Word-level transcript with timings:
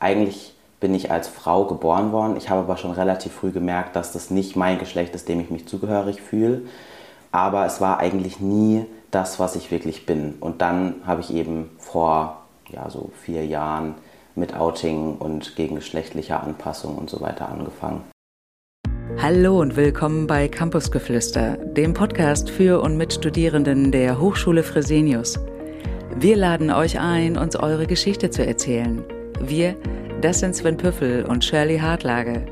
Eigentlich 0.00 0.54
bin 0.80 0.94
ich 0.94 1.10
als 1.10 1.28
Frau 1.28 1.66
geboren 1.66 2.10
worden. 2.10 2.36
Ich 2.38 2.48
habe 2.48 2.62
aber 2.62 2.78
schon 2.78 2.92
relativ 2.92 3.32
früh 3.32 3.50
gemerkt, 3.50 3.94
dass 3.94 4.12
das 4.12 4.30
nicht 4.30 4.56
mein 4.56 4.78
Geschlecht 4.78 5.14
ist, 5.14 5.28
dem 5.28 5.40
ich 5.40 5.50
mich 5.50 5.68
zugehörig 5.68 6.22
fühle. 6.22 6.62
Aber 7.32 7.66
es 7.66 7.82
war 7.82 7.98
eigentlich 8.00 8.40
nie 8.40 8.86
das, 9.10 9.38
was 9.38 9.56
ich 9.56 9.70
wirklich 9.70 10.06
bin. 10.06 10.36
Und 10.40 10.62
dann 10.62 10.94
habe 11.06 11.20
ich 11.20 11.34
eben 11.34 11.70
vor 11.76 12.38
ja, 12.70 12.88
so 12.88 13.10
vier 13.22 13.44
Jahren 13.44 13.94
mit 14.34 14.56
Outing 14.56 15.16
und 15.18 15.54
gegengeschlechtlicher 15.54 16.42
Anpassung 16.42 16.96
und 16.96 17.10
so 17.10 17.20
weiter 17.20 17.50
angefangen. 17.50 18.02
Hallo 19.20 19.60
und 19.60 19.76
willkommen 19.76 20.26
bei 20.26 20.48
Campusgeflüster, 20.48 21.58
dem 21.58 21.92
Podcast 21.92 22.48
für 22.48 22.80
und 22.80 22.96
mit 22.96 23.12
Studierenden 23.12 23.92
der 23.92 24.18
Hochschule 24.18 24.62
Fresenius. 24.62 25.38
Wir 26.16 26.36
laden 26.36 26.70
euch 26.70 26.98
ein, 26.98 27.36
uns 27.36 27.54
eure 27.54 27.86
Geschichte 27.86 28.30
zu 28.30 28.46
erzählen. 28.46 29.04
Wir, 29.42 29.74
das 30.20 30.40
sind 30.40 30.54
Sven 30.54 30.76
Püffel 30.76 31.24
und 31.24 31.42
Shirley 31.42 31.78
Hartlage. 31.78 32.42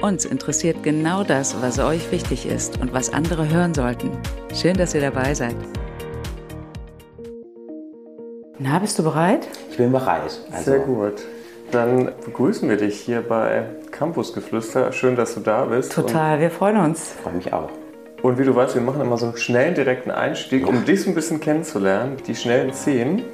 Uns 0.00 0.24
interessiert 0.24 0.82
genau 0.84 1.24
das, 1.24 1.60
was 1.60 1.80
euch 1.80 2.12
wichtig 2.12 2.46
ist 2.46 2.80
und 2.80 2.92
was 2.92 3.12
andere 3.12 3.48
hören 3.48 3.74
sollten. 3.74 4.12
Schön, 4.54 4.76
dass 4.76 4.94
ihr 4.94 5.00
dabei 5.00 5.34
seid. 5.34 5.56
Na, 8.58 8.78
bist 8.78 8.96
du 8.98 9.02
bereit? 9.02 9.48
Ich 9.70 9.76
bin 9.76 9.90
bereit. 9.90 10.40
Also 10.52 10.70
Sehr 10.70 10.78
gut. 10.78 11.14
Dann 11.72 12.12
begrüßen 12.24 12.68
wir 12.68 12.76
dich 12.76 13.00
hier 13.00 13.22
bei 13.22 13.64
Campusgeflüster. 13.90 14.92
Schön, 14.92 15.16
dass 15.16 15.34
du 15.34 15.40
da 15.40 15.64
bist. 15.64 15.92
Total, 15.92 16.38
wir 16.38 16.50
freuen 16.50 16.76
uns. 16.76 17.14
Ich 17.16 17.22
freue 17.22 17.34
mich 17.34 17.52
auch. 17.52 17.70
Und 18.22 18.38
wie 18.38 18.44
du 18.44 18.54
weißt, 18.54 18.76
wir 18.76 18.82
machen 18.82 19.00
immer 19.00 19.16
so 19.16 19.26
einen 19.26 19.36
schnellen, 19.36 19.74
direkten 19.74 20.12
Einstieg, 20.12 20.66
um 20.68 20.84
dich 20.84 21.02
so 21.02 21.10
ein 21.10 21.14
bisschen 21.14 21.40
kennenzulernen, 21.40 22.18
die 22.26 22.36
schnellen 22.36 22.72
Szenen. 22.72 23.24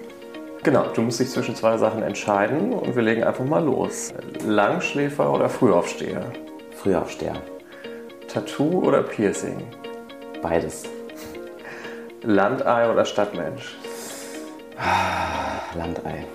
Genau, 0.66 0.88
du 0.93 1.01
musst 1.01 1.20
dich 1.20 1.30
zwischen 1.30 1.55
zwei 1.55 1.79
Sachen 1.79 2.02
entscheiden 2.02 2.73
und 2.73 2.97
wir 2.97 3.02
legen 3.02 3.23
einfach 3.23 3.45
mal 3.45 3.65
los. 3.65 4.12
Langschläfer 4.45 5.33
oder 5.33 5.48
Frühaufsteher? 5.48 6.25
Frühaufsteher. 6.73 7.37
Tattoo 8.27 8.84
oder 8.84 9.05
Piercing? 9.05 9.62
Beides. 10.42 10.83
Landei 12.23 12.91
oder 12.91 13.05
Stadtmensch? 13.05 13.77
Landei. 15.77 16.27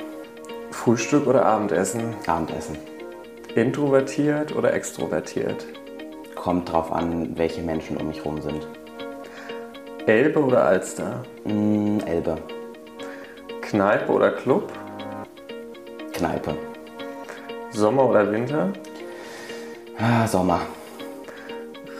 Frühstück 0.72 1.28
oder 1.28 1.46
Abendessen? 1.46 2.16
Abendessen. 2.26 2.78
Introvertiert 3.56 4.56
oder 4.56 4.74
extrovertiert? 4.74 5.66
Kommt 6.36 6.72
drauf 6.72 6.90
an, 6.94 7.38
welche 7.38 7.62
Menschen 7.62 7.98
um 7.98 8.08
mich 8.08 8.20
herum 8.20 8.42
sind. 8.42 8.66
Elbe 10.06 10.40
oder 10.40 10.64
Alster? 10.64 11.22
Mm, 11.44 12.00
Elbe. 12.06 12.38
Kneipe 13.72 14.12
oder 14.12 14.32
Club? 14.32 14.70
Kneipe. 16.12 16.56
Sommer 17.72 18.10
oder 18.10 18.30
Winter? 18.30 18.74
Ah, 19.98 20.28
Sommer. 20.28 20.60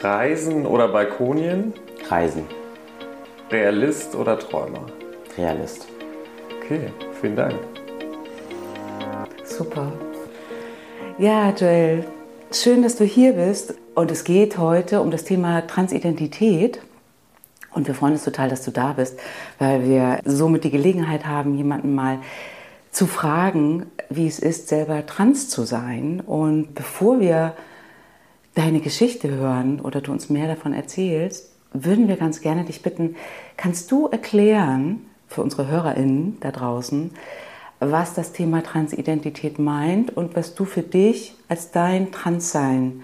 Reisen 0.02 0.66
oder 0.66 0.88
Balkonien? 0.88 1.72
Reisen. 2.10 2.44
Realist 3.50 4.14
oder 4.14 4.38
Träumer? 4.38 4.84
Realist. 5.38 5.86
Okay, 6.58 6.92
vielen 7.18 7.36
Dank. 7.36 7.54
Super. 9.42 9.90
Ja, 11.16 11.54
Joel, 11.56 12.04
schön, 12.52 12.82
dass 12.82 12.96
du 12.96 13.04
hier 13.04 13.32
bist. 13.32 13.76
Und 13.94 14.10
es 14.10 14.24
geht 14.24 14.58
heute 14.58 15.00
um 15.00 15.10
das 15.10 15.24
Thema 15.24 15.66
Transidentität. 15.66 16.82
Und 17.74 17.86
wir 17.86 17.94
freuen 17.94 18.12
uns 18.12 18.24
total, 18.24 18.48
dass 18.48 18.64
du 18.64 18.70
da 18.70 18.92
bist, 18.92 19.18
weil 19.58 19.88
wir 19.88 20.20
somit 20.24 20.64
die 20.64 20.70
Gelegenheit 20.70 21.26
haben, 21.26 21.56
jemanden 21.56 21.94
mal 21.94 22.18
zu 22.90 23.06
fragen, 23.06 23.86
wie 24.10 24.26
es 24.26 24.38
ist, 24.38 24.68
selber 24.68 25.06
trans 25.06 25.48
zu 25.48 25.64
sein. 25.64 26.20
Und 26.20 26.74
bevor 26.74 27.20
wir 27.20 27.54
deine 28.54 28.80
Geschichte 28.80 29.30
hören 29.30 29.80
oder 29.80 30.00
du 30.00 30.12
uns 30.12 30.28
mehr 30.28 30.48
davon 30.48 30.74
erzählst, 30.74 31.50
würden 31.72 32.08
wir 32.08 32.16
ganz 32.16 32.42
gerne 32.42 32.64
dich 32.64 32.82
bitten, 32.82 33.16
kannst 33.56 33.90
du 33.90 34.08
erklären 34.08 35.06
für 35.26 35.42
unsere 35.42 35.68
HörerInnen 35.68 36.36
da 36.40 36.50
draußen, 36.50 37.12
was 37.80 38.14
das 38.14 38.32
Thema 38.32 38.62
Transidentität 38.62 39.58
meint 39.58 40.14
und 40.14 40.36
was 40.36 40.54
du 40.54 40.66
für 40.66 40.82
dich 40.82 41.34
als 41.48 41.70
dein 41.70 42.12
Transsein 42.12 43.02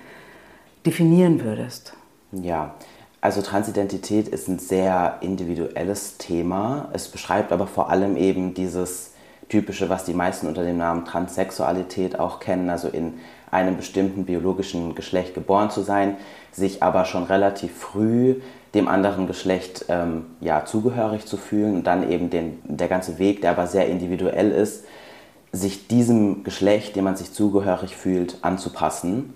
definieren 0.84 1.42
würdest? 1.42 1.94
Ja, 2.32 2.74
also 3.20 3.42
Transidentität 3.42 4.28
ist 4.28 4.48
ein 4.48 4.58
sehr 4.58 5.18
individuelles 5.20 6.18
Thema. 6.18 6.88
Es 6.92 7.08
beschreibt 7.08 7.52
aber 7.52 7.66
vor 7.66 7.90
allem 7.90 8.16
eben 8.16 8.54
dieses 8.54 9.12
typische, 9.48 9.88
was 9.88 10.04
die 10.04 10.14
meisten 10.14 10.46
unter 10.46 10.62
dem 10.62 10.76
Namen 10.76 11.04
Transsexualität 11.04 12.18
auch 12.18 12.38
kennen, 12.38 12.70
also 12.70 12.88
in 12.88 13.14
einem 13.50 13.76
bestimmten 13.76 14.24
biologischen 14.24 14.94
Geschlecht 14.94 15.34
geboren 15.34 15.70
zu 15.70 15.82
sein, 15.82 16.16
sich 16.52 16.82
aber 16.82 17.04
schon 17.06 17.24
relativ 17.24 17.76
früh 17.76 18.36
dem 18.74 18.86
anderen 18.86 19.26
Geschlecht 19.26 19.86
ähm, 19.88 20.26
ja, 20.40 20.64
zugehörig 20.66 21.24
zu 21.24 21.38
fühlen 21.38 21.76
und 21.76 21.86
dann 21.86 22.10
eben 22.10 22.28
den, 22.28 22.58
der 22.64 22.88
ganze 22.88 23.18
Weg, 23.18 23.40
der 23.40 23.52
aber 23.52 23.66
sehr 23.66 23.88
individuell 23.88 24.50
ist, 24.50 24.84
sich 25.52 25.88
diesem 25.88 26.44
Geschlecht, 26.44 26.94
dem 26.94 27.04
man 27.04 27.16
sich 27.16 27.32
zugehörig 27.32 27.96
fühlt, 27.96 28.36
anzupassen. 28.42 29.32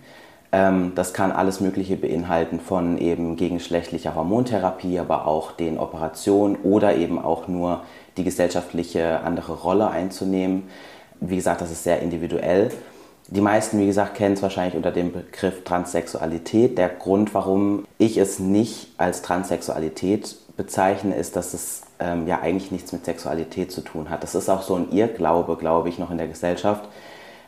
Ähm, 0.52 0.92
das 0.94 1.14
kann 1.14 1.32
alles 1.32 1.60
Mögliche 1.60 1.96
beinhalten, 1.96 2.60
von 2.60 2.98
eben 2.98 3.36
gegenschlechtlicher 3.36 4.14
Hormontherapie, 4.14 4.98
aber 4.98 5.26
auch 5.26 5.52
den 5.52 5.78
Operationen 5.78 6.56
oder 6.62 6.94
eben 6.94 7.18
auch 7.18 7.48
nur 7.48 7.82
die 8.18 8.24
gesellschaftliche 8.24 9.20
andere 9.20 9.54
Rolle 9.54 9.88
einzunehmen. 9.88 10.64
Wie 11.20 11.36
gesagt, 11.36 11.62
das 11.62 11.70
ist 11.70 11.84
sehr 11.84 12.00
individuell. 12.00 12.70
Die 13.28 13.40
meisten, 13.40 13.78
wie 13.80 13.86
gesagt, 13.86 14.14
kennen 14.14 14.34
es 14.34 14.42
wahrscheinlich 14.42 14.74
unter 14.74 14.90
dem 14.90 15.12
Begriff 15.12 15.64
Transsexualität. 15.64 16.76
Der 16.76 16.90
Grund, 16.90 17.32
warum 17.32 17.86
ich 17.96 18.18
es 18.18 18.38
nicht 18.38 18.88
als 18.98 19.22
Transsexualität 19.22 20.36
bezeichne, 20.56 21.14
ist, 21.14 21.36
dass 21.36 21.54
es 21.54 21.82
ähm, 21.98 22.26
ja 22.26 22.40
eigentlich 22.42 22.70
nichts 22.70 22.92
mit 22.92 23.06
Sexualität 23.06 23.72
zu 23.72 23.80
tun 23.80 24.10
hat. 24.10 24.22
Das 24.22 24.34
ist 24.34 24.50
auch 24.50 24.62
so 24.62 24.74
ein 24.74 24.92
Irrglaube, 24.92 25.56
glaube 25.56 25.88
ich, 25.88 25.98
noch 25.98 26.10
in 26.10 26.18
der 26.18 26.26
Gesellschaft. 26.26 26.86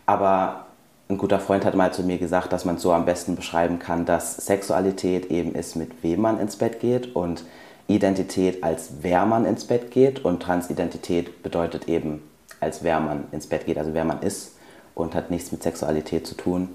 Aber 0.06 0.66
ein 1.08 1.18
guter 1.18 1.38
Freund 1.38 1.64
hat 1.64 1.74
mal 1.74 1.92
zu 1.92 2.02
mir 2.02 2.18
gesagt, 2.18 2.52
dass 2.52 2.64
man 2.64 2.76
es 2.76 2.82
so 2.82 2.92
am 2.92 3.04
besten 3.04 3.36
beschreiben 3.36 3.78
kann, 3.78 4.06
dass 4.06 4.36
Sexualität 4.36 5.30
eben 5.30 5.54
ist, 5.54 5.76
mit 5.76 6.02
wem 6.02 6.22
man 6.22 6.40
ins 6.40 6.56
Bett 6.56 6.80
geht 6.80 7.14
und 7.14 7.44
Identität 7.86 8.64
als 8.64 8.94
wer 9.02 9.26
man 9.26 9.44
ins 9.44 9.66
Bett 9.66 9.90
geht 9.90 10.24
und 10.24 10.42
Transidentität 10.42 11.42
bedeutet 11.42 11.88
eben 11.88 12.22
als 12.60 12.82
wer 12.82 13.00
man 13.00 13.24
ins 13.32 13.46
Bett 13.46 13.66
geht, 13.66 13.76
also 13.76 13.92
wer 13.92 14.06
man 14.06 14.22
ist 14.22 14.56
und 14.94 15.14
hat 15.14 15.30
nichts 15.30 15.52
mit 15.52 15.62
Sexualität 15.62 16.26
zu 16.26 16.34
tun. 16.34 16.68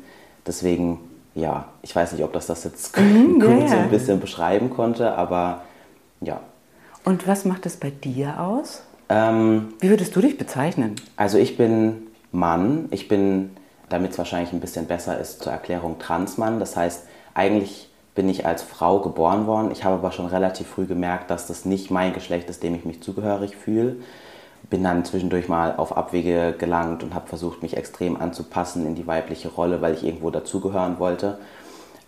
Deswegen, 0.46 1.00
ja, 1.34 1.66
ich 1.82 1.96
weiß 1.96 2.12
nicht, 2.14 2.24
ob 2.24 2.34
das 2.34 2.46
das 2.46 2.64
jetzt 2.64 2.96
mhm, 2.98 3.40
gut 3.40 3.50
yeah. 3.50 3.68
so 3.68 3.76
ein 3.76 3.90
bisschen 3.90 4.20
beschreiben 4.20 4.70
konnte, 4.70 5.14
aber 5.14 5.64
ja. 6.22 6.40
Und 7.04 7.28
was 7.28 7.46
macht 7.46 7.66
es 7.66 7.78
bei 7.78 7.90
dir 7.90 8.40
aus? 8.40 8.84
Ähm, 9.10 9.74
Wie 9.80 9.90
würdest 9.90 10.16
du 10.16 10.22
dich 10.22 10.38
bezeichnen? 10.38 10.96
Also 11.16 11.40
ich 11.40 11.58
bin 11.58 12.08
Mann, 12.32 12.86
ich 12.92 13.08
bin 13.08 13.50
damit 13.90 14.12
es 14.12 14.18
wahrscheinlich 14.18 14.54
ein 14.54 14.60
bisschen 14.60 14.86
besser 14.86 15.20
ist, 15.20 15.42
zur 15.44 15.52
Erklärung 15.52 16.00
Transmann. 16.00 16.60
Das 16.60 16.76
heißt, 16.76 17.06
eigentlich 17.34 17.90
bin 18.16 18.30
ich 18.30 18.46
als 18.46 18.64
Frau 18.64 19.00
geboren 19.00 19.48
worden. 19.48 19.72
Ich 19.72 19.84
habe 19.84 19.96
aber 19.96 20.12
schon 20.12 20.26
relativ 20.26 20.68
früh 20.68 20.86
gemerkt, 20.86 21.32
dass 21.32 21.48
das 21.48 21.66
nicht 21.66 21.92
mein 21.92 22.14
Geschlecht 22.14 22.50
ist, 22.50 22.64
dem 22.64 22.76
ich 22.76 22.86
mich 22.86 23.02
zugehörig 23.02 23.56
fühle. 23.56 23.98
Bin 24.70 24.84
dann 24.84 25.06
zwischendurch 25.06 25.48
mal 25.48 25.76
auf 25.78 25.96
Abwege 25.96 26.54
gelangt 26.58 27.02
und 27.02 27.14
habe 27.14 27.28
versucht, 27.28 27.62
mich 27.64 27.78
extrem 27.78 28.20
anzupassen 28.20 28.86
in 28.86 28.96
die 28.96 29.08
weibliche 29.08 29.50
Rolle, 29.50 29.82
weil 29.82 29.94
ich 29.94 30.04
irgendwo 30.04 30.30
dazugehören 30.30 31.00
wollte. 31.00 31.40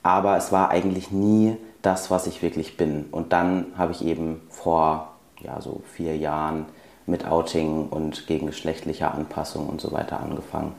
Aber 0.04 0.36
es 0.38 0.52
war 0.52 0.70
eigentlich 0.70 1.12
nie 1.12 1.58
das, 1.82 2.12
was 2.12 2.28
ich 2.28 2.42
wirklich 2.42 2.78
bin. 2.78 3.06
Und 3.12 3.34
dann 3.34 3.68
habe 3.78 3.94
ich 3.94 4.06
eben 4.06 4.42
vor 4.50 5.14
ja, 5.40 5.62
so 5.62 5.82
vier 5.94 6.18
Jahren 6.18 6.66
mit 7.06 7.26
Outing 7.26 7.88
und 7.88 8.28
gegengeschlechtlicher 8.28 9.14
Anpassung 9.14 9.68
und 9.68 9.82
so 9.82 9.92
weiter 9.92 10.20
angefangen 10.20 10.74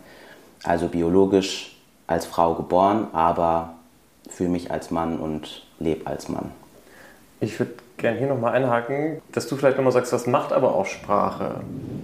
also 0.65 0.89
biologisch 0.89 1.77
als 2.07 2.27
Frau 2.27 2.55
geboren, 2.55 3.09
aber 3.13 3.75
fühle 4.29 4.51
mich 4.51 4.71
als 4.71 4.91
Mann 4.91 5.19
und 5.19 5.65
lebe 5.79 6.07
als 6.07 6.29
Mann. 6.29 6.53
Ich 7.41 7.59
würde 7.59 7.73
gerne 7.97 8.19
hier 8.19 8.29
nochmal 8.29 8.55
einhaken, 8.55 9.21
dass 9.33 9.47
du 9.47 9.57
vielleicht 9.57 9.77
nochmal 9.77 9.93
sagst, 9.93 10.13
was 10.13 10.27
macht 10.27 10.53
aber 10.53 10.75
auch 10.75 10.87
Sprache 10.87 11.61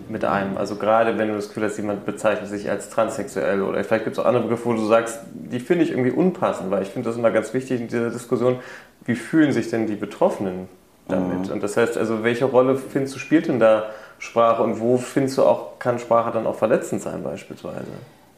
mit 0.09 0.25
einem? 0.25 0.57
Also 0.57 0.77
gerade 0.77 1.19
wenn 1.19 1.29
du 1.29 1.35
das 1.35 1.49
Gefühl 1.49 1.65
hast, 1.65 1.77
jemand 1.77 2.07
bezeichnet 2.07 2.49
sich 2.49 2.71
als 2.71 2.91
transsexuell 2.91 3.63
oder 3.63 3.83
vielleicht 3.85 4.05
gibt 4.05 4.17
es 4.17 4.23
auch 4.23 4.27
andere 4.27 4.45
Begriffe, 4.45 4.67
wo 4.67 4.73
du 4.73 4.85
sagst, 4.87 5.21
die 5.33 5.61
finde 5.61 5.85
ich 5.85 5.91
irgendwie 5.91 6.11
unpassend, 6.11 6.71
weil 6.71 6.83
ich 6.83 6.89
finde 6.89 7.09
das 7.09 7.19
immer 7.19 7.31
ganz 7.31 7.53
wichtig 7.55 7.81
in 7.81 7.89
dieser 7.89 8.11
Diskussion, 8.11 8.59
wie 9.05 9.15
fühlen 9.15 9.53
sich 9.53 9.71
denn 9.71 9.87
die 9.87 9.97
Betroffenen 9.97 10.69
damit? 11.09 11.47
Mhm. 11.47 11.53
Und 11.53 11.63
das 11.63 11.77
heißt, 11.77 11.97
also 11.99 12.23
welche 12.25 12.45
Rolle 12.45 12.77
findest 12.77 13.15
du 13.15 13.19
spielt 13.19 13.49
denn 13.49 13.61
da 13.61 13.87
Sprache 14.19 14.63
und 14.63 14.81
wo 14.81 14.97
findest 14.99 15.39
du 15.39 15.45
auch, 15.45 15.79
kann 15.79 15.99
Sprache 15.99 16.33
dann 16.33 16.47
auch 16.47 16.57
verletzend 16.57 17.03
sein 17.03 17.23
beispielsweise? 17.23 17.87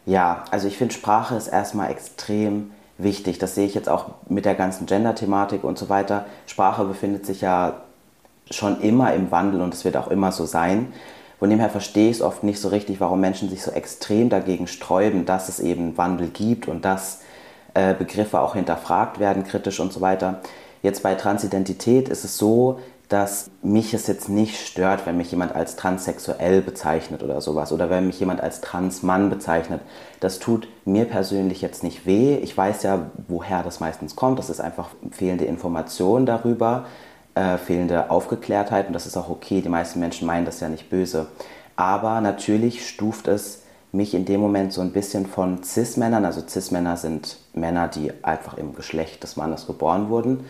Ja, 0.06 0.44
also 0.50 0.67
ich 0.67 0.76
finde, 0.76 0.94
Sprache 0.94 1.35
ist 1.37 1.49
erstmal 1.49 1.91
extrem 1.91 2.73
wichtig. 2.99 3.38
Das 3.38 3.55
sehe 3.55 3.67
ich 3.67 3.75
jetzt 3.75 3.88
auch 3.88 4.06
mit 4.29 4.44
der 4.44 4.55
ganzen 4.55 4.87
Gender-Thematik 4.87 5.64
und 5.64 5.79
so 5.79 5.88
weiter. 5.88 6.26
Sprache 6.47 6.85
befindet 6.85 7.26
sich 7.26 7.41
ja 7.41 7.82
schon 8.50 8.81
immer 8.81 9.14
im 9.14 9.31
Wandel 9.31 9.61
und 9.61 9.75
es 9.75 9.85
wird 9.85 9.97
auch 9.97 10.08
immer 10.08 10.32
so 10.32 10.47
sein. 10.47 10.93
Von 11.38 11.49
dem 11.49 11.58
her 11.58 11.70
verstehe 11.70 12.11
ich 12.11 12.17
es 12.17 12.23
oft 12.23 12.43
nicht 12.43 12.61
so 12.61 12.69
richtig, 12.69 13.00
warum 13.00 13.20
Menschen 13.20 13.49
sich 13.49 13.62
so 13.62 13.70
extrem 13.70 14.29
dagegen 14.29 14.67
sträuben, 14.67 15.25
dass 15.25 15.49
es 15.49 15.61
eben 15.61 15.97
Wandel 15.97 16.29
gibt 16.29 16.69
und 16.69 16.85
dass 16.85 17.20
äh, 17.75 17.94
Begriffe 17.94 18.41
auch 18.41 18.55
hinterfragt 18.55 19.20
werden, 19.20 19.44
kritisch 19.44 19.81
und 19.81 19.93
so 19.93 20.00
weiter. 20.00 20.41
Jetzt 20.82 21.03
bei 21.03 21.14
Transidentität 21.14 22.08
ist 22.08 22.25
es 22.25 22.37
so, 22.37 22.81
dass 23.10 23.50
mich 23.60 23.92
es 23.92 24.06
jetzt 24.06 24.28
nicht 24.28 24.64
stört, 24.64 25.04
wenn 25.04 25.16
mich 25.16 25.32
jemand 25.32 25.52
als 25.52 25.74
transsexuell 25.74 26.62
bezeichnet 26.62 27.24
oder 27.24 27.40
sowas 27.40 27.72
oder 27.72 27.90
wenn 27.90 28.06
mich 28.06 28.20
jemand 28.20 28.40
als 28.40 28.60
Transmann 28.60 29.30
bezeichnet. 29.30 29.80
Das 30.20 30.38
tut 30.38 30.68
mir 30.84 31.06
persönlich 31.06 31.60
jetzt 31.60 31.82
nicht 31.82 32.06
weh. 32.06 32.36
Ich 32.36 32.56
weiß 32.56 32.84
ja, 32.84 33.10
woher 33.26 33.64
das 33.64 33.80
meistens 33.80 34.14
kommt. 34.14 34.38
Das 34.38 34.48
ist 34.48 34.60
einfach 34.60 34.90
fehlende 35.10 35.44
Information 35.44 36.24
darüber, 36.24 36.86
äh, 37.34 37.58
fehlende 37.58 38.10
Aufgeklärtheit 38.12 38.86
und 38.86 38.92
das 38.92 39.06
ist 39.06 39.16
auch 39.16 39.28
okay. 39.28 39.60
Die 39.60 39.68
meisten 39.68 39.98
Menschen 39.98 40.28
meinen 40.28 40.46
das 40.46 40.60
ja 40.60 40.68
nicht 40.68 40.88
böse. 40.88 41.26
Aber 41.74 42.20
natürlich 42.20 42.86
stuft 42.88 43.26
es 43.26 43.62
mich 43.90 44.14
in 44.14 44.24
dem 44.24 44.40
Moment 44.40 44.72
so 44.72 44.82
ein 44.82 44.92
bisschen 44.92 45.26
von 45.26 45.64
Cis-Männern, 45.64 46.24
also 46.24 46.42
Cis-Männer 46.46 46.96
sind 46.96 47.38
Männer, 47.54 47.88
die 47.88 48.12
einfach 48.22 48.56
im 48.56 48.76
Geschlecht 48.76 49.24
des 49.24 49.36
Mannes 49.36 49.66
geboren 49.66 50.10
wurden, 50.10 50.44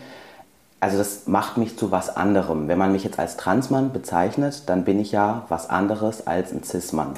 also 0.81 0.97
das 0.97 1.27
macht 1.27 1.57
mich 1.57 1.77
zu 1.77 1.91
was 1.91 2.15
anderem. 2.15 2.67
Wenn 2.67 2.79
man 2.79 2.91
mich 2.91 3.03
jetzt 3.03 3.19
als 3.19 3.37
Transmann 3.37 3.93
bezeichnet, 3.93 4.63
dann 4.65 4.83
bin 4.83 4.99
ich 4.99 5.11
ja 5.11 5.45
was 5.47 5.69
anderes 5.69 6.25
als 6.25 6.51
ein 6.51 6.63
Cis-Mann. 6.63 7.13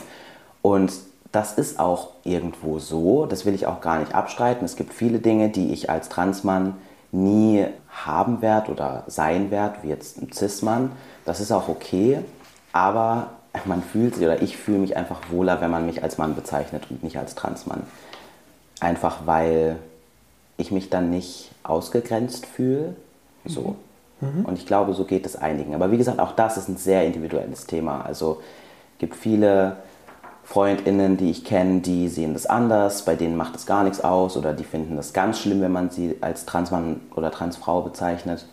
Und 0.61 0.91
das 1.31 1.53
ist 1.53 1.79
auch 1.79 2.09
irgendwo 2.25 2.77
so, 2.79 3.25
das 3.25 3.45
will 3.45 3.55
ich 3.55 3.65
auch 3.65 3.79
gar 3.79 3.99
nicht 3.99 4.13
abstreiten. 4.13 4.65
Es 4.65 4.75
gibt 4.75 4.93
viele 4.93 5.19
Dinge, 5.19 5.49
die 5.49 5.71
ich 5.71 5.89
als 5.89 6.09
Transmann 6.09 6.75
nie 7.13 7.65
haben 7.89 8.41
werde 8.41 8.69
oder 8.69 9.03
sein 9.07 9.49
werde, 9.49 9.77
wie 9.83 9.89
jetzt 9.89 10.21
ein 10.21 10.31
Cis-Mann. 10.33 10.91
Das 11.23 11.39
ist 11.39 11.53
auch 11.53 11.69
okay, 11.69 12.19
aber 12.73 13.27
man 13.63 13.81
fühlt 13.81 14.15
sich 14.15 14.25
oder 14.25 14.41
ich 14.41 14.57
fühle 14.57 14.79
mich 14.79 14.97
einfach 14.97 15.21
wohler, 15.31 15.61
wenn 15.61 15.71
man 15.71 15.85
mich 15.85 16.03
als 16.03 16.17
Mann 16.17 16.35
bezeichnet 16.35 16.83
und 16.89 17.01
nicht 17.01 17.17
als 17.17 17.33
Transmann. 17.35 17.83
Einfach 18.81 19.19
weil 19.25 19.77
ich 20.57 20.71
mich 20.71 20.89
dann 20.89 21.09
nicht 21.09 21.51
ausgegrenzt 21.63 22.45
fühle 22.45 22.95
so. 23.45 23.75
Mhm. 24.21 24.45
Und 24.45 24.57
ich 24.57 24.65
glaube, 24.65 24.93
so 24.93 25.05
geht 25.05 25.25
es 25.25 25.35
einigen. 25.35 25.75
Aber 25.75 25.91
wie 25.91 25.97
gesagt, 25.97 26.19
auch 26.19 26.33
das 26.33 26.57
ist 26.57 26.69
ein 26.69 26.77
sehr 26.77 27.05
individuelles 27.05 27.65
Thema. 27.65 28.01
Also 28.01 28.41
es 28.93 28.99
gibt 28.99 29.15
viele 29.15 29.77
FreundInnen, 30.43 31.17
die 31.17 31.31
ich 31.31 31.45
kenne, 31.45 31.79
die 31.81 32.09
sehen 32.09 32.33
das 32.33 32.45
anders, 32.45 33.05
bei 33.05 33.15
denen 33.15 33.37
macht 33.37 33.55
es 33.55 33.65
gar 33.65 33.83
nichts 33.83 34.01
aus 34.01 34.35
oder 34.35 34.53
die 34.53 34.65
finden 34.65 34.97
das 34.97 35.13
ganz 35.13 35.39
schlimm, 35.39 35.61
wenn 35.61 35.71
man 35.71 35.89
sie 35.89 36.17
als 36.21 36.45
Transmann 36.45 36.99
oder 37.15 37.31
Transfrau 37.31 37.81
bezeichnet. 37.81 38.45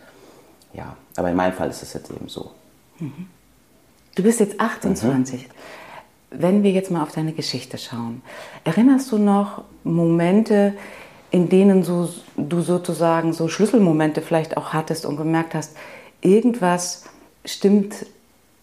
Ja, 0.72 0.96
aber 1.16 1.30
in 1.30 1.36
meinem 1.36 1.52
Fall 1.52 1.68
ist 1.68 1.82
es 1.82 1.92
jetzt 1.92 2.10
eben 2.10 2.28
so. 2.28 2.52
Mhm. 3.00 3.26
Du 4.14 4.22
bist 4.22 4.40
jetzt 4.40 4.60
28. 4.60 5.42
Mhm. 5.42 5.52
Wenn 6.32 6.62
wir 6.62 6.70
jetzt 6.70 6.92
mal 6.92 7.02
auf 7.02 7.10
deine 7.10 7.32
Geschichte 7.32 7.76
schauen, 7.76 8.22
erinnerst 8.62 9.10
du 9.10 9.18
noch 9.18 9.64
Momente, 9.82 10.74
in 11.30 11.48
denen 11.48 11.82
so, 11.82 12.08
du 12.36 12.60
sozusagen 12.60 13.32
so 13.32 13.48
Schlüsselmomente 13.48 14.20
vielleicht 14.22 14.56
auch 14.56 14.72
hattest 14.72 15.06
und 15.06 15.16
gemerkt 15.16 15.54
hast, 15.54 15.76
irgendwas 16.20 17.04
stimmt 17.44 18.06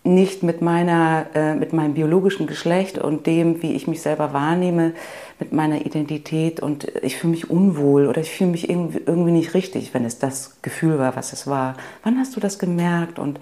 nicht 0.04 0.42
mit, 0.42 0.62
meiner, 0.62 1.25
äh, 1.36 1.54
mit 1.54 1.74
meinem 1.74 1.94
biologischen 1.94 2.48
Geschlecht 2.48 2.98
und 2.98 3.28
dem, 3.28 3.62
wie 3.62 3.74
ich 3.74 3.88
mich 3.88 4.02
selber 4.02 4.31
wahrnehme, 4.31 4.94
mit 5.40 5.52
meiner 5.52 5.86
Identität 5.86 6.62
und 6.62 6.86
ich 7.02 7.18
fühle 7.18 7.31
mich 7.31 7.50
unwohl 7.50 8.08
oder 8.08 8.22
ich 8.22 8.31
fühle 8.31 8.52
mich 8.52 8.70
irgendwie, 8.70 9.02
irgendwie 9.06 9.31
nicht 9.31 9.54
richtig, 9.54 9.94
wenn 9.94 10.06
es 10.06 10.18
das 10.18 10.62
Gefühl 10.62 10.98
war, 10.98 11.16
was 11.16 11.34
es 11.34 11.46
war. 11.46 11.75
Wann 12.04 12.18
hast 12.18 12.36
du 12.36 12.40
das 12.40 12.58
gemerkt 12.58 13.20
und 13.20 13.40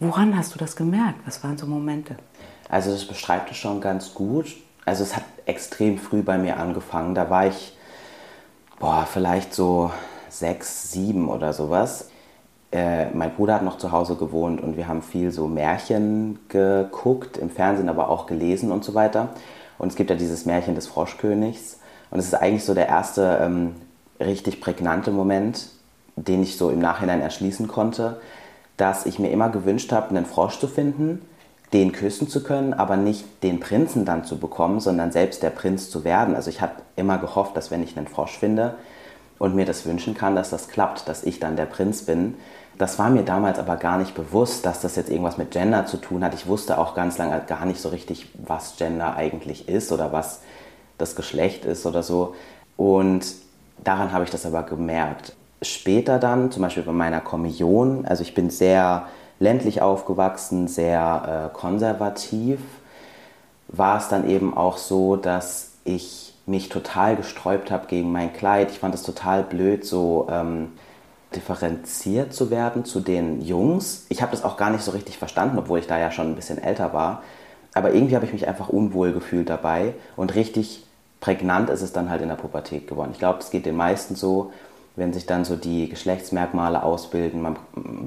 woran 0.00 0.36
hast 0.36 0.54
du 0.54 0.58
das 0.58 0.76
gemerkt? 0.76 1.20
Was 1.26 1.44
waren 1.44 1.58
so 1.58 1.66
Momente? 1.66 2.16
Also 2.68 2.90
das 2.90 3.04
beschreibt 3.04 3.50
es 3.50 3.58
schon 3.58 3.80
ganz 3.80 4.14
gut. 4.14 4.46
Also 4.84 5.04
es 5.04 5.14
hat 5.14 5.24
extrem 5.44 5.98
früh 5.98 6.22
bei 6.22 6.38
mir 6.38 6.56
angefangen. 6.56 7.14
Da 7.14 7.28
war 7.28 7.46
ich 7.46 7.76
boah, 8.82 9.06
vielleicht 9.08 9.54
so 9.54 9.92
sechs, 10.28 10.90
sieben 10.90 11.28
oder 11.28 11.52
sowas. 11.52 12.10
Äh, 12.72 13.10
mein 13.10 13.32
Bruder 13.32 13.54
hat 13.54 13.62
noch 13.62 13.78
zu 13.78 13.92
Hause 13.92 14.16
gewohnt 14.16 14.60
und 14.60 14.76
wir 14.76 14.88
haben 14.88 15.02
viel 15.02 15.30
so 15.30 15.46
Märchen 15.46 16.40
geguckt, 16.48 17.38
im 17.38 17.48
Fernsehen 17.48 17.88
aber 17.88 18.08
auch 18.08 18.26
gelesen 18.26 18.72
und 18.72 18.84
so 18.84 18.94
weiter. 18.94 19.28
Und 19.78 19.88
es 19.88 19.94
gibt 19.94 20.10
ja 20.10 20.16
dieses 20.16 20.46
Märchen 20.46 20.74
des 20.74 20.88
Froschkönigs. 20.88 21.78
Und 22.10 22.18
es 22.18 22.26
ist 22.26 22.34
eigentlich 22.34 22.64
so 22.64 22.74
der 22.74 22.88
erste 22.88 23.38
ähm, 23.40 23.76
richtig 24.18 24.60
prägnante 24.60 25.12
Moment, 25.12 25.68
den 26.16 26.42
ich 26.42 26.56
so 26.56 26.68
im 26.68 26.80
Nachhinein 26.80 27.20
erschließen 27.20 27.68
konnte, 27.68 28.20
dass 28.76 29.06
ich 29.06 29.20
mir 29.20 29.30
immer 29.30 29.48
gewünscht 29.48 29.92
habe, 29.92 30.10
einen 30.10 30.26
Frosch 30.26 30.58
zu 30.58 30.66
finden, 30.66 31.22
den 31.72 31.92
küssen 31.92 32.28
zu 32.28 32.42
können, 32.42 32.74
aber 32.74 32.96
nicht 32.96 33.24
den 33.42 33.60
Prinzen 33.60 34.04
dann 34.04 34.24
zu 34.24 34.38
bekommen, 34.38 34.80
sondern 34.80 35.10
selbst 35.10 35.42
der 35.42 35.50
Prinz 35.50 35.90
zu 35.90 36.04
werden. 36.04 36.34
Also 36.34 36.50
ich 36.50 36.60
habe 36.60 36.74
immer 36.96 37.18
gehofft, 37.18 37.56
dass 37.56 37.70
wenn 37.70 37.82
ich 37.82 37.96
einen 37.96 38.08
Frosch 38.08 38.38
finde 38.38 38.74
und 39.38 39.54
mir 39.54 39.64
das 39.64 39.86
wünschen 39.86 40.14
kann, 40.14 40.36
dass 40.36 40.50
das 40.50 40.68
klappt, 40.68 41.08
dass 41.08 41.24
ich 41.24 41.40
dann 41.40 41.56
der 41.56 41.66
Prinz 41.66 42.02
bin. 42.02 42.34
Das 42.78 42.98
war 42.98 43.10
mir 43.10 43.22
damals 43.22 43.58
aber 43.58 43.76
gar 43.76 43.98
nicht 43.98 44.14
bewusst, 44.14 44.66
dass 44.66 44.80
das 44.80 44.96
jetzt 44.96 45.10
irgendwas 45.10 45.38
mit 45.38 45.50
Gender 45.50 45.86
zu 45.86 45.96
tun 45.96 46.22
hat. 46.24 46.34
Ich 46.34 46.46
wusste 46.46 46.78
auch 46.78 46.94
ganz 46.94 47.16
lange 47.18 47.40
gar 47.46 47.64
nicht 47.64 47.80
so 47.80 47.88
richtig, 47.88 48.28
was 48.34 48.76
Gender 48.76 49.16
eigentlich 49.16 49.68
ist 49.68 49.92
oder 49.92 50.12
was 50.12 50.40
das 50.98 51.16
Geschlecht 51.16 51.64
ist 51.64 51.86
oder 51.86 52.02
so. 52.02 52.34
Und 52.76 53.24
daran 53.82 54.12
habe 54.12 54.24
ich 54.24 54.30
das 54.30 54.44
aber 54.44 54.62
gemerkt. 54.62 55.34
Später 55.62 56.18
dann, 56.18 56.50
zum 56.50 56.62
Beispiel 56.62 56.82
bei 56.82 56.92
meiner 56.92 57.20
Kommunion, 57.20 58.04
also 58.04 58.22
ich 58.22 58.34
bin 58.34 58.50
sehr 58.50 59.06
ländlich 59.42 59.82
aufgewachsen, 59.82 60.68
sehr 60.68 61.50
äh, 61.52 61.56
konservativ, 61.56 62.60
war 63.68 63.98
es 63.98 64.08
dann 64.08 64.28
eben 64.28 64.56
auch 64.56 64.76
so, 64.76 65.16
dass 65.16 65.72
ich 65.84 66.34
mich 66.46 66.68
total 66.68 67.16
gesträubt 67.16 67.70
habe 67.70 67.86
gegen 67.86 68.12
mein 68.12 68.32
Kleid. 68.32 68.70
Ich 68.70 68.78
fand 68.78 68.94
es 68.94 69.02
total 69.02 69.42
blöd, 69.42 69.84
so 69.84 70.28
ähm, 70.30 70.72
differenziert 71.34 72.32
zu 72.32 72.50
werden 72.50 72.84
zu 72.84 73.00
den 73.00 73.40
Jungs. 73.40 74.06
Ich 74.08 74.22
habe 74.22 74.32
das 74.32 74.44
auch 74.44 74.56
gar 74.56 74.70
nicht 74.70 74.84
so 74.84 74.92
richtig 74.92 75.18
verstanden, 75.18 75.58
obwohl 75.58 75.78
ich 75.78 75.86
da 75.86 75.98
ja 75.98 76.10
schon 76.10 76.28
ein 76.28 76.36
bisschen 76.36 76.58
älter 76.58 76.92
war. 76.92 77.22
Aber 77.74 77.92
irgendwie 77.94 78.14
habe 78.14 78.26
ich 78.26 78.32
mich 78.32 78.46
einfach 78.46 78.68
unwohl 78.68 79.12
gefühlt 79.12 79.48
dabei 79.48 79.94
und 80.14 80.34
richtig 80.34 80.84
prägnant 81.20 81.70
ist 81.70 81.82
es 81.82 81.92
dann 81.92 82.10
halt 82.10 82.20
in 82.20 82.28
der 82.28 82.36
Pubertät 82.36 82.86
geworden. 82.86 83.10
Ich 83.12 83.18
glaube, 83.18 83.38
es 83.38 83.50
geht 83.50 83.64
den 83.64 83.76
meisten 83.76 84.14
so, 84.14 84.52
wenn 84.94 85.12
sich 85.12 85.24
dann 85.26 85.44
so 85.44 85.56
die 85.56 85.88
Geschlechtsmerkmale 85.88 86.82
ausbilden, 86.82 87.40
man 87.40 87.56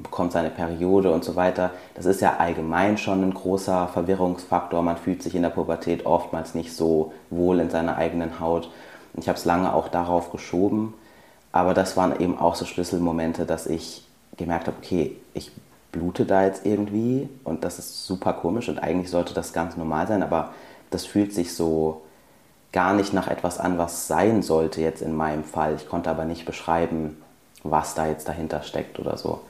bekommt 0.02 0.32
seine 0.32 0.50
Periode 0.50 1.10
und 1.10 1.24
so 1.24 1.34
weiter. 1.34 1.72
Das 1.94 2.06
ist 2.06 2.20
ja 2.20 2.36
allgemein 2.38 2.96
schon 2.96 3.22
ein 3.22 3.34
großer 3.34 3.88
Verwirrungsfaktor. 3.88 4.82
Man 4.82 4.96
fühlt 4.96 5.22
sich 5.22 5.34
in 5.34 5.42
der 5.42 5.50
Pubertät 5.50 6.06
oftmals 6.06 6.54
nicht 6.54 6.72
so 6.72 7.12
wohl 7.30 7.58
in 7.58 7.70
seiner 7.70 7.96
eigenen 7.96 8.38
Haut. 8.38 8.70
Ich 9.14 9.28
habe 9.28 9.38
es 9.38 9.44
lange 9.44 9.74
auch 9.74 9.88
darauf 9.88 10.30
geschoben. 10.30 10.94
Aber 11.50 11.74
das 11.74 11.96
waren 11.96 12.20
eben 12.20 12.38
auch 12.38 12.54
so 12.54 12.66
Schlüsselmomente, 12.66 13.46
dass 13.46 13.66
ich 13.66 14.06
gemerkt 14.36 14.66
habe, 14.66 14.76
okay, 14.80 15.16
ich 15.34 15.50
blute 15.90 16.26
da 16.26 16.44
jetzt 16.44 16.66
irgendwie 16.66 17.28
und 17.42 17.64
das 17.64 17.78
ist 17.78 18.06
super 18.06 18.34
komisch 18.34 18.68
und 18.68 18.78
eigentlich 18.78 19.10
sollte 19.10 19.32
das 19.32 19.52
ganz 19.52 19.76
normal 19.76 20.06
sein, 20.06 20.22
aber 20.22 20.52
das 20.90 21.06
fühlt 21.06 21.32
sich 21.32 21.54
so 21.54 22.02
gar 22.72 22.94
nicht 22.94 23.12
nach 23.12 23.28
etwas 23.28 23.58
an, 23.58 23.78
was 23.78 24.08
sein 24.08 24.42
sollte 24.42 24.80
jetzt 24.80 25.02
in 25.02 25.16
meinem 25.16 25.44
Fall. 25.44 25.74
Ich 25.76 25.88
konnte 25.88 26.10
aber 26.10 26.24
nicht 26.24 26.44
beschreiben, 26.44 27.22
was 27.62 27.94
da 27.94 28.06
jetzt 28.06 28.28
dahinter 28.28 28.62
steckt 28.62 28.98
oder 28.98 29.16
so. 29.16 29.40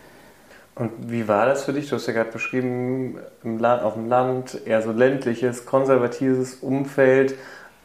Und 0.74 0.92
wie 1.10 1.26
war 1.26 1.46
das 1.46 1.64
für 1.64 1.72
dich? 1.72 1.88
Du 1.88 1.96
hast 1.96 2.06
ja 2.06 2.12
gerade 2.12 2.30
beschrieben, 2.30 3.18
auf 3.42 3.94
dem 3.94 4.08
Land, 4.08 4.60
eher 4.66 4.82
so 4.82 4.92
ländliches, 4.92 5.64
konservatives 5.64 6.56
Umfeld 6.56 7.34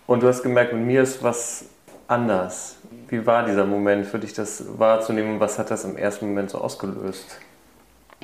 und 0.07 0.23
du 0.23 0.27
hast 0.27 0.43
gemerkt, 0.43 0.73
mit 0.73 0.85
mir 0.85 1.03
ist 1.03 1.23
was 1.23 1.65
anders. 2.07 2.75
Wie 3.07 3.25
war 3.25 3.45
dieser 3.45 3.65
Moment 3.65 4.05
für 4.05 4.19
dich, 4.19 4.33
das 4.33 4.77
wahrzunehmen 4.77 5.35
und 5.35 5.39
was 5.39 5.57
hat 5.57 5.71
das 5.71 5.85
im 5.85 5.95
ersten 5.95 6.27
Moment 6.27 6.50
so 6.50 6.57
ausgelöst? 6.57 7.38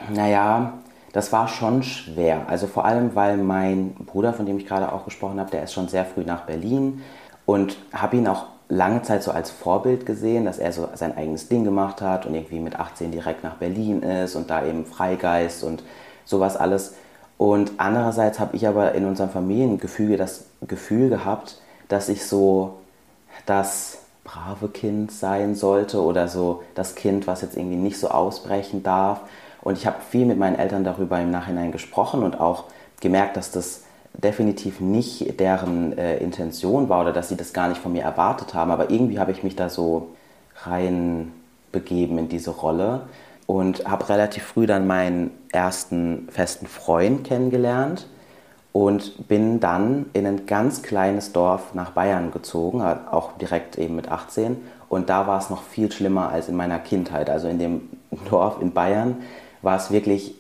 Naja, 0.10 0.74
das 1.14 1.32
war 1.32 1.48
schon 1.48 1.84
schwer. 1.84 2.42
Also 2.48 2.68
vor 2.68 2.86
allem, 2.86 3.16
weil 3.16 3.38
mein 3.38 3.94
Bruder, 3.94 4.34
von 4.34 4.46
dem 4.46 4.58
ich 4.58 4.68
gerade 4.68 4.92
auch 4.92 5.06
gesprochen 5.06 5.40
habe, 5.40 5.52
der 5.52 5.64
ist 5.64 5.74
schon 5.74 5.88
sehr 5.88 6.06
früh 6.06 6.24
nach 6.24 6.42
Berlin 6.42 7.02
und 7.46 7.78
habe 7.94 8.18
ihn 8.18 8.28
auch 8.28 8.46
lange 8.70 9.02
Zeit 9.02 9.24
so 9.24 9.32
als 9.32 9.50
Vorbild 9.50 10.06
gesehen, 10.06 10.46
dass 10.46 10.60
er 10.60 10.72
so 10.74 10.90
sein 10.94 11.16
eigenes 11.16 11.48
Ding 11.48 11.64
gemacht 11.64 12.02
hat 12.02 12.26
und 12.26 12.36
irgendwie 12.36 12.60
mit 12.60 12.78
18 12.78 13.12
direkt 13.12 13.44
nach 13.44 13.56
Berlin 13.56 14.04
ist 14.04 14.36
und 14.36 14.50
da 14.50 14.66
eben 14.66 14.86
Freigeist 14.86 15.64
und 15.64 15.84
sowas 16.26 16.58
alles. 16.58 16.96
Und 17.38 17.74
andererseits 17.78 18.40
habe 18.40 18.56
ich 18.56 18.68
aber 18.68 18.94
in 18.94 19.06
unserem 19.06 19.30
Familiengefüge 19.30 20.18
das 20.18 20.46
Gefühl 20.68 21.10
gehabt, 21.10 21.62
dass 21.88 22.10
ich 22.10 22.26
so 22.26 22.80
das 23.46 24.00
brave 24.24 24.68
Kind 24.68 25.12
sein 25.12 25.56
sollte 25.56 26.02
oder 26.02 26.28
so 26.28 26.64
das 26.76 26.96
Kind, 26.96 27.28
was 27.28 27.42
jetzt 27.42 27.56
irgendwie 27.56 27.78
nicht 27.78 28.00
so 28.00 28.10
ausbrechen 28.10 28.84
darf. 28.84 29.22
Und 29.62 29.78
ich 29.78 29.86
habe 29.86 29.98
viel 30.10 30.26
mit 30.26 30.38
meinen 30.38 30.58
Eltern 30.58 30.84
darüber 30.84 31.20
im 31.20 31.32
Nachhinein 31.32 31.72
gesprochen 31.72 32.24
und 32.24 32.40
auch 32.40 32.66
gemerkt, 33.02 33.38
dass 33.38 33.52
das 33.52 33.84
definitiv 34.14 34.80
nicht 34.80 35.40
deren 35.40 35.98
äh, 35.98 36.18
Intention 36.18 36.90
war 36.90 37.02
oder 37.02 37.14
dass 37.14 37.30
sie 37.30 37.38
das 37.38 37.54
gar 37.54 37.68
nicht 37.70 37.82
von 37.82 37.94
mir 37.94 38.04
erwartet 38.04 38.54
haben. 38.54 38.72
Aber 38.72 38.90
irgendwie 38.90 39.20
habe 39.20 39.32
ich 39.32 39.44
mich 39.44 39.56
da 39.56 39.70
so 39.70 40.10
rein 40.64 41.32
begeben 41.72 42.18
in 42.18 42.30
diese 42.30 42.52
Rolle 42.52 43.02
und 43.46 43.86
habe 43.86 44.10
relativ 44.10 44.44
früh 44.44 44.66
dann 44.66 44.88
meinen 44.88 45.32
ersten 45.52 46.28
festen 46.32 46.68
Freund 46.68 47.24
kennengelernt. 47.24 48.08
und 48.74 49.28
bin 49.28 49.60
dann 49.60 50.06
in 50.14 50.28
ein 50.28 50.46
ganz 50.46 50.84
kleines 50.84 51.34
Dorf 51.34 51.74
nach 51.74 51.92
Bayern 51.92 52.30
gezogen, 52.30 52.84
auch 52.84 53.32
direkt 53.40 53.76
eben 53.80 53.96
mit 53.96 54.12
18. 54.12 54.56
Und 54.88 55.10
da 55.10 55.26
war 55.26 55.40
es 55.40 55.50
noch 55.50 55.64
viel 55.64 55.92
schlimmer 55.92 56.30
als 56.30 56.48
in 56.48 56.56
meiner 56.56 56.78
Kindheit. 56.78 57.28
Also 57.28 57.48
in 57.48 57.58
dem 57.58 57.90
Dorf 58.30 58.62
in 58.62 58.74
Bayern 58.74 59.16
war 59.62 59.78
es 59.78 59.92
wirklich, 59.92 60.36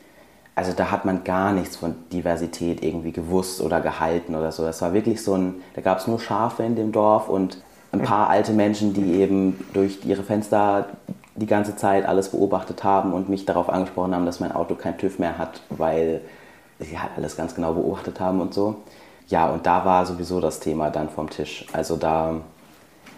also 0.56 0.74
da 0.74 0.92
hat 0.92 1.06
man 1.06 1.24
gar 1.24 1.52
nichts 1.52 1.76
von 1.76 1.96
Diversität 2.12 2.84
irgendwie 2.84 3.12
gewusst 3.12 3.62
oder 3.62 3.82
gehalten 3.82 4.36
oder 4.36 4.52
so. 4.52 4.64
Das 4.64 4.82
war 4.82 4.94
wirklich 4.94 5.24
so 5.24 5.36
ein, 5.36 5.56
da 5.76 5.82
gab 5.82 6.00
es 6.00 6.08
nur 6.08 6.20
Schafe 6.20 6.64
in 6.64 6.76
dem 6.76 6.92
Dorf 6.92 7.30
und 7.30 7.58
ein 7.92 8.02
paar 8.02 8.30
alte 8.30 8.54
Menschen, 8.54 8.94
die 8.94 9.14
eben 9.14 9.66
durch 9.74 10.06
ihre 10.06 10.24
Fenster 10.24 10.88
die 11.36 11.46
ganze 11.46 11.76
Zeit 11.76 12.06
alles 12.06 12.30
beobachtet 12.30 12.84
haben 12.84 13.14
und 13.14 13.30
mich 13.30 13.46
darauf 13.46 13.70
angesprochen 13.70 14.14
haben, 14.14 14.26
dass 14.26 14.40
mein 14.40 14.52
Auto 14.52 14.76
kein 14.76 14.98
TÜV 14.98 15.20
mehr 15.20 15.38
hat, 15.38 15.62
weil 15.70 16.22
sie 16.80 17.00
halt 17.00 17.12
alles 17.16 17.38
ganz 17.38 17.56
genau 17.56 17.74
beobachtet 17.74 18.20
haben 18.20 18.42
und 18.42 18.54
so. 18.54 18.76
Ja, 19.28 19.50
und 19.50 19.66
da 19.66 19.86
war 19.86 20.06
sowieso 20.06 20.40
das 20.40 20.60
Thema 20.60 20.90
dann 20.90 21.10
vom 21.10 21.30
Tisch. 21.30 21.66
Also 21.74 21.96
da 21.96 22.36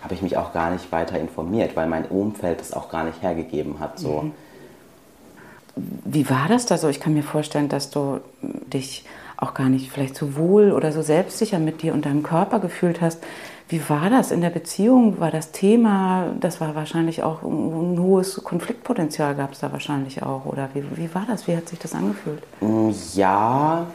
habe 0.01 0.13
ich 0.13 0.22
mich 0.22 0.38
auch 0.38 0.53
gar 0.53 0.72
nicht 0.72 0.91
weiter 0.91 1.20
informiert, 1.20 1.75
weil 1.75 1.88
mein 1.88 2.06
Umfeld 2.06 2.62
es 2.62 2.74
auch 2.74 2.89
gar 2.89 3.03
nicht 3.03 3.22
hergegeben 3.22 3.79
hat. 3.79 4.00
So. 4.00 4.22
Mhm. 4.24 4.32
Wie 6.05 6.29
war 6.29 6.48
das 6.48 6.65
da 6.65 6.77
so? 6.77 6.88
Ich 6.88 7.00
kann 7.00 7.13
mir 7.13 7.24
vorstellen, 7.24 7.69
dass 7.69 7.89
du 7.89 8.19
dich 8.41 9.05
auch 9.38 9.53
gar 9.53 9.69
nicht 9.69 9.91
vielleicht 9.91 10.15
so 10.15 10.36
wohl 10.36 10.71
oder 10.71 10.91
so 10.91 11.01
selbstsicher 11.01 11.59
mit 11.59 11.81
dir 11.81 11.93
und 11.93 12.05
deinem 12.05 12.24
Körper 12.24 12.59
gefühlt 12.59 13.01
hast. 13.01 13.24
Wie 13.69 13.88
war 13.88 14.09
das 14.09 14.31
in 14.31 14.41
der 14.41 14.50
Beziehung? 14.50 15.19
War 15.19 15.31
das 15.31 15.51
Thema? 15.51 16.33
Das 16.39 16.59
war 16.59 16.75
wahrscheinlich 16.75 17.24
auch 17.24 17.43
ein 17.43 18.00
hohes 18.00 18.43
Konfliktpotenzial, 18.43 19.36
gab 19.36 19.53
es 19.53 19.59
da 19.59 19.71
wahrscheinlich 19.71 20.24
auch. 20.24 20.45
Oder 20.45 20.69
wie, 20.74 20.83
wie 20.95 21.13
war 21.13 21.25
das? 21.27 21.48
Wie 21.48 21.55
hat 21.55 21.69
sich 21.69 21.79
das 21.79 21.93
angefühlt? 21.93 22.41
Mm, 22.62 22.89
ja, 23.13 23.86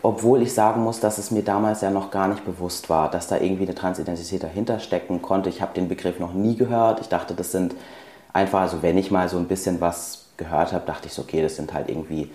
obwohl 0.00 0.42
ich 0.42 0.54
sagen 0.54 0.82
muss, 0.82 1.00
dass 1.00 1.18
es 1.18 1.30
mir 1.30 1.42
damals 1.42 1.80
ja 1.80 1.90
noch 1.90 2.10
gar 2.10 2.28
nicht 2.28 2.44
bewusst 2.44 2.88
war, 2.88 3.10
dass 3.10 3.26
da 3.26 3.38
irgendwie 3.38 3.64
eine 3.64 3.74
Transidentität 3.74 4.42
dahinter 4.42 4.78
stecken 4.78 5.20
konnte. 5.20 5.48
Ich 5.48 5.60
habe 5.60 5.74
den 5.74 5.88
Begriff 5.88 6.20
noch 6.20 6.32
nie 6.32 6.56
gehört. 6.56 7.00
Ich 7.00 7.08
dachte, 7.08 7.34
das 7.34 7.50
sind 7.50 7.74
einfach, 8.32 8.60
also 8.60 8.82
wenn 8.82 8.96
ich 8.96 9.10
mal 9.10 9.28
so 9.28 9.38
ein 9.38 9.46
bisschen 9.46 9.80
was 9.80 10.23
gehört 10.36 10.72
habe, 10.72 10.86
dachte 10.86 11.06
ich 11.06 11.14
so, 11.14 11.22
okay, 11.22 11.42
das 11.42 11.56
sind 11.56 11.72
halt 11.72 11.88
irgendwie 11.88 12.30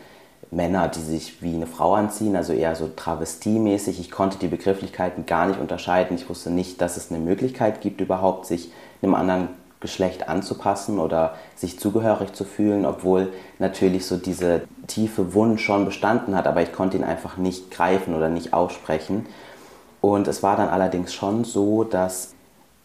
Männer, 0.51 0.87
die 0.87 1.01
sich 1.01 1.41
wie 1.43 1.53
eine 1.53 1.67
Frau 1.67 1.93
anziehen, 1.93 2.35
also 2.35 2.53
eher 2.53 2.75
so 2.75 2.89
travestiemäßig. 2.95 3.99
Ich 3.99 4.09
konnte 4.09 4.39
die 4.39 4.47
Begrifflichkeiten 4.47 5.25
gar 5.25 5.47
nicht 5.47 5.59
unterscheiden. 5.59 6.15
Ich 6.15 6.29
wusste 6.29 6.49
nicht, 6.49 6.81
dass 6.81 6.97
es 6.97 7.11
eine 7.11 7.19
Möglichkeit 7.19 7.81
gibt, 7.81 8.01
überhaupt 8.01 8.47
sich 8.47 8.71
einem 9.01 9.15
anderen 9.15 9.49
Geschlecht 9.79 10.27
anzupassen 10.27 10.99
oder 10.99 11.35
sich 11.55 11.79
zugehörig 11.79 12.33
zu 12.33 12.43
fühlen, 12.43 12.85
obwohl 12.85 13.31
natürlich 13.59 14.05
so 14.05 14.17
dieser 14.17 14.61
tiefe 14.87 15.33
Wunsch 15.33 15.63
schon 15.63 15.85
bestanden 15.85 16.35
hat, 16.35 16.47
aber 16.47 16.61
ich 16.61 16.73
konnte 16.73 16.97
ihn 16.97 17.03
einfach 17.03 17.37
nicht 17.37 17.71
greifen 17.71 18.13
oder 18.13 18.27
nicht 18.29 18.53
aussprechen. 18.53 19.25
Und 20.01 20.27
es 20.27 20.43
war 20.43 20.57
dann 20.57 20.69
allerdings 20.69 21.13
schon 21.13 21.43
so, 21.43 21.83
dass 21.83 22.33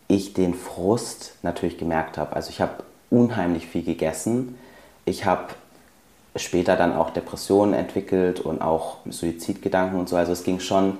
ich 0.06 0.34
den 0.34 0.54
Frust 0.54 1.34
natürlich 1.42 1.78
gemerkt 1.78 2.18
habe. 2.18 2.36
Also 2.36 2.50
ich 2.50 2.60
habe 2.60 2.84
unheimlich 3.10 3.66
viel 3.66 3.82
gegessen. 3.82 4.56
Ich 5.04 5.24
habe 5.24 5.48
später 6.36 6.76
dann 6.76 6.94
auch 6.94 7.10
Depressionen 7.10 7.74
entwickelt 7.74 8.40
und 8.40 8.62
auch 8.62 8.98
Suizidgedanken 9.08 9.98
und 9.98 10.08
so. 10.08 10.16
Also 10.16 10.32
es 10.32 10.44
ging 10.44 10.60
schon 10.60 10.98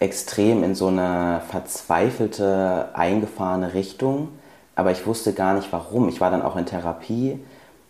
extrem 0.00 0.64
in 0.64 0.74
so 0.74 0.88
eine 0.88 1.42
verzweifelte, 1.48 2.88
eingefahrene 2.94 3.74
Richtung. 3.74 4.28
Aber 4.74 4.90
ich 4.90 5.06
wusste 5.06 5.32
gar 5.32 5.54
nicht 5.54 5.72
warum. 5.72 6.08
Ich 6.08 6.20
war 6.20 6.30
dann 6.30 6.42
auch 6.42 6.56
in 6.56 6.66
Therapie, 6.66 7.38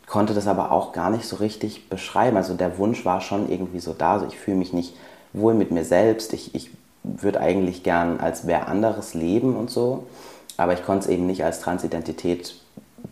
konnte 0.07 0.35
das 0.35 0.47
aber 0.47 0.73
auch 0.73 0.93
gar 0.93 1.11
nicht 1.11 1.25
so 1.25 1.37
richtig 1.37 1.89
beschreiben. 1.89 2.37
Also 2.37 2.55
der 2.55 2.77
Wunsch 2.79 3.05
war 3.05 3.21
schon 3.21 3.51
irgendwie 3.51 3.81
so 3.81 3.95
da. 3.95 4.15
Also 4.15 4.27
ich 4.27 4.37
fühle 4.37 4.59
mich 4.59 4.73
nicht 4.73 4.95
wohl 5.33 5.55
mit 5.55 5.71
mir 5.71 5.85
selbst. 5.85 6.33
Ich, 6.33 6.55
ich 6.55 6.71
würde 7.03 7.41
eigentlich 7.41 7.83
gern 7.83 8.21
als 8.21 8.47
wer 8.47 8.69
anderes 8.69 9.15
leben 9.15 9.57
und 9.57 9.71
so. 9.71 10.07
Aber 10.57 10.75
ich 10.75 10.85
konnte 10.85 11.07
es 11.07 11.11
eben 11.11 11.27
nicht 11.27 11.45
als 11.45 11.61
Transidentität 11.61 12.62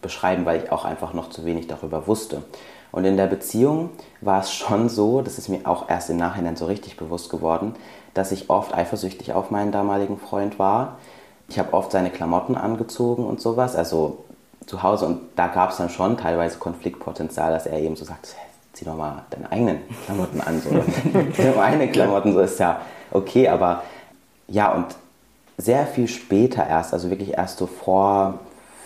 beschreiben, 0.00 0.44
weil 0.44 0.62
ich 0.62 0.72
auch 0.72 0.84
einfach 0.84 1.12
noch 1.12 1.30
zu 1.30 1.44
wenig 1.44 1.66
darüber 1.66 2.06
wusste. 2.06 2.42
Und 2.92 3.04
in 3.04 3.16
der 3.16 3.26
Beziehung 3.26 3.90
war 4.20 4.40
es 4.40 4.52
schon 4.52 4.88
so, 4.88 5.22
das 5.22 5.38
ist 5.38 5.48
mir 5.48 5.60
auch 5.64 5.88
erst 5.88 6.10
im 6.10 6.16
Nachhinein 6.16 6.56
so 6.56 6.66
richtig 6.66 6.96
bewusst 6.96 7.30
geworden, 7.30 7.74
dass 8.14 8.32
ich 8.32 8.50
oft 8.50 8.74
eifersüchtig 8.74 9.32
auf 9.32 9.50
meinen 9.50 9.70
damaligen 9.70 10.18
Freund 10.18 10.58
war. 10.58 10.98
Ich 11.48 11.58
habe 11.58 11.72
oft 11.72 11.92
seine 11.92 12.10
Klamotten 12.10 12.56
angezogen 12.56 13.24
und 13.24 13.40
sowas, 13.40 13.76
also 13.76 14.24
zu 14.66 14.82
Hause. 14.82 15.06
Und 15.06 15.20
da 15.36 15.46
gab 15.48 15.70
es 15.70 15.76
dann 15.76 15.90
schon 15.90 16.16
teilweise 16.16 16.58
Konfliktpotenzial, 16.58 17.52
dass 17.52 17.66
er 17.66 17.78
eben 17.78 17.96
so 17.96 18.04
sagt, 18.04 18.34
zieh 18.72 18.84
doch 18.84 18.96
mal 18.96 19.24
deine 19.30 19.50
eigenen 19.50 19.78
Klamotten 20.04 20.40
an. 20.40 20.60
So. 20.60 20.70
meine 21.56 21.88
Klamotten, 21.90 22.32
so 22.32 22.40
ist 22.40 22.58
ja 22.58 22.80
okay. 23.12 23.48
Aber 23.48 23.82
ja, 24.48 24.72
und 24.72 24.86
sehr 25.58 25.86
viel 25.86 26.08
später 26.08 26.66
erst, 26.66 26.92
also 26.92 27.10
wirklich 27.10 27.34
erst 27.34 27.58
so 27.58 27.66
vor 27.66 28.38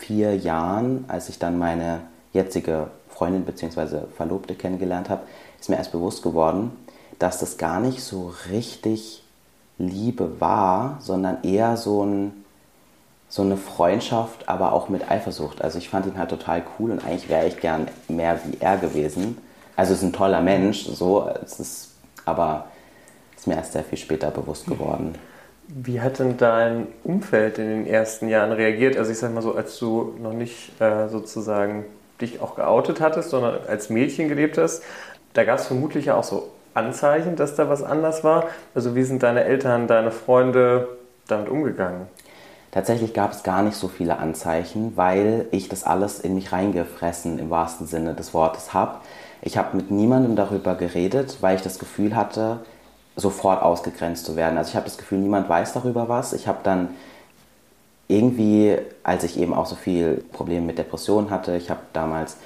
vier 0.06 0.37
Jahren, 0.37 1.04
als 1.08 1.28
ich 1.28 1.38
dann 1.38 1.58
meine 1.58 2.00
jetzige 2.32 2.88
Freundin 3.08 3.44
bzw. 3.44 4.00
Verlobte 4.16 4.54
kennengelernt 4.54 5.08
habe, 5.08 5.23
ist 5.61 5.70
mir 5.70 5.76
erst 5.76 5.92
bewusst 5.92 6.23
geworden, 6.23 6.73
dass 7.18 7.38
das 7.38 7.56
gar 7.56 7.80
nicht 7.80 8.02
so 8.02 8.34
richtig 8.50 9.23
Liebe 9.78 10.40
war, 10.40 10.99
sondern 11.00 11.42
eher 11.42 11.76
so, 11.76 12.04
ein, 12.04 12.44
so 13.28 13.42
eine 13.42 13.56
Freundschaft, 13.56 14.49
aber 14.49 14.73
auch 14.73 14.88
mit 14.88 15.11
Eifersucht. 15.11 15.62
Also 15.62 15.78
ich 15.78 15.88
fand 15.88 16.06
ihn 16.06 16.18
halt 16.18 16.30
total 16.30 16.62
cool 16.78 16.90
und 16.90 17.04
eigentlich 17.04 17.28
wäre 17.28 17.46
ich 17.46 17.61
gern 17.61 17.88
mehr 18.08 18.40
wie 18.44 18.58
er 18.61 18.76
gewesen. 18.76 19.38
Also 19.76 19.92
es 19.92 20.00
ist 20.00 20.04
ein 20.04 20.12
toller 20.12 20.40
Mensch, 20.40 20.87
so, 20.87 21.28
es 21.42 21.58
ist, 21.58 21.90
aber 22.25 22.66
ist 23.37 23.46
mir 23.46 23.56
erst 23.56 23.73
sehr 23.73 23.84
viel 23.84 23.99
später 23.99 24.30
bewusst 24.30 24.66
geworden. 24.66 25.16
Wie 25.68 26.00
hat 26.00 26.18
denn 26.18 26.37
dein 26.37 26.88
Umfeld 27.04 27.59
in 27.59 27.68
den 27.68 27.87
ersten 27.87 28.28
Jahren 28.28 28.52
reagiert? 28.52 28.97
Also 28.97 29.11
ich 29.11 29.18
sag 29.18 29.33
mal 29.33 29.42
so, 29.42 29.54
als 29.54 29.78
du 29.78 30.14
noch 30.21 30.33
nicht 30.33 30.80
äh, 30.80 31.09
sozusagen 31.09 31.85
dich 32.21 32.40
auch 32.40 32.54
geoutet 32.54 33.00
hattest, 33.00 33.30
sondern 33.30 33.59
als 33.66 33.90
Mädchen 33.90 34.28
gelebt 34.28 34.59
hast, 34.59 34.83
da 35.33 35.44
gab 35.44 35.59
es 35.59 35.66
vermutlich 35.66 36.06
ja 36.06 36.14
auch 36.14 36.25
so 36.25 36.50
Anzeichen, 36.75 37.37
dass 37.37 37.54
da 37.54 37.68
was 37.68 37.83
anders 37.83 38.25
war. 38.25 38.49
Also 38.75 38.94
wie 38.94 39.04
sind 39.04 39.23
deine 39.23 39.44
Eltern, 39.44 39.87
deine 39.87 40.11
Freunde 40.11 40.88
damit 41.28 41.49
umgegangen? 41.49 42.06
Tatsächlich 42.71 43.14
gab 43.14 43.33
es 43.33 43.44
gar 43.44 43.62
nicht 43.62 43.76
so 43.76 43.88
viele 43.88 44.18
Anzeichen, 44.18 44.97
weil 44.97 45.47
ich 45.52 45.68
das 45.68 45.85
alles 45.85 46.18
in 46.18 46.35
mich 46.35 46.52
reingefressen 46.52 47.38
im 47.38 47.49
wahrsten 47.49 47.87
Sinne 47.87 48.14
des 48.14 48.35
Wortes 48.35 48.75
habe. 48.75 48.97
Ich 49.42 49.56
habe 49.56 49.76
mit 49.76 49.90
niemandem 49.90 50.35
darüber 50.35 50.75
geredet, 50.75 51.38
weil 51.40 51.56
ich 51.56 51.62
das 51.62 51.78
Gefühl 51.78 52.16
hatte, 52.16 52.61
sofort 53.16 53.62
ausgegrenzt 53.62 54.26
zu 54.26 54.37
werden. 54.37 54.59
Also 54.59 54.71
ich 54.71 54.76
habe 54.76 54.87
das 54.87 54.99
Gefühl, 54.99 55.18
niemand 55.18 55.49
weiß 55.49 55.73
darüber 55.73 56.09
was. 56.09 56.33
Ich 56.33 56.49
habe 56.49 56.59
dann 56.62 56.90
irgendwie, 58.09 58.76
als 59.02 59.25
ich 59.25 59.38
eben 59.38 59.54
auch 59.54 59.66
so 59.66 59.76
viel 59.76 60.25
Probleme 60.33 60.66
mit 60.66 60.78
Depressionen 60.78 61.30
hatte, 61.30 61.56
ich 61.56 61.71
habe 61.71 61.80
damals 61.92 62.37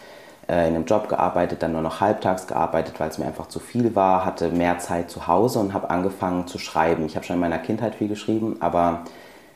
äh, 0.48 0.68
in 0.68 0.74
einem 0.74 0.84
Job 0.84 1.08
gearbeitet, 1.08 1.62
dann 1.62 1.72
nur 1.72 1.82
noch 1.82 2.00
halbtags 2.00 2.46
gearbeitet, 2.46 3.00
weil 3.00 3.10
es 3.10 3.18
mir 3.18 3.26
einfach 3.26 3.48
zu 3.48 3.58
viel 3.58 3.94
war, 3.94 4.24
hatte 4.24 4.50
mehr 4.50 4.78
Zeit 4.78 5.10
zu 5.10 5.26
Hause 5.26 5.58
und 5.58 5.74
habe 5.74 5.90
angefangen 5.90 6.46
zu 6.46 6.58
schreiben. 6.58 7.06
Ich 7.06 7.16
habe 7.16 7.26
schon 7.26 7.34
in 7.34 7.40
meiner 7.40 7.58
Kindheit 7.58 7.96
viel 7.96 8.08
geschrieben, 8.08 8.56
aber 8.60 9.02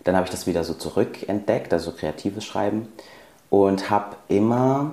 dann 0.04 0.16
habe 0.16 0.24
ich 0.24 0.30
das 0.30 0.46
wieder 0.46 0.64
so 0.64 0.74
zurückentdeckt, 0.74 1.72
also 1.72 1.92
kreatives 1.92 2.44
Schreiben 2.44 2.88
und 3.50 3.90
habe 3.90 4.16
immer 4.28 4.92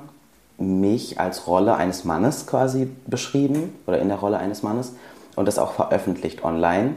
mich 0.58 1.20
als 1.20 1.48
Rolle 1.48 1.76
eines 1.76 2.04
Mannes 2.04 2.46
quasi 2.46 2.90
beschrieben 3.08 3.74
oder 3.88 4.00
in 4.00 4.10
der 4.10 4.18
Rolle 4.18 4.38
eines 4.38 4.62
Mannes 4.62 4.94
und 5.40 5.46
das 5.46 5.58
auch 5.58 5.72
veröffentlicht 5.72 6.44
online. 6.44 6.96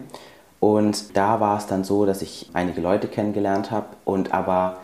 Und 0.59 1.17
da 1.17 1.39
war 1.39 1.59
es 1.59 1.69
dann 1.69 1.85
so, 1.85 2.07
dass 2.07 2.23
ich 2.23 2.51
einige 2.55 2.81
Leute 2.81 3.07
kennengelernt 3.07 3.71
habe 3.71 3.87
und 4.05 4.35
aber 4.35 4.79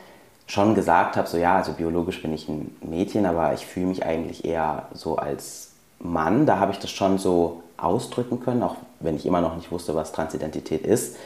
schon 0.47 0.77
gesagt 0.77 1.17
habe, 1.17 1.27
so 1.27 1.39
ja, 1.39 1.57
also 1.57 1.73
biologisch 1.73 2.23
bin 2.23 2.33
ich 2.33 2.49
ein 2.49 2.77
Mädchen, 2.83 3.27
aber 3.27 3.53
ich 3.55 3.67
fühle 3.67 3.87
mich 3.87 4.07
eigentlich 4.07 4.45
eher 4.45 4.87
so 4.95 5.17
als 5.17 5.73
Mann. 5.99 6.47
Da 6.47 6.61
habe 6.61 6.71
ich 6.71 6.79
das 6.79 6.93
schon 6.93 7.19
so 7.19 7.65
ausdrücken 7.77 8.39
können, 8.39 8.63
auch 8.63 8.77
wenn 9.01 9.17
ich 9.17 9.27
immer 9.27 9.41
noch 9.41 9.57
nicht 9.57 9.73
wusste, 9.73 9.97
was 9.97 10.13
Transidentität 10.13 10.87
ist. 10.87 11.17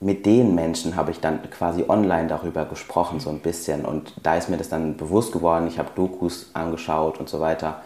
Mit 0.00 0.26
den 0.26 0.54
Menschen 0.54 0.96
habe 0.96 1.12
ich 1.12 1.20
dann 1.20 1.40
quasi 1.50 1.86
online 1.88 2.28
darüber 2.28 2.66
gesprochen, 2.66 3.20
so 3.20 3.30
ein 3.30 3.40
bisschen. 3.40 3.86
Und 3.86 4.12
da 4.22 4.36
ist 4.36 4.50
mir 4.50 4.58
das 4.58 4.68
dann 4.68 4.98
bewusst 4.98 5.32
geworden. 5.32 5.66
Ich 5.66 5.78
habe 5.78 5.88
Dokus 5.94 6.50
angeschaut 6.52 7.18
und 7.18 7.30
so 7.30 7.40
weiter. 7.40 7.80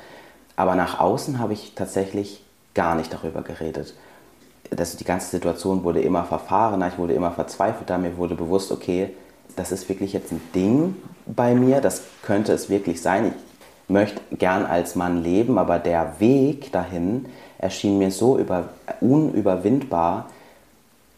Aber 0.57 0.75
nach 0.75 0.99
außen 0.99 1.39
habe 1.39 1.53
ich 1.53 1.77
tatsächlich 1.77 2.43
gar 2.75 2.95
nicht 2.95 3.13
darüber 3.13 3.43
geredet 3.43 3.95
das, 4.71 4.97
die 4.97 5.05
ganze 5.05 5.31
Situation 5.31 5.85
wurde 5.85 6.01
immer 6.01 6.25
verfahrener, 6.25 6.89
ich 6.89 6.99
wurde 6.99 7.15
immer 7.15 7.33
verzweifelter, 7.33 7.99
mir 7.99 8.17
wurde 8.17 8.35
bewusst, 8.35 8.71
okay, 8.71 9.11
das 9.57 9.73
ist 9.73 9.89
wirklich 9.89 10.13
jetzt 10.13 10.33
ein 10.33 10.41
Ding 10.55 10.97
bei 11.27 11.55
mir, 11.55 11.81
das 11.81 12.03
könnte 12.23 12.53
es 12.53 12.71
wirklich 12.71 13.03
sein. 13.03 13.35
Ich 13.87 13.93
möchte 13.93 14.21
gern 14.37 14.65
als 14.65 14.95
Mann 14.95 15.23
leben, 15.23 15.59
aber 15.59 15.79
der 15.79 16.21
Weg 16.21 16.71
dahin 16.71 17.27
erschien 17.59 17.99
mir 17.99 18.13
so 18.13 18.39
über, 18.39 18.69
unüberwindbar, 19.01 20.29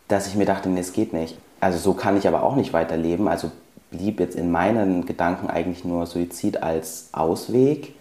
dass 0.09 0.27
ich 0.27 0.35
mir 0.35 0.47
dachte, 0.47 0.71
nee, 0.71 0.81
es 0.81 0.95
geht 0.95 1.13
nicht. 1.13 1.37
Also 1.61 1.79
so 1.79 1.95
kann 1.95 2.17
ich 2.17 2.27
aber 2.27 2.43
auch 2.43 2.57
nicht 2.57 2.73
weiterleben. 2.73 3.29
Also 3.29 3.53
blieb 3.91 4.19
jetzt 4.19 4.35
in 4.35 4.51
meinen 4.51 5.05
Gedanken 5.05 5.49
eigentlich 5.49 5.85
nur 5.85 6.07
Suizid 6.07 6.63
als 6.63 7.11
Ausweg. 7.13 7.95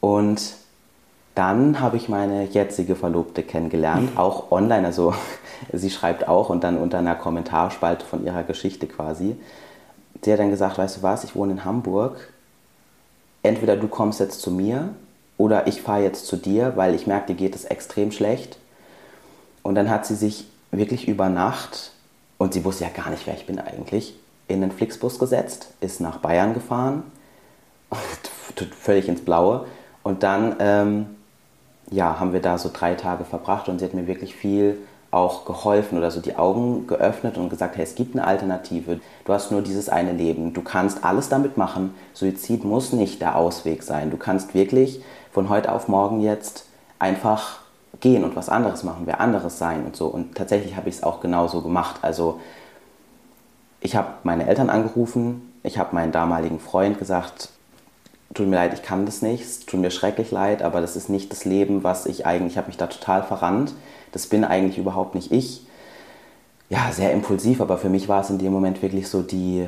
Und 0.00 0.54
dann 1.34 1.80
habe 1.80 1.96
ich 1.96 2.08
meine 2.08 2.44
jetzige 2.44 2.96
Verlobte 2.96 3.42
kennengelernt, 3.42 4.16
auch 4.16 4.50
online. 4.50 4.86
Also 4.86 5.14
sie 5.72 5.90
schreibt 5.90 6.28
auch 6.28 6.50
und 6.50 6.64
dann 6.64 6.76
unter 6.76 6.98
einer 6.98 7.14
Kommentarspalte 7.14 8.04
von 8.04 8.24
ihrer 8.24 8.42
Geschichte 8.42 8.86
quasi. 8.86 9.36
Sie 10.22 10.32
hat 10.32 10.40
dann 10.40 10.50
gesagt, 10.50 10.78
weißt 10.78 10.98
du 10.98 11.02
was, 11.02 11.24
ich 11.24 11.34
wohne 11.34 11.52
in 11.52 11.64
Hamburg. 11.64 12.32
Entweder 13.42 13.76
du 13.76 13.88
kommst 13.88 14.20
jetzt 14.20 14.42
zu 14.42 14.50
mir 14.50 14.90
oder 15.38 15.66
ich 15.66 15.80
fahre 15.80 16.02
jetzt 16.02 16.26
zu 16.26 16.36
dir, 16.36 16.72
weil 16.76 16.94
ich 16.94 17.06
merke, 17.06 17.28
dir 17.28 17.36
geht 17.36 17.54
es 17.54 17.64
extrem 17.64 18.12
schlecht. 18.12 18.58
Und 19.62 19.74
dann 19.74 19.88
hat 19.88 20.04
sie 20.04 20.14
sich 20.14 20.46
wirklich 20.70 21.08
über 21.08 21.28
Nacht, 21.28 21.92
und 22.38 22.54
sie 22.54 22.64
wusste 22.64 22.84
ja 22.84 22.90
gar 22.90 23.10
nicht, 23.10 23.26
wer 23.26 23.34
ich 23.34 23.46
bin 23.46 23.58
eigentlich, 23.58 24.14
in 24.48 24.60
den 24.60 24.72
Flixbus 24.72 25.18
gesetzt, 25.18 25.74
ist 25.80 26.00
nach 26.00 26.18
Bayern 26.18 26.54
gefahren, 26.54 27.04
völlig 28.78 29.08
ins 29.08 29.24
Blaue. 29.24 29.66
Und 30.02 30.22
dann 30.22 30.56
ähm, 30.58 31.06
ja, 31.90 32.20
haben 32.20 32.32
wir 32.32 32.40
da 32.40 32.58
so 32.58 32.70
drei 32.72 32.94
Tage 32.94 33.24
verbracht 33.24 33.68
und 33.68 33.78
sie 33.78 33.84
hat 33.84 33.94
mir 33.94 34.06
wirklich 34.06 34.34
viel 34.34 34.78
auch 35.10 35.44
geholfen 35.44 35.98
oder 35.98 36.10
so 36.10 36.20
die 36.20 36.36
Augen 36.36 36.86
geöffnet 36.86 37.36
und 37.36 37.50
gesagt, 37.50 37.76
hey, 37.76 37.82
es 37.82 37.96
gibt 37.96 38.14
eine 38.14 38.24
Alternative. 38.26 39.00
Du 39.24 39.32
hast 39.32 39.50
nur 39.50 39.60
dieses 39.60 39.88
eine 39.88 40.12
Leben. 40.12 40.52
Du 40.52 40.62
kannst 40.62 41.04
alles 41.04 41.28
damit 41.28 41.56
machen. 41.56 41.94
Suizid 42.14 42.64
muss 42.64 42.92
nicht 42.92 43.20
der 43.20 43.34
Ausweg 43.34 43.82
sein. 43.82 44.10
Du 44.10 44.16
kannst 44.16 44.54
wirklich 44.54 45.02
von 45.32 45.48
heute 45.48 45.72
auf 45.72 45.88
morgen 45.88 46.20
jetzt 46.20 46.66
einfach 47.00 47.60
gehen 47.98 48.22
und 48.22 48.36
was 48.36 48.48
anderes 48.48 48.84
machen, 48.84 49.02
wer 49.06 49.20
anderes 49.20 49.58
sein 49.58 49.84
und 49.84 49.96
so. 49.96 50.06
Und 50.06 50.36
tatsächlich 50.36 50.76
habe 50.76 50.88
ich 50.88 50.96
es 50.96 51.02
auch 51.02 51.20
genauso 51.20 51.60
gemacht. 51.60 51.96
Also 52.02 52.40
ich 53.80 53.96
habe 53.96 54.08
meine 54.22 54.46
Eltern 54.46 54.70
angerufen, 54.70 55.52
ich 55.64 55.78
habe 55.78 55.94
meinen 55.94 56.12
damaligen 56.12 56.60
Freund 56.60 56.98
gesagt, 56.98 57.50
tut 58.34 58.46
mir 58.46 58.56
leid, 58.56 58.74
ich 58.74 58.82
kann 58.82 59.06
das 59.06 59.22
nicht, 59.22 59.42
es 59.42 59.60
tut 59.66 59.80
mir 59.80 59.90
schrecklich 59.90 60.30
leid, 60.30 60.62
aber 60.62 60.80
das 60.80 60.96
ist 60.96 61.08
nicht 61.08 61.32
das 61.32 61.44
Leben, 61.44 61.82
was 61.82 62.06
ich 62.06 62.26
eigentlich, 62.26 62.52
ich 62.52 62.58
habe 62.58 62.68
mich 62.68 62.76
da 62.76 62.86
total 62.86 63.22
verrannt. 63.22 63.74
Das 64.12 64.26
bin 64.26 64.44
eigentlich 64.44 64.78
überhaupt 64.78 65.14
nicht 65.14 65.32
ich. 65.32 65.66
Ja, 66.68 66.90
sehr 66.92 67.12
impulsiv, 67.12 67.60
aber 67.60 67.78
für 67.78 67.88
mich 67.88 68.08
war 68.08 68.20
es 68.20 68.30
in 68.30 68.38
dem 68.38 68.52
Moment 68.52 68.80
wirklich 68.82 69.08
so 69.08 69.22
die 69.22 69.66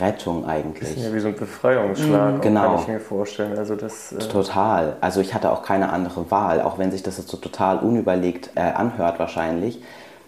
Rettung 0.00 0.46
eigentlich. 0.46 0.88
Das 0.88 0.96
ist 0.96 1.04
ja 1.04 1.14
wie 1.14 1.20
so 1.20 1.28
ein 1.28 1.36
Befreiungsschlag, 1.36 2.34
mhm, 2.34 2.40
genau. 2.40 2.74
kann 2.74 2.80
ich 2.80 2.88
mir 2.88 3.00
vorstellen. 3.00 3.58
Also 3.58 3.74
das, 3.74 4.12
äh 4.12 4.18
total. 4.18 4.96
Also 5.00 5.20
ich 5.20 5.34
hatte 5.34 5.50
auch 5.50 5.62
keine 5.62 5.90
andere 5.90 6.30
Wahl, 6.30 6.60
auch 6.60 6.78
wenn 6.78 6.90
sich 6.90 7.02
das 7.02 7.18
jetzt 7.18 7.28
so 7.28 7.36
total 7.36 7.78
unüberlegt 7.78 8.50
äh, 8.54 8.60
anhört 8.60 9.18
wahrscheinlich. 9.18 9.82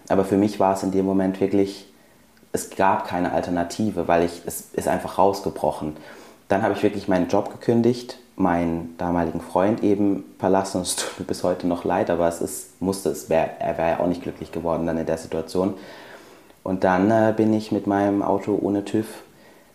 Aber 0.09 0.25
für 0.25 0.37
mich 0.37 0.59
war 0.59 0.73
es 0.73 0.83
in 0.83 0.91
dem 0.91 1.05
Moment 1.05 1.39
wirklich, 1.39 1.91
es 2.51 2.71
gab 2.71 3.07
keine 3.07 3.31
Alternative, 3.31 4.07
weil 4.07 4.23
ich, 4.23 4.41
es 4.45 4.69
ist 4.73 4.87
einfach 4.87 5.17
rausgebrochen. 5.17 5.95
Dann 6.49 6.63
habe 6.63 6.73
ich 6.73 6.83
wirklich 6.83 7.07
meinen 7.07 7.27
Job 7.27 7.51
gekündigt, 7.51 8.17
meinen 8.35 8.95
damaligen 8.97 9.39
Freund 9.39 9.83
eben 9.83 10.23
verlassen. 10.39 10.81
Es 10.81 10.95
tut 10.95 11.19
mir 11.19 11.25
bis 11.25 11.43
heute 11.43 11.67
noch 11.67 11.85
leid, 11.85 12.09
aber 12.09 12.27
es 12.27 12.41
ist, 12.41 12.81
musste, 12.81 13.09
es 13.09 13.29
wär, 13.29 13.61
er 13.61 13.77
wäre 13.77 13.89
ja 13.91 13.99
auch 13.99 14.07
nicht 14.07 14.23
glücklich 14.23 14.51
geworden 14.51 14.85
dann 14.87 14.97
in 14.97 15.05
der 15.05 15.17
Situation. 15.17 15.75
Und 16.63 16.83
dann 16.83 17.09
äh, 17.11 17.33
bin 17.35 17.53
ich 17.53 17.71
mit 17.71 17.87
meinem 17.87 18.21
Auto 18.21 18.57
ohne 18.59 18.83
TÜV 18.83 19.05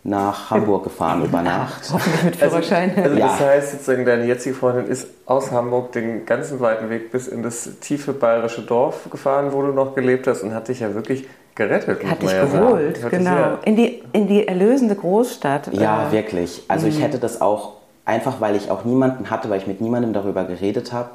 nach 0.03 0.51
Hamburg 0.51 0.83
gefahren 0.83 1.25
über 1.25 1.41
Nacht. 1.41 1.89
Hoffentlich 1.93 2.23
mit 2.23 2.35
Führerschein. 2.35 2.91
Also, 2.91 3.01
also 3.01 3.17
ja. 3.17 3.27
das 3.27 3.39
heißt 3.39 3.71
sozusagen, 3.71 4.05
deine 4.05 4.25
jetzige 4.25 4.53
Freundin 4.53 4.87
ist 4.87 5.07
aus 5.25 5.51
Hamburg 5.51 5.93
den 5.93 6.25
ganzen 6.25 6.59
weiten 6.59 6.89
Weg 6.89 7.11
bis 7.11 7.27
in 7.27 7.41
das 7.41 7.79
tiefe 7.79 8.13
bayerische 8.13 8.61
Dorf 8.61 9.09
gefahren, 9.09 9.51
wo 9.51 9.63
du 9.63 9.69
noch 9.69 9.95
gelebt 9.95 10.27
hast 10.27 10.43
und 10.43 10.53
hat 10.53 10.67
dich 10.67 10.81
ja 10.81 10.93
wirklich 10.93 11.25
gerettet. 11.55 12.05
Hat 12.05 12.21
dich 12.21 12.31
ja 12.31 12.45
geholt, 12.45 12.97
sagen. 12.97 13.17
genau. 13.17 13.57
In, 13.63 13.75
die, 13.75 14.03
in 14.11 14.27
die 14.27 14.47
erlösende 14.47 14.95
Großstadt. 14.95 15.73
Ja, 15.73 16.09
äh, 16.09 16.11
wirklich. 16.11 16.63
Also 16.67 16.87
ich 16.87 16.97
mhm. 16.97 17.03
hätte 17.03 17.19
das 17.19 17.41
auch, 17.41 17.73
einfach 18.03 18.41
weil 18.41 18.55
ich 18.55 18.69
auch 18.69 18.83
niemanden 18.83 19.29
hatte, 19.29 19.49
weil 19.49 19.59
ich 19.59 19.67
mit 19.67 19.81
niemandem 19.81 20.13
darüber 20.13 20.43
geredet 20.43 20.91
habe, 20.91 21.09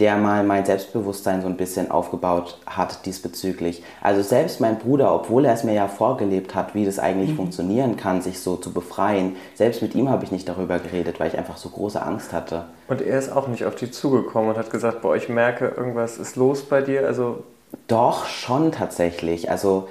der 0.00 0.16
mal 0.16 0.42
mein 0.42 0.64
Selbstbewusstsein 0.64 1.40
so 1.40 1.46
ein 1.46 1.56
bisschen 1.56 1.92
aufgebaut 1.92 2.58
hat 2.66 3.06
diesbezüglich. 3.06 3.84
Also 4.02 4.22
selbst 4.22 4.60
mein 4.60 4.78
Bruder, 4.78 5.14
obwohl 5.14 5.44
er 5.44 5.54
es 5.54 5.62
mir 5.62 5.74
ja 5.74 5.86
vorgelebt 5.86 6.56
hat, 6.56 6.74
wie 6.74 6.84
das 6.84 6.98
eigentlich 6.98 7.30
mhm. 7.30 7.36
funktionieren 7.36 7.96
kann, 7.96 8.20
sich 8.20 8.40
so 8.40 8.56
zu 8.56 8.72
befreien, 8.72 9.36
selbst 9.54 9.82
mit 9.82 9.94
ihm 9.94 10.08
habe 10.08 10.24
ich 10.24 10.32
nicht 10.32 10.48
darüber 10.48 10.80
geredet, 10.80 11.20
weil 11.20 11.28
ich 11.28 11.38
einfach 11.38 11.56
so 11.56 11.68
große 11.68 12.02
Angst 12.02 12.32
hatte. 12.32 12.64
Und 12.88 13.02
er 13.02 13.16
ist 13.16 13.30
auch 13.30 13.46
nicht 13.46 13.66
auf 13.66 13.76
dich 13.76 13.92
zugekommen 13.92 14.50
und 14.50 14.56
hat 14.56 14.70
gesagt, 14.70 15.00
boah, 15.00 15.14
ich 15.14 15.28
merke, 15.28 15.68
irgendwas 15.68 16.18
ist 16.18 16.34
los 16.34 16.62
bei 16.62 16.82
dir. 16.82 17.06
Also 17.06 17.44
doch, 17.88 18.26
schon 18.26 18.72
tatsächlich. 18.72 19.50
Also 19.50 19.88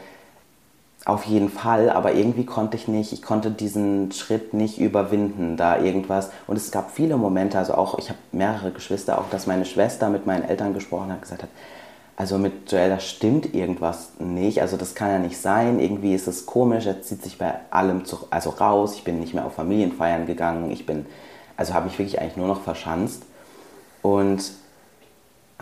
auf 1.05 1.25
jeden 1.25 1.49
Fall, 1.49 1.89
aber 1.89 2.13
irgendwie 2.13 2.45
konnte 2.45 2.77
ich 2.77 2.87
nicht, 2.87 3.11
ich 3.11 3.21
konnte 3.21 3.51
diesen 3.51 4.11
Schritt 4.13 4.53
nicht 4.53 4.79
überwinden, 4.79 5.57
da 5.57 5.79
irgendwas. 5.79 6.29
Und 6.47 6.55
es 6.55 6.71
gab 6.71 6.91
viele 6.91 7.17
Momente, 7.17 7.57
also 7.57 7.73
auch, 7.73 7.99
ich 7.99 8.09
habe 8.09 8.19
mehrere 8.31 8.71
Geschwister, 8.71 9.19
auch 9.19 9.29
dass 9.29 9.45
meine 9.45 9.65
Schwester 9.65 10.09
mit 10.09 10.25
meinen 10.25 10.47
Eltern 10.47 10.73
gesprochen 10.73 11.11
hat, 11.11 11.21
gesagt 11.21 11.43
hat, 11.43 11.49
also 12.15 12.37
mit 12.37 12.71
Joel, 12.71 12.89
da 12.89 12.99
stimmt 12.99 13.53
irgendwas 13.53 14.11
nicht, 14.19 14.61
also 14.61 14.77
das 14.77 14.95
kann 14.95 15.09
ja 15.09 15.19
nicht 15.19 15.37
sein, 15.37 15.79
irgendwie 15.79 16.13
ist 16.13 16.27
es 16.27 16.45
komisch, 16.45 16.85
er 16.85 17.01
zieht 17.01 17.23
sich 17.23 17.37
bei 17.39 17.55
allem 17.71 18.05
zu, 18.05 18.19
also 18.29 18.51
raus, 18.51 18.93
ich 18.95 19.03
bin 19.03 19.19
nicht 19.19 19.33
mehr 19.33 19.45
auf 19.45 19.55
Familienfeiern 19.55 20.27
gegangen, 20.27 20.71
ich 20.71 20.85
bin, 20.85 21.05
also 21.57 21.73
habe 21.73 21.87
ich 21.87 21.97
wirklich 21.97 22.21
eigentlich 22.21 22.37
nur 22.37 22.47
noch 22.47 22.61
verschanzt. 22.61 23.23
Und 24.03 24.51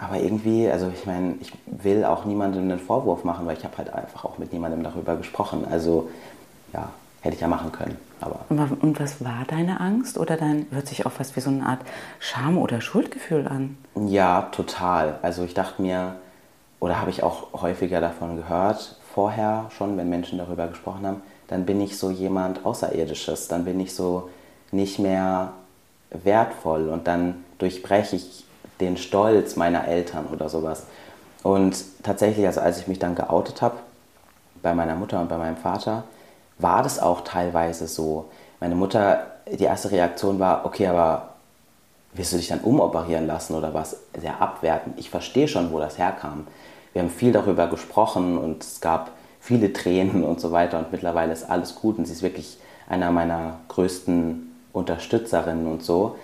aber 0.01 0.17
irgendwie, 0.17 0.67
also 0.67 0.91
ich 0.91 1.05
meine, 1.05 1.35
ich 1.39 1.53
will 1.67 2.03
auch 2.03 2.25
niemandem 2.25 2.63
einen 2.63 2.79
Vorwurf 2.79 3.23
machen, 3.23 3.45
weil 3.45 3.55
ich 3.55 3.63
habe 3.63 3.77
halt 3.77 3.93
einfach 3.93 4.25
auch 4.25 4.39
mit 4.39 4.51
niemandem 4.51 4.81
darüber 4.81 5.15
gesprochen. 5.15 5.63
Also 5.69 6.09
ja, 6.73 6.89
hätte 7.21 7.35
ich 7.35 7.41
ja 7.41 7.47
machen 7.47 7.71
können. 7.71 7.97
Aber 8.19 8.39
und 8.81 8.99
was 8.99 9.23
war 9.23 9.45
deine 9.47 9.79
Angst? 9.79 10.17
Oder 10.17 10.37
dann 10.37 10.65
hört 10.71 10.87
sich 10.87 11.05
auch 11.05 11.11
fast 11.11 11.35
wie 11.35 11.39
so 11.39 11.51
eine 11.51 11.67
Art 11.67 11.81
Scham- 12.19 12.57
oder 12.57 12.81
Schuldgefühl 12.81 13.47
an? 13.47 13.77
Ja, 14.07 14.49
total. 14.51 15.19
Also 15.21 15.43
ich 15.43 15.53
dachte 15.53 15.83
mir, 15.83 16.15
oder 16.79 16.99
habe 16.99 17.11
ich 17.11 17.21
auch 17.21 17.61
häufiger 17.61 18.01
davon 18.01 18.37
gehört, 18.37 18.99
vorher 19.13 19.69
schon, 19.77 19.97
wenn 19.97 20.09
Menschen 20.09 20.39
darüber 20.39 20.65
gesprochen 20.65 21.05
haben, 21.05 21.21
dann 21.47 21.67
bin 21.67 21.79
ich 21.79 21.99
so 21.99 22.09
jemand 22.09 22.65
Außerirdisches, 22.65 23.49
dann 23.49 23.65
bin 23.65 23.79
ich 23.79 23.93
so 23.93 24.29
nicht 24.71 24.97
mehr 24.97 25.53
wertvoll 26.09 26.89
und 26.89 27.05
dann 27.05 27.43
durchbreche 27.59 28.15
ich 28.15 28.45
den 28.82 28.98
Stolz 28.98 29.56
meiner 29.56 29.88
Eltern 29.88 30.26
oder 30.32 30.50
sowas. 30.50 30.84
Und 31.44 31.84
tatsächlich, 32.04 32.46
also 32.46 32.60
als 32.62 32.80
ich 32.80 32.88
mich 32.88 33.00
dann 33.00 33.15
geoutet 33.15 33.62
habe, 33.62 33.78
bei 34.62 34.74
meiner 34.74 34.96
Mutter 34.96 35.20
und 35.20 35.30
bei 35.30 35.38
meinem 35.38 35.58
Vater, 35.58 36.04
war 36.60 36.84
das 36.84 37.00
auch 37.00 37.22
teilweise 37.22 37.88
so. 37.88 38.26
Meine 38.60 38.76
Mutter, 38.76 39.28
die 39.52 39.63
erste 39.63 39.91
Reaktion 39.91 40.39
war, 40.39 40.65
okay, 40.65 40.88
aber 40.88 41.30
wirst 42.13 42.34
du 42.34 42.38
dich 42.38 42.50
dann 42.50 42.60
umoperieren 42.60 43.26
lassen 43.26 43.56
oder 43.56 43.74
was? 43.74 43.98
Sehr 44.20 44.41
abwertend. 44.41 45.00
Ich 45.00 45.10
verstehe 45.10 45.48
schon, 45.48 45.72
wo 45.72 45.80
das 45.80 45.98
herkam. 45.98 46.46
Wir 46.94 47.02
haben 47.02 47.10
viel 47.10 47.32
darüber 47.32 47.67
gesprochen 47.67 48.38
und 48.38 48.63
es 48.63 48.82
gab 48.82 49.12
viele 49.39 49.74
Tränen 49.74 50.24
und 50.24 50.39
so 50.39 50.52
weiter 50.52 50.78
und 50.78 50.91
mittlerweile 50.91 51.34
ist 51.34 51.50
alles 51.50 51.76
gut 51.76 51.98
und 51.98 52.06
sie 52.06 52.13
ist 52.13 52.22
wirklich 52.22 52.58
einer 52.88 53.12
meiner 53.12 53.60
größten 53.70 54.52
Unterstützerinnen 54.74 55.65
und 55.67 55.84
so. 55.84 56.15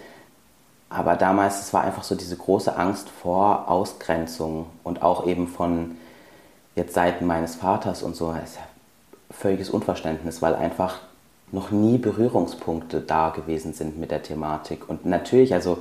Aber 0.90 1.16
damals, 1.16 1.60
es 1.60 1.74
war 1.74 1.84
einfach 1.84 2.04
so 2.04 2.16
diese 2.16 2.38
große 2.38 2.76
Angst 2.76 3.10
vor 3.10 3.70
Ausgrenzung 3.70 4.68
und 4.84 5.02
auch 5.02 5.28
eben 5.28 5.48
von 5.48 5.98
jetzt 6.76 6.94
Seiten 6.94 7.26
meines 7.26 7.56
Vaters 7.56 8.04
und 8.04 8.16
so. 8.16 8.32
Ist 8.32 8.56
ja 8.56 8.62
völliges 9.30 9.70
Unverständnis, 9.70 10.42
weil 10.42 10.56
einfach 10.56 11.00
noch 11.52 11.72
nie 11.72 11.98
Berührungspunkte 11.98 13.02
da 13.02 13.30
gewesen 13.30 13.74
sind 13.74 14.00
mit 14.00 14.12
der 14.12 14.24
Thematik. 14.24 14.90
Und 14.90 15.06
natürlich, 15.06 15.54
also 15.54 15.80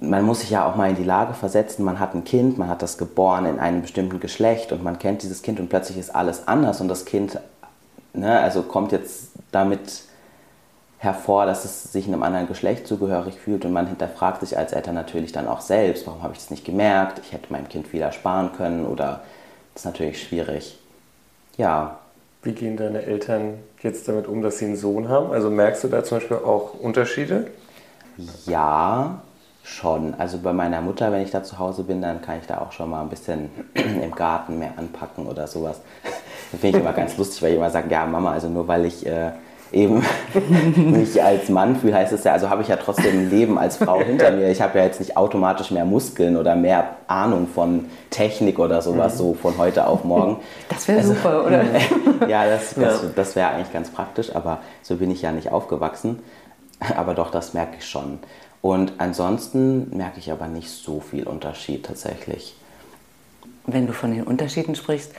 man 0.00 0.24
muss 0.24 0.40
sich 0.40 0.50
ja 0.50 0.66
auch 0.66 0.76
mal 0.76 0.90
in 0.90 0.96
die 0.96 1.04
Lage 1.04 1.32
versetzen, 1.34 1.84
man 1.84 2.00
hat 2.00 2.14
ein 2.14 2.24
Kind, 2.24 2.58
man 2.58 2.68
hat 2.68 2.82
das 2.82 2.98
geboren 2.98 3.46
in 3.46 3.58
einem 3.58 3.82
bestimmten 3.82 4.20
Geschlecht 4.20 4.72
und 4.72 4.82
man 4.82 4.98
kennt 4.98 5.22
dieses 5.22 5.42
Kind 5.42 5.60
und 5.60 5.68
plötzlich 5.68 5.96
ist 5.96 6.14
alles 6.14 6.48
anders 6.48 6.80
und 6.80 6.88
das 6.88 7.04
Kind, 7.04 7.38
ne, 8.12 8.40
also 8.40 8.62
kommt 8.62 8.92
jetzt 8.92 9.30
damit 9.52 10.02
hervor, 11.02 11.46
dass 11.46 11.64
es 11.64 11.92
sich 11.92 12.06
einem 12.06 12.22
anderen 12.22 12.46
Geschlecht 12.46 12.86
zugehörig 12.86 13.34
fühlt 13.34 13.64
und 13.64 13.72
man 13.72 13.88
hinterfragt 13.88 14.40
sich 14.40 14.56
als 14.56 14.72
Eltern 14.72 14.94
natürlich 14.94 15.32
dann 15.32 15.48
auch 15.48 15.60
selbst, 15.60 16.06
warum 16.06 16.22
habe 16.22 16.34
ich 16.34 16.38
das 16.38 16.50
nicht 16.50 16.64
gemerkt, 16.64 17.18
ich 17.18 17.32
hätte 17.32 17.52
meinem 17.52 17.68
Kind 17.68 17.92
wieder 17.92 18.12
sparen 18.12 18.52
können 18.56 18.86
oder 18.86 19.20
das 19.74 19.82
ist 19.82 19.84
natürlich 19.84 20.22
schwierig. 20.22 20.78
Ja. 21.56 21.98
Wie 22.44 22.52
gehen 22.52 22.76
deine 22.76 23.02
Eltern 23.02 23.54
jetzt 23.82 24.06
damit 24.06 24.28
um, 24.28 24.42
dass 24.42 24.58
sie 24.58 24.66
einen 24.66 24.76
Sohn 24.76 25.08
haben? 25.08 25.32
Also 25.32 25.50
merkst 25.50 25.82
du 25.82 25.88
da 25.88 26.04
zum 26.04 26.18
Beispiel 26.18 26.36
auch 26.36 26.74
Unterschiede? 26.74 27.48
Ja, 28.46 29.22
schon. 29.64 30.14
Also 30.18 30.38
bei 30.38 30.52
meiner 30.52 30.80
Mutter, 30.82 31.10
wenn 31.10 31.22
ich 31.22 31.32
da 31.32 31.42
zu 31.42 31.58
Hause 31.58 31.82
bin, 31.82 32.00
dann 32.00 32.22
kann 32.22 32.38
ich 32.38 32.46
da 32.46 32.58
auch 32.58 32.70
schon 32.70 32.90
mal 32.90 33.02
ein 33.02 33.08
bisschen 33.08 33.50
im 33.74 34.14
Garten 34.14 34.60
mehr 34.60 34.74
anpacken 34.76 35.26
oder 35.26 35.48
sowas. 35.48 35.80
Das 36.52 36.60
finde 36.60 36.78
ich 36.78 36.84
immer 36.84 36.92
ganz 36.92 37.16
lustig, 37.16 37.42
weil 37.42 37.50
ich 37.50 37.56
immer 37.56 37.70
sage, 37.70 37.90
ja 37.90 38.06
Mama, 38.06 38.30
also 38.30 38.48
nur 38.48 38.68
weil 38.68 38.86
ich 38.86 39.04
äh, 39.04 39.32
eben 39.72 40.02
mich 40.90 41.22
als 41.22 41.48
Mann 41.48 41.76
fühle, 41.76 41.94
heißt 41.94 42.12
es 42.12 42.24
ja, 42.24 42.32
also 42.32 42.50
habe 42.50 42.62
ich 42.62 42.68
ja 42.68 42.76
trotzdem 42.76 43.18
ein 43.18 43.30
Leben 43.30 43.58
als 43.58 43.76
Frau 43.76 44.00
hinter 44.04 44.30
mir. 44.32 44.50
Ich 44.50 44.60
habe 44.60 44.78
ja 44.78 44.84
jetzt 44.84 45.00
nicht 45.00 45.16
automatisch 45.16 45.70
mehr 45.70 45.84
Muskeln 45.84 46.36
oder 46.36 46.54
mehr 46.56 46.96
Ahnung 47.06 47.48
von 47.48 47.86
Technik 48.10 48.58
oder 48.58 48.82
sowas, 48.82 49.18
so 49.18 49.34
von 49.34 49.56
heute 49.58 49.86
auf 49.86 50.04
morgen. 50.04 50.36
Das 50.68 50.88
wäre 50.88 50.98
also, 50.98 51.14
super, 51.14 51.46
oder? 51.46 51.64
ja, 52.28 52.46
das, 52.46 52.74
das, 52.74 53.14
das 53.14 53.36
wäre 53.36 53.50
eigentlich 53.50 53.72
ganz 53.72 53.90
praktisch, 53.90 54.34
aber 54.34 54.58
so 54.80 54.96
bin 54.96 55.10
ich 55.10 55.22
ja 55.22 55.32
nicht 55.32 55.52
aufgewachsen. 55.52 56.20
Aber 56.96 57.14
doch, 57.14 57.30
das 57.30 57.54
merke 57.54 57.76
ich 57.78 57.86
schon. 57.86 58.18
Und 58.62 58.94
ansonsten 58.98 59.94
merke 59.96 60.18
ich 60.18 60.32
aber 60.32 60.48
nicht 60.48 60.70
so 60.70 61.00
viel 61.00 61.24
Unterschied 61.24 61.84
tatsächlich. 61.84 62.56
Wenn 63.66 63.86
du 63.86 63.92
von 63.92 64.12
den 64.12 64.24
Unterschieden 64.24 64.74
sprichst, 64.74 65.12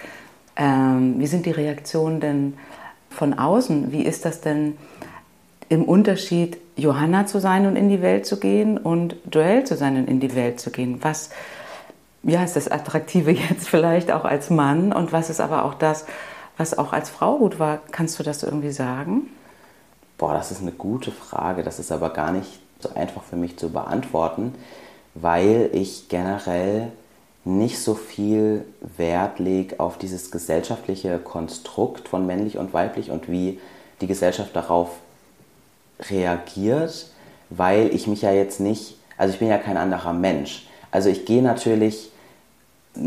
ähm, 0.55 1.15
wie 1.17 1.27
sind 1.27 1.45
die 1.45 1.51
Reaktionen 1.51 2.19
denn 2.19 2.53
von 3.13 3.33
außen? 3.33 3.91
Wie 3.91 4.03
ist 4.03 4.25
das 4.25 4.41
denn 4.41 4.77
im 5.69 5.83
Unterschied, 5.83 6.57
Johanna 6.75 7.25
zu 7.25 7.39
sein 7.39 7.65
und 7.65 7.75
in 7.75 7.89
die 7.89 8.01
Welt 8.01 8.25
zu 8.25 8.39
gehen 8.39 8.77
und 8.77 9.15
Joel 9.31 9.63
zu 9.63 9.75
sein 9.75 9.95
und 9.97 10.09
in 10.09 10.19
die 10.19 10.35
Welt 10.35 10.59
zu 10.59 10.71
gehen? 10.71 10.99
Was 11.01 11.29
ja, 12.23 12.43
ist 12.43 12.55
das 12.55 12.69
Attraktive 12.69 13.31
jetzt 13.49 13.69
vielleicht 13.69 14.11
auch 14.11 14.25
als 14.25 14.49
Mann 14.49 14.91
und 14.91 15.11
was 15.11 15.29
ist 15.29 15.39
aber 15.39 15.65
auch 15.65 15.75
das, 15.75 16.05
was 16.57 16.77
auch 16.77 16.93
als 16.93 17.09
Frau 17.09 17.37
gut 17.37 17.59
war? 17.59 17.79
Kannst 17.91 18.19
du 18.19 18.23
das 18.23 18.43
irgendwie 18.43 18.71
sagen? 18.71 19.29
Boah, 20.17 20.33
das 20.33 20.51
ist 20.51 20.61
eine 20.61 20.71
gute 20.71 21.11
Frage. 21.11 21.63
Das 21.63 21.79
ist 21.79 21.91
aber 21.91 22.11
gar 22.11 22.31
nicht 22.31 22.59
so 22.79 22.93
einfach 22.95 23.23
für 23.23 23.35
mich 23.35 23.57
zu 23.57 23.69
beantworten, 23.69 24.53
weil 25.15 25.69
ich 25.73 26.09
generell 26.09 26.91
nicht 27.45 27.79
so 27.79 27.93
viel 27.93 28.65
Wert 28.97 29.39
lege 29.39 29.79
auf 29.79 29.97
dieses 29.97 30.31
gesellschaftliche 30.31 31.19
Konstrukt 31.19 32.07
von 32.07 32.25
männlich 32.25 32.57
und 32.57 32.73
weiblich 32.73 33.11
und 33.11 33.29
wie 33.29 33.59
die 34.01 34.07
Gesellschaft 34.07 34.55
darauf 34.55 34.89
reagiert, 36.09 37.07
weil 37.49 37.93
ich 37.93 38.07
mich 38.07 38.21
ja 38.21 38.31
jetzt 38.31 38.59
nicht, 38.59 38.97
also 39.17 39.33
ich 39.33 39.39
bin 39.39 39.49
ja 39.49 39.57
kein 39.57 39.77
anderer 39.77 40.13
Mensch. 40.13 40.67
Also 40.91 41.09
ich 41.09 41.25
gehe 41.25 41.41
natürlich, 41.41 42.11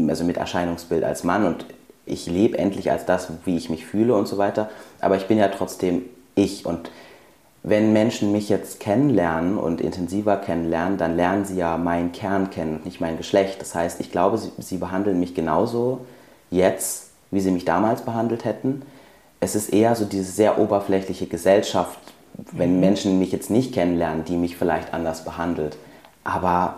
also 0.09 0.25
mit 0.25 0.37
Erscheinungsbild 0.37 1.05
als 1.05 1.25
Mann 1.25 1.46
und 1.46 1.66
ich 2.05 2.27
lebe 2.27 2.59
endlich 2.59 2.90
als 2.90 3.05
das, 3.05 3.29
wie 3.44 3.57
ich 3.57 3.70
mich 3.70 3.87
fühle 3.87 4.14
und 4.14 4.29
so 4.29 4.38
weiter, 4.38 4.70
aber 5.01 5.16
ich 5.16 5.27
bin 5.27 5.38
ja 5.38 5.49
trotzdem 5.49 6.05
ich 6.35 6.66
und 6.66 6.90
wenn 7.66 7.92
Menschen 7.92 8.31
mich 8.31 8.48
jetzt 8.48 8.79
kennenlernen 8.79 9.59
und 9.59 9.81
intensiver 9.81 10.37
kennenlernen, 10.37 10.98
dann 10.98 11.16
lernen 11.16 11.44
sie 11.44 11.57
ja 11.57 11.76
meinen 11.76 12.12
Kern 12.12 12.50
kennen 12.50 12.76
und 12.76 12.85
nicht 12.85 13.00
mein 13.00 13.16
Geschlecht. 13.16 13.61
Das 13.61 13.74
heißt, 13.74 13.98
ich 13.98 14.12
glaube, 14.12 14.38
sie, 14.38 14.52
sie 14.59 14.76
behandeln 14.76 15.18
mich 15.18 15.35
genauso 15.35 16.07
jetzt, 16.48 17.11
wie 17.33 17.40
sie 17.40 17.50
mich 17.50 17.64
damals 17.64 18.02
behandelt 18.02 18.44
hätten. 18.44 18.83
Es 19.40 19.57
ist 19.57 19.70
eher 19.70 19.96
so 19.96 20.05
diese 20.05 20.31
sehr 20.31 20.61
oberflächliche 20.61 21.26
Gesellschaft, 21.26 21.98
wenn 22.52 22.74
mhm. 22.74 22.81
Menschen 22.81 23.18
mich 23.18 23.33
jetzt 23.33 23.50
nicht 23.50 23.74
kennenlernen, 23.74 24.24
die 24.24 24.37
mich 24.37 24.57
vielleicht 24.57 24.94
anders 24.94 25.24
behandelt. 25.24 25.76
Aber 26.22 26.76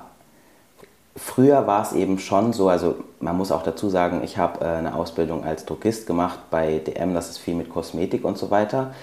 früher 1.16 1.66
war 1.66 1.82
es 1.82 1.92
eben 1.92 2.18
schon 2.18 2.54
so, 2.54 2.70
also 2.70 2.94
man 3.20 3.36
muss 3.36 3.52
auch 3.52 3.62
dazu 3.62 3.90
sagen, 3.90 4.22
ich 4.24 4.38
habe 4.38 4.64
äh, 4.64 4.68
eine 4.68 4.94
Ausbildung 4.94 5.44
als 5.44 5.66
Druckist 5.66 6.06
gemacht 6.06 6.38
bei 6.50 6.78
DM, 6.78 7.12
das 7.12 7.28
ist 7.28 7.36
viel 7.36 7.56
mit 7.56 7.68
Kosmetik 7.68 8.24
und 8.24 8.38
so 8.38 8.50
weiter 8.50 8.94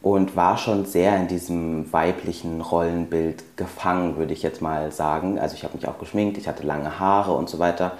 und 0.00 0.36
war 0.36 0.58
schon 0.58 0.86
sehr 0.86 1.16
in 1.16 1.28
diesem 1.28 1.92
weiblichen 1.92 2.60
Rollenbild 2.60 3.56
gefangen, 3.56 4.16
würde 4.16 4.32
ich 4.32 4.42
jetzt 4.42 4.62
mal 4.62 4.92
sagen. 4.92 5.38
Also 5.38 5.54
ich 5.54 5.64
habe 5.64 5.76
mich 5.76 5.88
auch 5.88 5.98
geschminkt, 5.98 6.38
ich 6.38 6.46
hatte 6.46 6.62
lange 6.62 6.98
Haare 6.98 7.32
und 7.32 7.48
so 7.48 7.58
weiter 7.58 7.92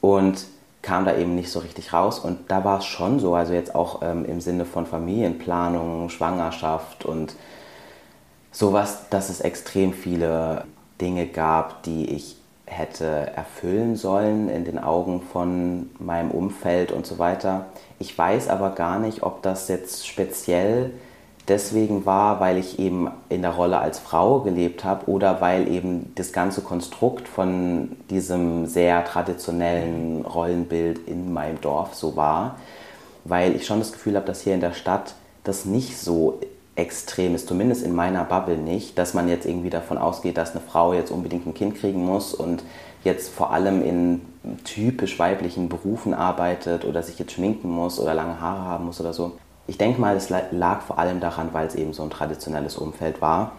und 0.00 0.46
kam 0.82 1.04
da 1.04 1.16
eben 1.16 1.34
nicht 1.34 1.50
so 1.50 1.58
richtig 1.58 1.92
raus. 1.92 2.18
Und 2.18 2.38
da 2.48 2.64
war 2.64 2.78
es 2.78 2.86
schon 2.86 3.18
so, 3.18 3.34
also 3.34 3.52
jetzt 3.52 3.74
auch 3.74 4.02
ähm, 4.02 4.24
im 4.24 4.40
Sinne 4.40 4.64
von 4.64 4.86
Familienplanung, 4.86 6.08
Schwangerschaft 6.08 7.04
und 7.04 7.34
sowas, 8.50 9.08
dass 9.10 9.28
es 9.28 9.40
extrem 9.40 9.92
viele 9.92 10.64
Dinge 11.00 11.26
gab, 11.26 11.82
die 11.82 12.06
ich 12.06 12.36
hätte 12.64 13.04
erfüllen 13.04 13.96
sollen 13.96 14.48
in 14.48 14.64
den 14.64 14.78
Augen 14.78 15.22
von 15.22 15.90
meinem 15.98 16.30
Umfeld 16.30 16.92
und 16.92 17.06
so 17.06 17.18
weiter. 17.18 17.66
Ich 17.98 18.16
weiß 18.16 18.48
aber 18.48 18.70
gar 18.70 18.98
nicht, 18.98 19.22
ob 19.22 19.42
das 19.42 19.68
jetzt 19.68 20.06
speziell 20.06 20.92
deswegen 21.48 22.06
war, 22.06 22.40
weil 22.40 22.58
ich 22.58 22.78
eben 22.78 23.10
in 23.28 23.42
der 23.42 23.52
Rolle 23.52 23.78
als 23.78 23.98
Frau 23.98 24.40
gelebt 24.40 24.84
habe 24.84 25.08
oder 25.08 25.40
weil 25.40 25.68
eben 25.68 26.12
das 26.14 26.32
ganze 26.32 26.60
Konstrukt 26.60 27.28
von 27.28 27.96
diesem 28.10 28.66
sehr 28.66 29.04
traditionellen 29.04 30.24
Rollenbild 30.24 31.06
in 31.06 31.32
meinem 31.32 31.60
Dorf 31.60 31.94
so 31.94 32.16
war, 32.16 32.56
weil 33.24 33.54
ich 33.54 33.66
schon 33.66 33.78
das 33.78 33.92
Gefühl 33.92 34.16
habe, 34.16 34.26
dass 34.26 34.42
hier 34.42 34.54
in 34.54 34.60
der 34.60 34.72
Stadt 34.72 35.14
das 35.44 35.64
nicht 35.64 35.98
so 35.98 36.40
extrem 36.74 37.34
ist, 37.34 37.48
zumindest 37.48 37.84
in 37.84 37.94
meiner 37.94 38.24
Bubble 38.24 38.58
nicht, 38.58 38.98
dass 38.98 39.14
man 39.14 39.28
jetzt 39.28 39.46
irgendwie 39.46 39.70
davon 39.70 39.96
ausgeht, 39.96 40.36
dass 40.36 40.52
eine 40.52 40.60
Frau 40.60 40.92
jetzt 40.92 41.10
unbedingt 41.10 41.46
ein 41.46 41.54
Kind 41.54 41.76
kriegen 41.76 42.04
muss 42.04 42.34
und 42.34 42.62
jetzt 43.02 43.30
vor 43.30 43.52
allem 43.52 43.82
in 43.82 44.20
typisch 44.64 45.18
weiblichen 45.18 45.68
Berufen 45.68 46.12
arbeitet 46.12 46.84
oder 46.84 47.02
sich 47.02 47.18
jetzt 47.18 47.32
schminken 47.32 47.70
muss 47.70 47.98
oder 47.98 48.14
lange 48.14 48.40
Haare 48.40 48.64
haben 48.64 48.86
muss 48.86 49.00
oder 49.00 49.12
so. 49.12 49.32
Ich 49.66 49.78
denke 49.78 50.00
mal, 50.00 50.16
es 50.16 50.30
lag 50.30 50.80
vor 50.82 50.98
allem 50.98 51.20
daran, 51.20 51.48
weil 51.52 51.66
es 51.66 51.74
eben 51.74 51.92
so 51.92 52.02
ein 52.02 52.10
traditionelles 52.10 52.76
Umfeld 52.76 53.20
war. 53.20 53.52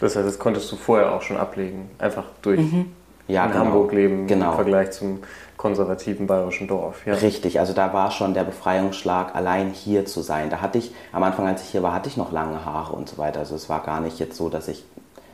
Das 0.00 0.16
heißt, 0.16 0.26
das 0.26 0.38
konntest 0.38 0.70
du 0.72 0.76
vorher 0.76 1.12
auch 1.12 1.22
schon 1.22 1.36
ablegen, 1.36 1.90
einfach 1.98 2.24
durch 2.42 2.60
mhm. 2.60 2.92
ja, 3.28 3.44
in 3.44 3.52
genau. 3.52 3.64
Hamburg 3.64 3.92
leben 3.92 4.26
genau. 4.26 4.50
im 4.50 4.54
Vergleich 4.56 4.90
zum 4.92 5.20
konservativen 5.60 6.26
bayerischen 6.26 6.68
Dorf. 6.68 7.06
Ja. 7.06 7.12
Richtig, 7.14 7.60
also 7.60 7.74
da 7.74 7.92
war 7.92 8.10
schon 8.10 8.32
der 8.32 8.44
Befreiungsschlag, 8.44 9.34
allein 9.34 9.70
hier 9.70 10.06
zu 10.06 10.22
sein. 10.22 10.48
Da 10.48 10.62
hatte 10.62 10.78
ich, 10.78 10.90
am 11.12 11.22
Anfang, 11.22 11.46
als 11.46 11.62
ich 11.62 11.68
hier 11.68 11.82
war, 11.82 11.92
hatte 11.92 12.08
ich 12.08 12.16
noch 12.16 12.32
lange 12.32 12.64
Haare 12.64 12.94
und 12.94 13.10
so 13.10 13.18
weiter. 13.18 13.40
Also 13.40 13.54
es 13.54 13.68
war 13.68 13.82
gar 13.82 14.00
nicht 14.00 14.18
jetzt 14.18 14.36
so, 14.36 14.48
dass 14.48 14.68
ich, 14.68 14.84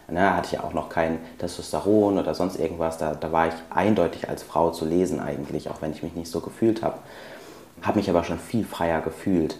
na, 0.08 0.34
hatte 0.34 0.46
ich 0.46 0.52
ja 0.52 0.64
auch 0.64 0.72
noch 0.72 0.88
kein 0.88 1.18
Testosteron 1.38 2.18
oder 2.18 2.34
sonst 2.34 2.58
irgendwas. 2.58 2.98
Da, 2.98 3.14
da 3.14 3.30
war 3.30 3.46
ich 3.46 3.54
eindeutig 3.70 4.28
als 4.28 4.42
Frau 4.42 4.70
zu 4.70 4.84
lesen 4.84 5.20
eigentlich, 5.20 5.70
auch 5.70 5.80
wenn 5.80 5.92
ich 5.92 6.02
mich 6.02 6.16
nicht 6.16 6.30
so 6.30 6.40
gefühlt 6.40 6.82
habe. 6.82 6.98
Habe 7.82 7.98
mich 7.98 8.10
aber 8.10 8.24
schon 8.24 8.40
viel 8.40 8.64
freier 8.64 9.00
gefühlt. 9.02 9.56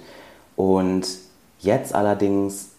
Und 0.57 1.07
jetzt 1.61 1.95
allerdings 1.95 2.71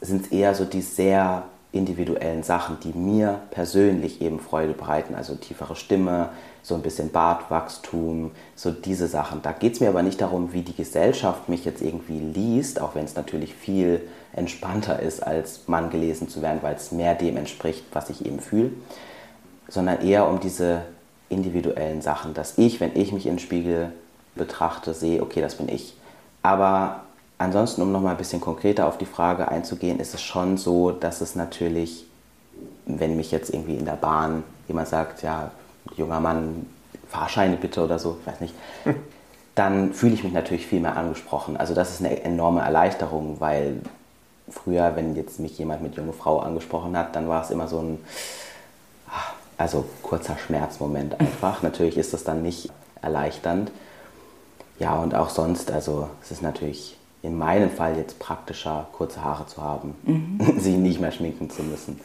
sind 0.00 0.26
es 0.26 0.32
eher 0.32 0.54
so 0.54 0.64
die 0.64 0.82
sehr 0.82 1.44
individuellen 1.72 2.42
Sachen, 2.42 2.78
die 2.82 2.96
mir 2.96 3.40
persönlich 3.50 4.22
eben 4.22 4.40
Freude 4.40 4.72
bereiten. 4.72 5.14
Also 5.14 5.34
tiefere 5.34 5.76
Stimme, 5.76 6.30
so 6.62 6.74
ein 6.74 6.82
bisschen 6.82 7.10
Bartwachstum, 7.10 8.32
so 8.54 8.70
diese 8.70 9.06
Sachen. 9.06 9.42
Da 9.42 9.52
geht 9.52 9.74
es 9.74 9.80
mir 9.80 9.88
aber 9.88 10.02
nicht 10.02 10.20
darum, 10.20 10.52
wie 10.52 10.62
die 10.62 10.74
Gesellschaft 10.74 11.48
mich 11.48 11.64
jetzt 11.64 11.82
irgendwie 11.82 12.18
liest, 12.18 12.80
auch 12.80 12.94
wenn 12.94 13.04
es 13.04 13.14
natürlich 13.14 13.54
viel 13.54 14.00
entspannter 14.32 15.00
ist, 15.00 15.22
als 15.22 15.68
Mann 15.68 15.90
gelesen 15.90 16.28
zu 16.28 16.42
werden, 16.42 16.58
weil 16.62 16.74
es 16.74 16.92
mehr 16.92 17.14
dem 17.14 17.36
entspricht, 17.36 17.84
was 17.92 18.10
ich 18.10 18.26
eben 18.26 18.40
fühle, 18.40 18.70
sondern 19.68 20.02
eher 20.02 20.28
um 20.28 20.40
diese 20.40 20.82
individuellen 21.28 22.02
Sachen, 22.02 22.34
dass 22.34 22.58
ich, 22.58 22.80
wenn 22.80 22.96
ich 22.96 23.12
mich 23.12 23.26
in 23.26 23.34
den 23.34 23.38
Spiegel 23.38 23.92
betrachte, 24.34 24.94
sehe, 24.94 25.22
okay, 25.22 25.40
das 25.40 25.56
bin 25.56 25.68
ich. 25.68 25.94
Aber 26.42 27.05
ansonsten, 27.38 27.82
um 27.82 27.92
nochmal 27.92 28.12
ein 28.12 28.18
bisschen 28.18 28.40
konkreter 28.40 28.86
auf 28.86 28.98
die 28.98 29.06
Frage 29.06 29.48
einzugehen, 29.48 30.00
ist 30.00 30.14
es 30.14 30.22
schon 30.22 30.56
so, 30.56 30.90
dass 30.90 31.20
es 31.20 31.34
natürlich, 31.34 32.06
wenn 32.86 33.16
mich 33.16 33.30
jetzt 33.30 33.50
irgendwie 33.50 33.76
in 33.76 33.84
der 33.84 33.92
Bahn 33.92 34.44
jemand 34.68 34.88
sagt, 34.88 35.22
ja, 35.22 35.50
junger 35.96 36.20
Mann, 36.20 36.66
Fahrscheine 37.08 37.56
bitte 37.56 37.82
oder 37.84 37.98
so, 37.98 38.18
ich 38.20 38.26
weiß 38.26 38.40
nicht, 38.40 38.54
dann 39.54 39.92
fühle 39.92 40.14
ich 40.14 40.24
mich 40.24 40.32
natürlich 40.32 40.66
viel 40.66 40.80
mehr 40.80 40.96
angesprochen. 40.96 41.56
Also 41.56 41.74
das 41.74 41.90
ist 41.90 42.00
eine 42.00 42.22
enorme 42.22 42.60
Erleichterung, 42.60 43.36
weil 43.40 43.80
früher, 44.48 44.94
wenn 44.96 45.16
jetzt 45.16 45.40
mich 45.40 45.58
jemand 45.58 45.82
mit 45.82 45.96
junge 45.96 46.12
Frau 46.12 46.40
angesprochen 46.40 46.96
hat, 46.96 47.16
dann 47.16 47.28
war 47.28 47.42
es 47.42 47.50
immer 47.50 47.68
so 47.68 47.80
ein, 47.80 47.98
ah, 49.08 49.32
also 49.58 49.84
kurzer 50.02 50.36
Schmerzmoment 50.38 51.18
einfach. 51.20 51.62
natürlich 51.62 51.96
ist 51.96 52.12
das 52.12 52.24
dann 52.24 52.42
nicht 52.42 52.70
erleichternd. 53.02 53.70
Ja, 54.78 54.96
und 54.96 55.14
auch 55.14 55.30
sonst, 55.30 55.70
also 55.70 56.10
es 56.22 56.30
ist 56.30 56.42
natürlich 56.42 56.95
in 57.26 57.36
meinem 57.36 57.70
Fall 57.70 57.96
jetzt 57.96 58.18
praktischer, 58.18 58.86
kurze 58.92 59.22
Haare 59.24 59.46
zu 59.46 59.60
haben, 59.60 59.94
mhm. 60.04 60.38
sich 60.58 60.76
nicht 60.76 61.00
mehr 61.00 61.12
schminken 61.12 61.50
zu 61.50 61.62
müssen, 61.62 62.00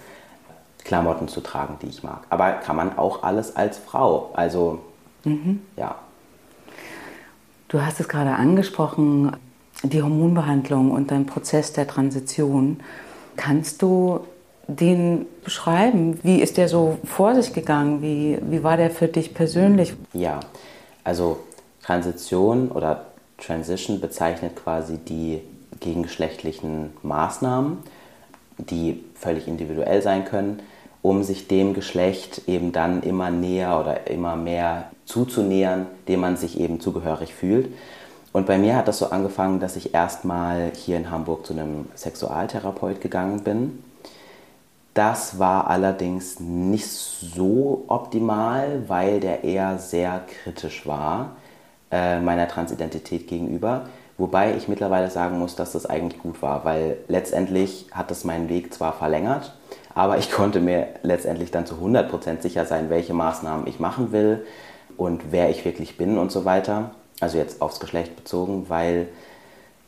Klamotten 0.84 1.28
zu 1.28 1.42
tragen, 1.42 1.78
die 1.82 1.88
ich 1.88 2.04
mag. 2.04 2.24
Aber 2.30 2.54
kann 2.54 2.76
man 2.76 2.98
auch 2.98 3.24
alles 3.24 3.56
als 3.56 3.78
Frau. 3.78 4.32
Also, 4.34 4.80
mhm. 5.24 5.62
ja. 5.78 5.96
Du 7.68 7.82
hast 7.82 8.00
es 8.00 8.10
gerade 8.10 8.32
angesprochen, 8.32 9.38
die 9.84 10.02
Hormonbehandlung 10.02 10.92
und 10.92 11.12
dein 11.12 11.26
Prozess 11.26 11.72
der 11.72 11.88
Transition. 11.88 12.82
Kannst 13.38 13.82
du 13.82 14.22
den 14.68 15.26
beschreiben? 15.44 16.20
Wie 16.24 16.42
ist 16.42 16.58
der 16.58 16.68
so 16.68 16.98
vor 17.06 17.36
sich 17.36 17.54
gegangen? 17.54 18.02
Wie, 18.02 18.38
wie 18.42 18.64
war 18.64 18.78
der 18.78 18.90
für 18.90 19.08
dich 19.08 19.34
persönlich? 19.34 19.94
Ja, 20.14 20.40
also 21.04 21.40
Transition 21.84 22.70
oder 22.70 23.06
Transition 23.42 24.00
bezeichnet 24.00 24.56
quasi 24.56 24.98
die 24.98 25.42
gegengeschlechtlichen 25.80 26.92
Maßnahmen, 27.04 27.80
die 28.58 29.04
völlig 29.16 29.48
individuell 29.48 30.02
sein 30.02 30.26
können, 30.26 30.62
um 31.02 31.24
sich 31.24 31.48
dem 31.48 31.74
Geschlecht 31.74 32.44
eben 32.48 32.72
dann 32.72 33.02
immer 33.04 33.32
näher 33.32 33.80
oder 33.80 34.08
immer 34.08 34.36
mehr 34.36 34.92
zuzunähern, 35.06 35.88
dem 36.08 36.20
man 36.20 36.38
sich 36.38 36.60
eben 36.60 36.80
zugehörig 36.80 37.34
fühlt. 37.34 37.74
Und 38.32 38.46
bei 38.46 38.58
mir 38.58 38.78
hat 38.78 38.88
das 38.88 39.00
so 39.00 39.08
angefangen, 39.08 39.60
dass 39.60 39.76
ich 39.76 39.94
erstmal 39.94 40.72
hier 40.76 40.98
in 40.98 41.10
Hamburg 41.10 41.46
zu 41.46 41.54
einem 41.54 41.88
Sexualtherapeut 41.96 43.02
gegangen 43.02 43.44
bin. 43.44 43.84
Das 44.94 45.40
war 45.40 45.68
allerdings 45.68 46.40
nicht 46.40 46.88
so 46.88 47.86
optimal, 47.88 48.84
weil 48.88 49.20
der 49.20 49.44
eher 49.44 49.80
sehr 49.80 50.22
kritisch 50.44 50.86
war 50.86 51.36
äh, 51.92 52.20
meiner 52.20 52.48
Transidentität 52.48 53.28
gegenüber. 53.28 53.86
Wobei 54.18 54.56
ich 54.56 54.68
mittlerweile 54.68 55.10
sagen 55.10 55.40
muss, 55.40 55.56
dass 55.56 55.72
das 55.72 55.86
eigentlich 55.86 56.22
gut 56.22 56.42
war, 56.42 56.64
weil 56.64 56.98
letztendlich 57.08 57.88
hat 57.92 58.12
das 58.12 58.24
meinen 58.24 58.50
Weg 58.50 58.74
zwar 58.74 58.94
verlängert, 58.94 59.54
Aber 59.94 60.18
ich 60.18 60.32
konnte 60.32 60.60
mir 60.60 60.88
letztendlich 61.04 61.52
dann 61.52 61.66
zu 61.66 61.76
100% 61.76 62.42
sicher 62.42 62.66
sein, 62.66 62.90
welche 62.90 63.14
Maßnahmen 63.14 63.68
ich 63.68 63.80
machen 63.80 64.12
will 64.12 64.46
und 64.98 65.32
wer 65.32 65.50
ich 65.50 65.66
wirklich 65.66 65.98
bin 65.98 66.18
und 66.18 66.32
so 66.32 66.46
weiter. 66.46 66.92
Also 67.20 67.38
jetzt 67.38 67.62
aufs 67.62 67.80
Geschlecht 67.80 68.16
bezogen, 68.16 68.66
weil 68.70 69.08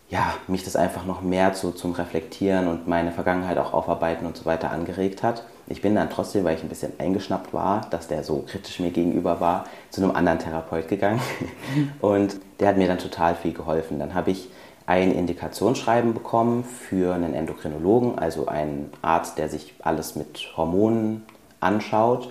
ja, 0.10 0.34
mich 0.48 0.64
das 0.64 0.76
einfach 0.76 1.06
noch 1.06 1.22
mehr 1.22 1.54
zu, 1.54 1.72
zum 1.72 1.94
Reflektieren 1.94 2.68
und 2.68 2.88
meine 2.88 3.12
Vergangenheit 3.12 3.58
auch 3.58 3.74
aufarbeiten 3.74 4.26
und 4.26 4.38
so 4.38 4.46
weiter 4.46 4.72
angeregt 4.72 5.24
hat. 5.24 5.44
Ich 5.68 5.82
bin 5.82 5.96
dann 5.96 6.10
trotzdem, 6.10 6.44
weil 6.44 6.56
ich 6.56 6.64
ein 6.64 6.70
bisschen 6.70 6.92
eingeschnappt 7.00 7.54
war, 7.54 7.88
dass 7.90 8.08
der 8.08 8.24
so 8.24 8.44
kritisch 8.48 8.80
mir 8.80 8.92
gegenüber 8.92 9.40
war, 9.40 9.66
zu 9.90 10.02
einem 10.02 10.16
anderen 10.16 10.40
Therapeut 10.40 10.90
gegangen. 10.90 11.22
Und 12.02 12.36
der 12.60 12.68
hat 12.68 12.78
mir 12.78 12.88
dann 12.88 12.98
total 12.98 13.36
viel 13.36 13.54
geholfen. 13.54 13.98
Dann 14.00 14.14
habe 14.14 14.32
ich 14.32 14.50
ein 14.86 15.14
Indikationsschreiben 15.14 16.14
bekommen 16.14 16.66
für 16.66 17.14
einen 17.14 17.34
Endokrinologen, 17.34 18.20
also 18.20 18.48
einen 18.48 18.92
Arzt, 19.02 19.38
der 19.38 19.48
sich 19.48 19.74
alles 19.82 20.16
mit 20.18 20.52
Hormonen 20.58 21.26
anschaut. 21.62 22.30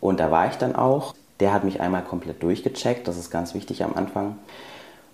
Und 0.00 0.20
da 0.20 0.30
war 0.30 0.48
ich 0.48 0.56
dann 0.56 0.76
auch. 0.76 1.14
Der 1.40 1.52
hat 1.52 1.64
mich 1.64 1.80
einmal 1.80 2.02
komplett 2.02 2.42
durchgecheckt, 2.42 3.06
das 3.06 3.16
ist 3.16 3.30
ganz 3.30 3.54
wichtig 3.54 3.84
am 3.84 3.94
Anfang. 3.94 4.38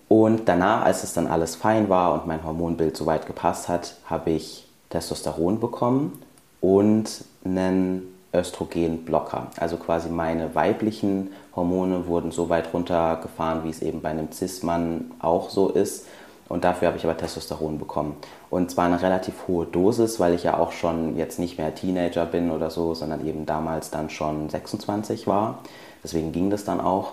Und 0.09 0.49
danach, 0.49 0.85
als 0.85 1.03
es 1.03 1.15
dann 1.15 1.27
alles 1.27 1.55
fein 1.57 1.89
war 1.89 2.13
und 2.13 2.27
mein 2.27 2.45
Hormonbild 2.45 2.97
soweit 2.97 3.27
gepasst 3.27 3.69
hat, 3.69 3.97
habe 4.07 4.31
ich 4.31 4.67
Testosteron 4.91 5.61
bekommen 5.61 6.23
und 6.65 7.27
einen 7.45 8.15
Östrogenblocker. 8.33 9.49
Also 9.61 9.77
quasi 9.77 10.09
meine 10.09 10.55
weiblichen 10.55 11.31
Hormone 11.55 12.07
wurden 12.07 12.33
so 12.33 12.49
weit 12.49 12.73
runtergefahren, 12.73 13.65
wie 13.65 13.69
es 13.69 13.83
eben 13.83 14.01
bei 14.01 14.09
einem 14.09 14.33
Cis-Mann 14.33 15.11
auch 15.19 15.51
so 15.51 15.69
ist. 15.69 16.07
Und 16.49 16.65
dafür 16.65 16.89
habe 16.89 16.97
ich 16.97 17.05
aber 17.05 17.19
Testosteron 17.19 17.79
bekommen. 17.79 18.17
Und 18.49 18.71
zwar 18.71 18.87
eine 18.87 19.03
relativ 19.03 19.47
hohe 19.47 19.67
Dosis, 19.67 20.19
weil 20.21 20.33
ich 20.33 20.45
ja 20.45 20.57
auch 20.59 20.73
schon 20.73 21.19
jetzt 21.19 21.39
nicht 21.39 21.59
mehr 21.59 21.75
Teenager 21.75 22.25
bin 22.25 22.51
oder 22.51 22.71
so, 22.71 22.95
sondern 22.95 23.27
eben 23.27 23.45
damals 23.45 23.91
dann 23.91 24.09
schon 24.09 24.49
26 24.49 25.27
war. 25.27 25.59
Deswegen 26.03 26.33
ging 26.33 26.49
das 26.49 26.65
dann 26.65 26.81
auch. 26.81 27.13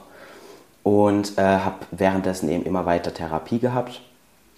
Und 0.83 1.37
äh, 1.37 1.41
habe 1.41 1.85
währenddessen 1.91 2.49
eben 2.49 2.63
immer 2.63 2.85
weiter 2.85 3.13
Therapie 3.13 3.59
gehabt 3.59 4.01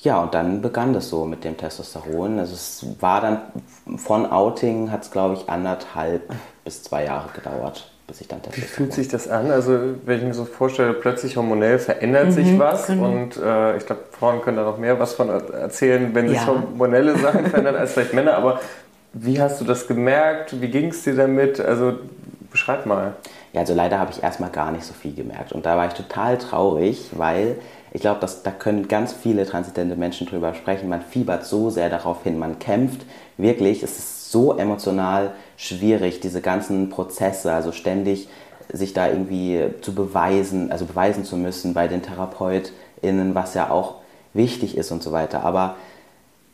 ja, 0.04 0.22
und 0.22 0.34
dann 0.34 0.62
begann 0.62 0.94
das 0.94 1.10
so 1.10 1.24
mit 1.26 1.44
dem 1.46 1.58
Testosteron. 1.58 2.38
Also 2.39 2.54
es 2.54 2.86
war 3.00 3.22
dann 3.22 3.42
von 3.98 4.30
Outing, 4.30 4.92
hat 4.92 5.04
es 5.04 5.12
glaube 5.12 5.36
ich 5.36 5.50
anderthalb 5.50 6.30
bis 6.66 6.84
zwei 6.84 7.06
Jahre 7.06 7.30
gedauert, 7.34 7.89
bis 8.06 8.20
ich 8.20 8.28
dann 8.28 8.42
Testosteron. 8.42 8.70
Wie 8.70 8.74
fühlt 8.74 8.94
sich 8.94 9.08
das 9.08 9.30
an? 9.30 9.50
Also 9.50 9.80
wenn 10.06 10.20
ich 10.20 10.26
mir 10.26 10.34
so 10.34 10.44
vorstelle, 10.44 10.94
plötzlich 10.94 11.38
hormonell 11.38 11.80
verändert 11.80 12.28
mhm, 12.28 12.32
sich 12.32 12.60
was 12.60 12.88
genau. 12.88 13.06
und 13.06 13.38
äh, 13.38 13.78
ich 13.78 13.86
glaube, 13.86 14.04
Frauen 14.12 14.42
können 14.42 14.58
da 14.58 14.63
noch 14.63 14.78
mehr 14.78 15.00
was 15.00 15.13
von 15.13 15.30
erzählen, 15.30 16.13
wenn 16.13 16.28
sich 16.28 16.38
ja. 16.38 16.48
hormonelle 16.48 17.18
Sachen 17.18 17.46
verändern 17.50 17.78
als 17.78 17.94
vielleicht 17.94 18.13
Männer. 18.13 18.36
Aber 18.36 18.60
wie 19.13 19.42
hast 19.42 19.62
du 19.62 19.66
das 19.66 19.88
gemerkt? 19.88 20.60
Wie 20.60 20.68
ging 20.68 20.89
es 20.89 21.04
dir 21.04 21.16
damit? 21.16 21.62
Also 21.62 21.94
beschreib 22.52 22.86
mal. 22.86 23.13
Ja, 23.54 23.62
also 23.62 23.74
leider 23.74 24.00
habe 24.00 24.12
ich 24.12 24.22
erstmal 24.22 24.50
gar 24.50 24.72
nicht 24.72 24.84
so 24.84 24.94
viel 24.94 25.13
gemerkt 25.13 25.54
und 25.54 25.66
da 25.66 25.78
war 25.78 25.88
ich 25.88 25.94
total 25.94 26.38
traurig, 26.38 27.12
weil 27.12 27.58
ich 27.93 28.01
glaube, 28.01 28.27
da 28.43 28.51
können 28.51 28.88
ganz 28.88 29.13
viele 29.13 29.45
transidente 29.45 29.95
Menschen 29.95 30.25
drüber 30.25 30.56
sprechen. 30.56 30.89
Man 30.89 31.03
fiebert 31.03 31.45
so 31.45 31.69
sehr 31.69 31.91
darauf 31.91 32.23
hin, 32.23 32.39
man 32.39 32.58
kämpft 32.58 33.06
wirklich. 33.38 33.84
Es 33.84 33.99
ist 33.99 34.32
so 34.32 34.58
emotional 34.58 35.32
schwierig, 35.58 36.19
diese 36.19 36.41
ganzen 36.41 36.89
Prozesse, 36.89 37.53
also 37.53 37.71
ständig 37.71 38.27
sich 38.71 38.93
da 38.93 39.10
irgendwie 39.10 39.65
zu 39.82 39.93
beweisen, 39.93 40.71
also 40.71 40.86
beweisen 40.86 41.23
zu 41.23 41.38
müssen 41.38 41.75
bei 41.75 41.88
den 41.88 42.01
TherapeutInnen, 42.01 43.36
was 43.36 43.53
ja 43.53 43.69
auch 43.69 43.95
wichtig 44.34 44.75
ist 44.75 44.91
und 44.91 45.03
so 45.03 45.12
weiter. 45.12 45.43
Aber 45.43 45.75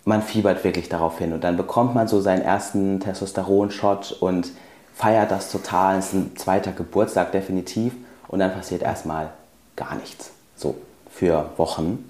man 0.03 0.21
fiebert 0.21 0.65
wirklich 0.65 0.89
darauf 0.89 1.19
hin 1.19 1.31
und 1.31 1.45
dann 1.45 1.55
bekommt 1.55 1.95
man 1.95 2.09
so 2.09 2.19
seinen 2.19 2.41
ersten 2.41 2.99
Testosteron-Shot 2.99 4.17
und 4.19 4.51
feiert 4.93 5.31
das 5.31 5.49
total. 5.49 5.99
Es 5.99 6.07
ist 6.07 6.13
ein 6.15 6.35
zweiter 6.35 6.73
Geburtstag 6.73 7.31
definitiv 7.31 7.93
und 8.27 8.39
dann 8.39 8.51
passiert 8.53 8.81
erstmal 8.81 9.29
gar 9.77 9.95
nichts. 9.95 10.31
So 10.57 10.75
für 11.09 11.49
Wochen. 11.57 12.05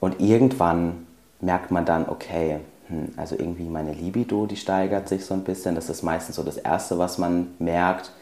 Und 0.00 0.20
irgendwann 0.20 1.06
merkt 1.40 1.70
man 1.70 1.84
dann, 1.84 2.08
okay, 2.08 2.60
hm, 2.88 3.12
also 3.16 3.36
irgendwie 3.36 3.64
meine 3.64 3.92
Libido, 3.92 4.46
die 4.46 4.56
steigert 4.56 5.08
sich 5.08 5.24
so 5.24 5.34
ein 5.34 5.44
bisschen. 5.44 5.74
Das 5.74 5.88
ist 5.88 6.02
meistens 6.02 6.36
so 6.36 6.42
das 6.42 6.56
Erste, 6.56 6.98
was 6.98 7.18
man 7.18 7.48
merkt. 7.58 8.12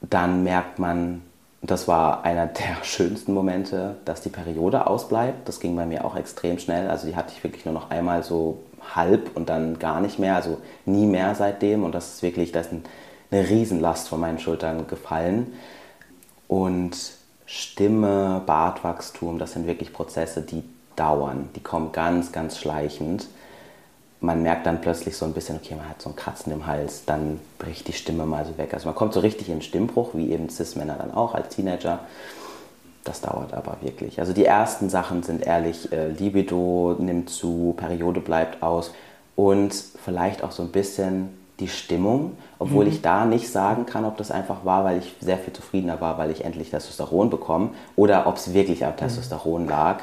Dann 0.00 0.42
merkt 0.42 0.78
man, 0.78 1.22
das 1.62 1.86
war 1.88 2.24
einer 2.24 2.46
der 2.46 2.82
schönsten 2.82 3.34
Momente, 3.34 3.96
dass 4.04 4.20
die 4.20 4.30
Periode 4.30 4.86
ausbleibt. 4.86 5.48
Das 5.48 5.60
ging 5.60 5.76
bei 5.76 5.86
mir 5.86 6.04
auch 6.04 6.16
extrem 6.16 6.58
schnell. 6.58 6.88
Also 6.88 7.06
die 7.06 7.16
hatte 7.16 7.32
ich 7.36 7.42
wirklich 7.44 7.64
nur 7.64 7.74
noch 7.74 7.90
einmal 7.90 8.22
so 8.22 8.60
halb 8.94 9.36
und 9.36 9.48
dann 9.48 9.78
gar 9.78 10.00
nicht 10.00 10.18
mehr, 10.18 10.34
also 10.36 10.58
nie 10.86 11.06
mehr 11.06 11.34
seitdem. 11.34 11.84
Und 11.84 11.94
das 11.94 12.14
ist 12.14 12.22
wirklich, 12.22 12.52
das 12.52 12.66
ist 12.66 12.74
eine 13.30 13.48
Riesenlast 13.48 14.08
von 14.08 14.20
meinen 14.20 14.38
Schultern 14.38 14.86
gefallen. 14.86 15.54
Und 16.48 17.21
Stimme, 17.54 18.40
Bartwachstum, 18.46 19.38
das 19.38 19.52
sind 19.52 19.66
wirklich 19.66 19.92
Prozesse, 19.92 20.40
die 20.40 20.64
dauern. 20.96 21.50
Die 21.54 21.60
kommen 21.60 21.92
ganz, 21.92 22.32
ganz 22.32 22.56
schleichend. 22.56 23.26
Man 24.20 24.42
merkt 24.42 24.64
dann 24.64 24.80
plötzlich 24.80 25.18
so 25.18 25.26
ein 25.26 25.34
bisschen, 25.34 25.56
okay, 25.56 25.74
man 25.74 25.86
hat 25.86 26.00
so 26.00 26.08
ein 26.08 26.16
Kratzen 26.16 26.50
im 26.50 26.66
Hals, 26.66 27.04
dann 27.04 27.40
bricht 27.58 27.88
die 27.88 27.92
Stimme 27.92 28.24
mal 28.24 28.46
so 28.46 28.56
weg. 28.56 28.72
Also 28.72 28.86
man 28.86 28.94
kommt 28.94 29.12
so 29.12 29.20
richtig 29.20 29.50
in 29.50 29.60
Stimmbruch, 29.60 30.14
wie 30.14 30.32
eben 30.32 30.48
Cis-Männer 30.48 30.94
dann 30.96 31.12
auch 31.12 31.34
als 31.34 31.54
Teenager. 31.54 31.98
Das 33.04 33.20
dauert 33.20 33.52
aber 33.52 33.76
wirklich. 33.82 34.18
Also 34.18 34.32
die 34.32 34.46
ersten 34.46 34.88
Sachen 34.88 35.22
sind 35.22 35.42
ehrlich, 35.42 35.92
äh, 35.92 36.08
Libido 36.08 36.96
nimmt 36.98 37.28
zu, 37.28 37.74
Periode 37.76 38.20
bleibt 38.20 38.62
aus 38.62 38.94
und 39.36 39.74
vielleicht 40.02 40.42
auch 40.42 40.52
so 40.52 40.62
ein 40.62 40.72
bisschen 40.72 41.41
die 41.62 41.68
Stimmung, 41.68 42.36
obwohl 42.58 42.84
mhm. 42.84 42.90
ich 42.90 43.02
da 43.02 43.24
nicht 43.24 43.50
sagen 43.50 43.86
kann, 43.86 44.04
ob 44.04 44.16
das 44.16 44.30
einfach 44.30 44.64
war, 44.64 44.84
weil 44.84 44.98
ich 44.98 45.14
sehr 45.20 45.38
viel 45.38 45.52
zufriedener 45.52 46.00
war, 46.00 46.18
weil 46.18 46.30
ich 46.30 46.44
endlich 46.44 46.70
Testosteron 46.70 47.30
bekomme 47.30 47.70
oder 47.96 48.26
ob 48.26 48.36
es 48.36 48.52
wirklich 48.52 48.84
am 48.84 48.92
mhm. 48.92 48.96
Testosteron 48.96 49.66
lag. 49.66 50.00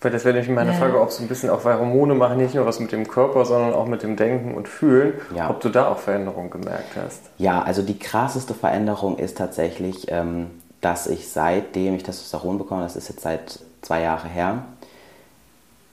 Weil 0.00 0.10
das 0.10 0.24
wäre 0.24 0.34
nämlich 0.34 0.54
meine 0.54 0.72
ja. 0.72 0.76
Frage, 0.78 1.00
ob 1.00 1.10
so 1.10 1.22
ein 1.22 1.28
bisschen 1.28 1.50
auch, 1.50 1.64
weil 1.64 1.78
Hormone 1.78 2.14
machen 2.14 2.38
nicht 2.38 2.54
nur 2.54 2.64
was 2.66 2.80
mit 2.80 2.90
dem 2.90 3.06
Körper, 3.06 3.44
sondern 3.44 3.74
auch 3.74 3.86
mit 3.86 4.02
dem 4.02 4.16
Denken 4.16 4.54
und 4.54 4.66
Fühlen, 4.66 5.14
ja. 5.34 5.50
ob 5.50 5.60
du 5.60 5.68
da 5.68 5.88
auch 5.88 5.98
Veränderungen 5.98 6.50
gemerkt 6.50 6.96
hast. 6.96 7.22
Ja, 7.36 7.62
also 7.62 7.82
die 7.82 7.98
krasseste 7.98 8.54
Veränderung 8.54 9.18
ist 9.18 9.36
tatsächlich, 9.36 10.10
ähm, 10.10 10.50
dass 10.80 11.06
ich 11.06 11.28
seitdem 11.28 11.94
ich 11.94 12.02
Testosteron 12.02 12.58
bekomme, 12.58 12.82
das 12.82 12.96
ist 12.96 13.08
jetzt 13.08 13.20
seit 13.20 13.60
zwei 13.82 14.00
Jahren 14.00 14.30
her, 14.30 14.64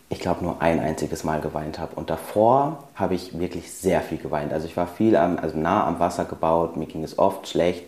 ich 0.09 0.19
glaube, 0.19 0.43
nur 0.43 0.61
ein 0.61 0.79
einziges 0.79 1.23
Mal 1.23 1.41
geweint 1.41 1.79
habe. 1.79 1.95
Und 1.95 2.09
davor 2.09 2.83
habe 2.95 3.15
ich 3.15 3.37
wirklich 3.37 3.71
sehr 3.71 4.01
viel 4.01 4.17
geweint. 4.17 4.53
Also 4.53 4.65
ich 4.65 4.77
war 4.77 4.87
viel 4.87 5.17
am, 5.17 5.37
also 5.37 5.57
nah 5.57 5.85
am 5.85 5.99
Wasser 5.99 6.25
gebaut, 6.25 6.77
mir 6.77 6.85
ging 6.85 7.03
es 7.03 7.19
oft 7.19 7.47
schlecht. 7.47 7.83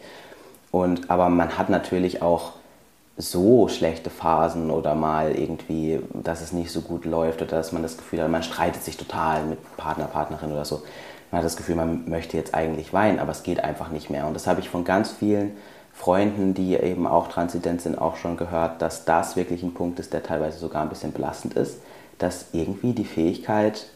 Und, 0.71 1.09
aber 1.09 1.29
man 1.29 1.57
hat 1.57 1.69
natürlich 1.69 2.21
auch 2.21 2.51
so 3.15 3.67
schlechte 3.67 4.09
Phasen 4.09 4.69
oder 4.69 4.95
mal 4.95 5.31
irgendwie, 5.31 5.99
dass 6.13 6.41
es 6.41 6.53
nicht 6.53 6.71
so 6.71 6.81
gut 6.81 7.05
läuft 7.05 7.41
oder 7.41 7.57
dass 7.57 7.71
man 7.71 7.83
das 7.83 7.97
Gefühl 7.97 8.21
hat, 8.21 8.29
man 8.29 8.43
streitet 8.43 8.83
sich 8.83 8.97
total 8.97 9.43
mit 9.43 9.77
Partner, 9.77 10.05
Partnerin 10.05 10.51
oder 10.51 10.65
so. 10.65 10.83
Man 11.31 11.39
hat 11.39 11.45
das 11.45 11.57
Gefühl, 11.57 11.75
man 11.75 12.09
möchte 12.09 12.37
jetzt 12.37 12.53
eigentlich 12.53 12.93
weinen, 12.93 13.19
aber 13.19 13.31
es 13.31 13.43
geht 13.43 13.63
einfach 13.63 13.89
nicht 13.89 14.09
mehr. 14.09 14.25
Und 14.25 14.33
das 14.33 14.47
habe 14.47 14.59
ich 14.59 14.69
von 14.69 14.83
ganz 14.83 15.11
vielen 15.11 15.51
Freunden, 15.93 16.53
die 16.53 16.75
eben 16.75 17.07
auch 17.07 17.27
transident 17.27 17.81
sind, 17.81 17.99
auch 17.99 18.15
schon 18.15 18.37
gehört, 18.37 18.81
dass 18.81 19.05
das 19.05 19.35
wirklich 19.35 19.63
ein 19.63 19.73
Punkt 19.73 19.99
ist, 19.99 20.13
der 20.13 20.23
teilweise 20.23 20.57
sogar 20.57 20.81
ein 20.81 20.89
bisschen 20.89 21.11
belastend 21.11 21.55
ist 21.55 21.77
dass 22.19 22.47
irgendwie 22.53 22.93
die 22.93 23.05
Fähigkeit, 23.05 23.87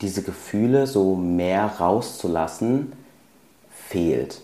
diese 0.00 0.22
Gefühle 0.22 0.86
so 0.86 1.16
mehr 1.16 1.64
rauszulassen, 1.64 2.92
fehlt. 3.70 4.40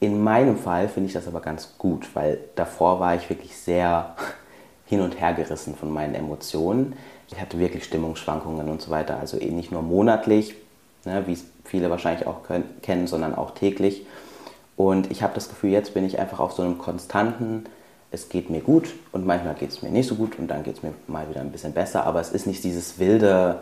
In 0.00 0.22
meinem 0.22 0.56
Fall 0.56 0.88
finde 0.88 1.08
ich 1.08 1.12
das 1.12 1.26
aber 1.26 1.40
ganz 1.40 1.74
gut, 1.78 2.08
weil 2.14 2.38
davor 2.54 3.00
war 3.00 3.14
ich 3.14 3.28
wirklich 3.28 3.56
sehr 3.56 4.14
hin 4.86 5.00
und 5.00 5.20
her 5.20 5.34
gerissen 5.34 5.74
von 5.74 5.90
meinen 5.90 6.14
Emotionen. 6.14 6.94
Ich 7.28 7.40
hatte 7.40 7.58
wirklich 7.58 7.84
Stimmungsschwankungen 7.84 8.68
und 8.68 8.80
so 8.80 8.90
weiter, 8.90 9.18
also 9.18 9.38
eben 9.38 9.56
nicht 9.56 9.72
nur 9.72 9.82
monatlich, 9.82 10.54
ne, 11.04 11.26
wie 11.26 11.32
es 11.32 11.44
viele 11.64 11.90
wahrscheinlich 11.90 12.26
auch 12.26 12.44
können, 12.44 12.64
kennen, 12.82 13.06
sondern 13.06 13.34
auch 13.34 13.52
täglich. 13.52 14.06
Und 14.76 15.10
ich 15.10 15.22
habe 15.22 15.34
das 15.34 15.48
Gefühl, 15.48 15.70
jetzt 15.70 15.94
bin 15.94 16.04
ich 16.04 16.18
einfach 16.20 16.38
auf 16.38 16.52
so 16.52 16.62
einem 16.62 16.78
konstanten 16.78 17.64
es 18.16 18.28
geht 18.28 18.50
mir 18.50 18.60
gut 18.60 18.94
und 19.12 19.26
manchmal 19.26 19.54
geht 19.54 19.70
es 19.70 19.82
mir 19.82 19.90
nicht 19.90 20.08
so 20.08 20.14
gut 20.16 20.38
und 20.38 20.48
dann 20.48 20.62
geht 20.62 20.78
es 20.78 20.82
mir 20.82 20.94
mal 21.06 21.28
wieder 21.28 21.40
ein 21.40 21.52
bisschen 21.52 21.72
besser, 21.72 22.04
aber 22.04 22.20
es 22.20 22.30
ist 22.30 22.46
nicht 22.46 22.64
dieses 22.64 22.98
wilde, 22.98 23.60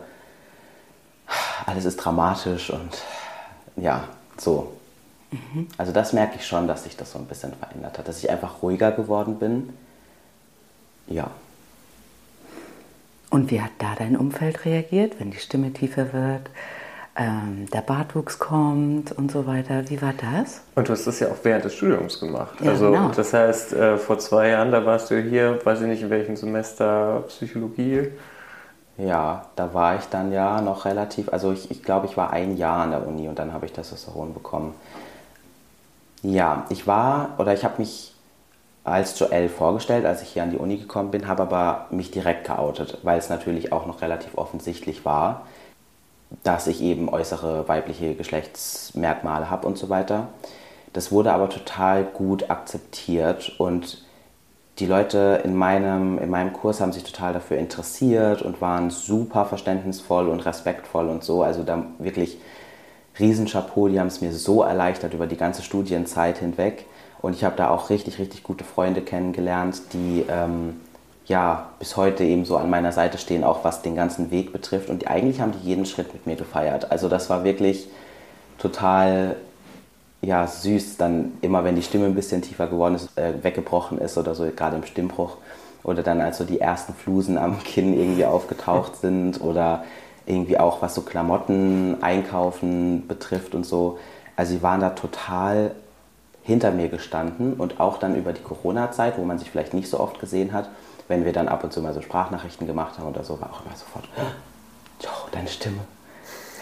alles 1.67 1.85
ist 1.85 1.97
dramatisch 1.97 2.71
und 2.71 3.03
ja, 3.77 4.09
so. 4.39 4.73
Mhm. 5.31 5.69
Also 5.77 5.93
das 5.93 6.13
merke 6.13 6.37
ich 6.37 6.47
schon, 6.47 6.69
dass 6.69 6.85
sich 6.85 6.97
das 6.97 7.13
so 7.13 7.19
ein 7.19 7.27
bisschen 7.27 7.53
verändert 7.55 7.99
hat, 7.99 8.07
dass 8.09 8.19
ich 8.19 8.31
einfach 8.31 8.63
ruhiger 8.63 8.93
geworden 8.93 9.39
bin. 9.39 9.71
Ja. 11.09 11.31
Und 13.31 13.51
wie 13.51 13.61
hat 13.61 13.73
da 13.79 13.95
dein 13.99 14.17
Umfeld 14.17 14.65
reagiert, 14.65 15.19
wenn 15.19 15.33
die 15.33 15.39
Stimme 15.39 15.73
tiefer 15.73 16.13
wird? 16.13 16.49
Ähm, 17.17 17.67
der 17.73 17.81
Bartwuchs 17.81 18.39
kommt 18.39 19.13
und 19.13 19.31
so 19.31 19.47
weiter. 19.47 19.89
Wie 19.89 20.03
war 20.03 20.13
das? 20.13 20.63
Und 20.75 20.89
du 20.89 20.93
hast 20.93 21.07
das 21.07 21.21
ja 21.21 21.29
auch 21.29 21.37
während 21.43 21.65
des 21.65 21.75
Studiums 21.75 22.19
gemacht. 22.19 22.61
Ja, 22.61 22.73
also 22.73 22.91
genau. 22.91 23.09
das 23.15 23.33
heißt, 23.33 23.73
äh, 23.73 23.97
vor 23.99 24.19
zwei 24.19 24.49
Jahren, 24.49 24.73
da 24.73 24.85
warst 24.85 25.11
du 25.11 25.21
hier, 25.21 25.65
weiß 25.65 25.83
ich 25.83 25.87
nicht 25.87 26.03
in 26.03 26.11
welchem 26.11 26.37
Semester 26.37 27.23
Psychologie. 27.29 28.09
Ja, 28.97 29.47
da 29.57 29.75
war 29.75 29.97
ich 29.97 30.05
dann 30.07 30.33
ja 30.33 30.61
noch 30.61 30.85
relativ, 30.85 31.33
also 31.33 31.53
ich, 31.53 31.71
ich 31.71 31.83
glaube, 31.83 32.07
ich 32.07 32.17
war 32.17 32.33
ein 32.33 32.57
Jahr 32.57 32.83
an 32.83 32.91
der 32.91 33.07
Uni 33.07 33.29
und 33.29 33.39
dann 33.39 33.53
habe 33.53 33.67
ich 33.67 33.73
Testosteron 33.73 34.35
bekommen. 34.35 34.75
Ja, 36.23 36.65
ich 36.69 36.87
war 36.87 37.35
oder 37.39 37.53
ich 37.55 37.65
habe 37.65 37.75
mich 37.79 38.15
als 38.85 39.19
Joel 39.19 39.49
vorgestellt, 39.49 40.05
als 40.05 40.23
ich 40.23 40.29
hier 40.29 40.43
an 40.43 40.51
die 40.51 40.59
Uni 40.59 40.77
gekommen 40.77 41.11
bin, 41.11 41.27
habe 41.27 41.43
aber 41.43 41.87
mich 41.91 42.11
direkt 42.11 42.47
geoutet, 42.47 42.99
weil 43.03 43.19
es 43.19 43.31
natürlich 43.31 43.73
auch 43.73 43.87
noch 43.87 44.03
relativ 44.03 44.37
offensichtlich 44.37 45.05
war, 45.05 45.47
dass 46.43 46.67
ich 46.67 46.83
eben 46.83 47.09
äußere 47.09 47.69
weibliche 47.69 48.15
Geschlechtsmerkmale 48.15 49.51
habe 49.51 49.67
und 49.67 49.79
so 49.79 49.89
weiter. 49.89 50.29
Das 50.93 51.11
wurde 51.11 51.33
aber 51.33 51.49
total 51.49 52.05
gut 52.05 52.51
akzeptiert 52.51 53.55
und 53.59 54.03
die 54.79 54.87
Leute 54.87 55.41
in 55.45 55.55
meinem, 55.55 56.19
in 56.19 56.31
meinem 56.31 56.53
Kurs 56.53 56.81
haben 56.81 56.93
sich 56.93 57.05
total 57.05 57.33
dafür 57.33 57.59
interessiert 57.59 58.43
und 58.43 58.61
waren 58.61 58.91
super 58.91 59.45
verständnisvoll 59.45 60.29
und 60.29 60.45
respektvoll 60.45 61.09
und 61.09 61.23
so. 61.23 61.43
Also 61.43 61.63
da 61.63 61.85
wirklich 61.99 62.39
Riesenchapeau, 63.19 63.89
die 63.89 64.01
haben 64.01 64.09
es 64.09 64.21
mir 64.21 64.33
so 64.33 64.63
erleichtert 64.63 65.15
über 65.15 65.29
die 65.29 65.37
ganze 65.37 65.63
Studienzeit 65.63 66.39
hinweg. 66.39 66.87
Und 67.23 67.35
ich 67.35 67.45
habe 67.45 67.57
da 67.57 67.71
auch 67.71 67.89
richtig, 67.91 68.19
richtig 68.19 68.43
gute 68.43 68.65
Freunde 68.65 69.01
kennengelernt, 69.01 69.81
die 69.93 70.25
ähm, 70.29 70.81
ja 71.27 71.71
bis 71.79 71.97
heute 71.97 72.25
eben 72.25 72.45
so 72.45 72.57
an 72.57 72.71
meiner 72.71 72.93
Seite 72.93 73.19
stehen, 73.19 73.45
auch 73.45 73.65
was 73.65 73.83
den 73.83 73.97
ganzen 73.97 74.31
Weg 74.31 74.53
betrifft. 74.53 74.91
Und 74.91 75.09
eigentlich 75.09 75.41
haben 75.41 75.53
die 75.53 75.67
jeden 75.67 75.87
Schritt 75.87 76.13
mit 76.13 76.27
mir 76.27 76.37
gefeiert. 76.37 76.91
Also 76.91 77.09
das 77.09 77.31
war 77.31 77.45
wirklich 77.45 77.89
total 78.59 79.37
ja, 80.21 80.47
süß, 80.47 80.97
dann 80.97 81.33
immer, 81.41 81.65
wenn 81.65 81.77
die 81.77 81.83
Stimme 81.83 82.07
ein 82.07 82.15
bisschen 82.15 82.43
tiefer 82.43 82.67
geworden 82.67 82.95
ist, 82.95 83.17
äh, 83.19 83.43
weggebrochen 83.43 83.99
ist 83.99 84.17
oder 84.17 84.35
so, 84.35 84.47
gerade 84.55 84.77
im 84.77 84.85
Stimmbruch. 84.85 85.37
Oder 85.83 86.03
dann, 86.03 86.21
als 86.21 86.39
so 86.39 86.45
die 86.45 86.61
ersten 86.61 86.95
Flusen 86.95 87.37
am 87.37 87.63
Kinn 87.63 87.99
irgendwie 87.99 88.25
aufgetaucht 88.25 88.97
sind 88.97 89.41
oder 89.41 89.85
irgendwie 90.27 90.59
auch 90.59 90.81
was 90.81 90.95
so 90.95 91.03
Klamotten 91.03 91.99
einkaufen 92.03 93.07
betrifft 93.07 93.55
und 93.55 93.67
so. 93.67 93.99
Also 94.37 94.55
sie 94.55 94.63
waren 94.63 94.81
da 94.81 94.91
total 94.91 95.73
hinter 96.43 96.71
mir 96.71 96.89
gestanden 96.89 97.55
und 97.55 97.81
auch 97.81 97.99
dann 97.99 98.17
über 98.17 98.33
die 98.33 98.43
Corona-Zeit, 98.43 99.19
wo 99.19 99.25
man 99.25 99.39
sich 99.39 99.51
vielleicht 99.51 99.75
nicht 99.75 99.89
so 99.89 100.01
oft 100.01 100.21
gesehen 100.21 100.53
hat, 100.53 100.71
wenn 101.09 101.25
wir 101.25 101.33
dann 101.33 101.49
ab 101.49 101.65
und 101.65 101.73
zu 101.73 101.81
mal 101.83 101.95
so 101.95 102.01
Sprachnachrichten 102.01 102.67
gemacht 102.67 102.99
haben 102.99 103.09
oder 103.09 103.25
so, 103.25 103.41
war 103.41 103.51
auch 103.51 103.65
immer 103.65 103.77
sofort, 103.77 104.09
oh, 104.17 105.29
deine 105.33 105.49
Stimme, 105.49 105.81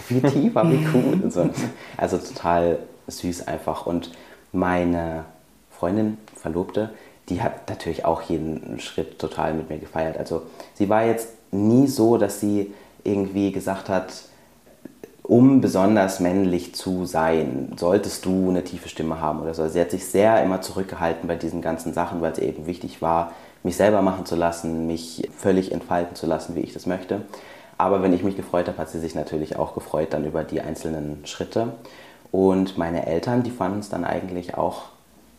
wie 0.09 0.21
tiefer, 0.21 0.71
wie 0.71 0.87
cool. 0.95 1.51
Also 1.97 2.19
total 2.19 2.79
süß 3.07 3.47
einfach. 3.47 3.87
Und 3.87 4.13
meine 4.53 5.25
Freundin, 5.71 6.19
Verlobte, 6.35 6.91
die 7.29 7.43
hat 7.43 7.69
natürlich 7.69 8.05
auch 8.05 8.23
jeden 8.23 8.81
Schritt 8.81 9.19
total 9.19 9.55
mit 9.55 9.71
mir 9.71 9.79
gefeiert. 9.79 10.19
Also 10.19 10.43
sie 10.75 10.89
war 10.89 11.05
jetzt 11.05 11.29
nie 11.51 11.87
so, 11.87 12.19
dass 12.19 12.41
sie 12.41 12.75
irgendwie 13.05 13.53
gesagt 13.53 13.89
hat, 13.89 14.13
um 15.23 15.61
besonders 15.61 16.19
männlich 16.19 16.75
zu 16.75 17.07
sein, 17.07 17.73
solltest 17.77 18.25
du 18.25 18.51
eine 18.51 18.65
tiefe 18.65 18.89
Stimme 18.89 19.21
haben 19.21 19.41
oder 19.41 19.55
so. 19.55 19.67
Sie 19.69 19.81
hat 19.81 19.93
sich 19.93 20.07
sehr 20.07 20.43
immer 20.43 20.61
zurückgehalten 20.61 21.29
bei 21.29 21.37
diesen 21.37 21.63
ganzen 21.63 21.95
Sachen, 21.95 22.21
weil 22.21 22.33
es 22.33 22.39
eben 22.39 22.67
wichtig 22.67 23.01
war, 23.03 23.33
mich 23.63 23.77
selber 23.77 24.03
machen 24.03 24.27
zu 24.27 24.37
lassen, 24.37 24.87
mich 24.87 25.29
völlig 25.37 25.73
entfalten 25.73 26.17
zu 26.17 26.27
lassen, 26.27 26.55
wie 26.55 26.61
ich 26.61 26.73
das 26.73 26.87
möchte. 26.87 27.23
Aber 27.79 28.03
wenn 28.03 28.13
ich 28.13 28.23
mich 28.23 28.37
gefreut 28.37 28.69
habe, 28.69 28.79
hat 28.79 28.91
sie 28.91 29.01
sich 29.01 29.15
natürlich 29.15 29.57
auch 29.57 29.75
gefreut 29.75 30.13
dann 30.13 30.25
über 30.25 30.45
die 30.45 30.61
einzelnen 30.61 31.27
Schritte. 31.27 31.73
Und 32.31 32.79
meine 32.79 33.07
Eltern, 33.07 33.43
die 33.43 33.51
fanden 33.51 33.81
es 33.81 33.89
dann 33.89 34.05
eigentlich 34.05 34.55
auch, 34.57 34.85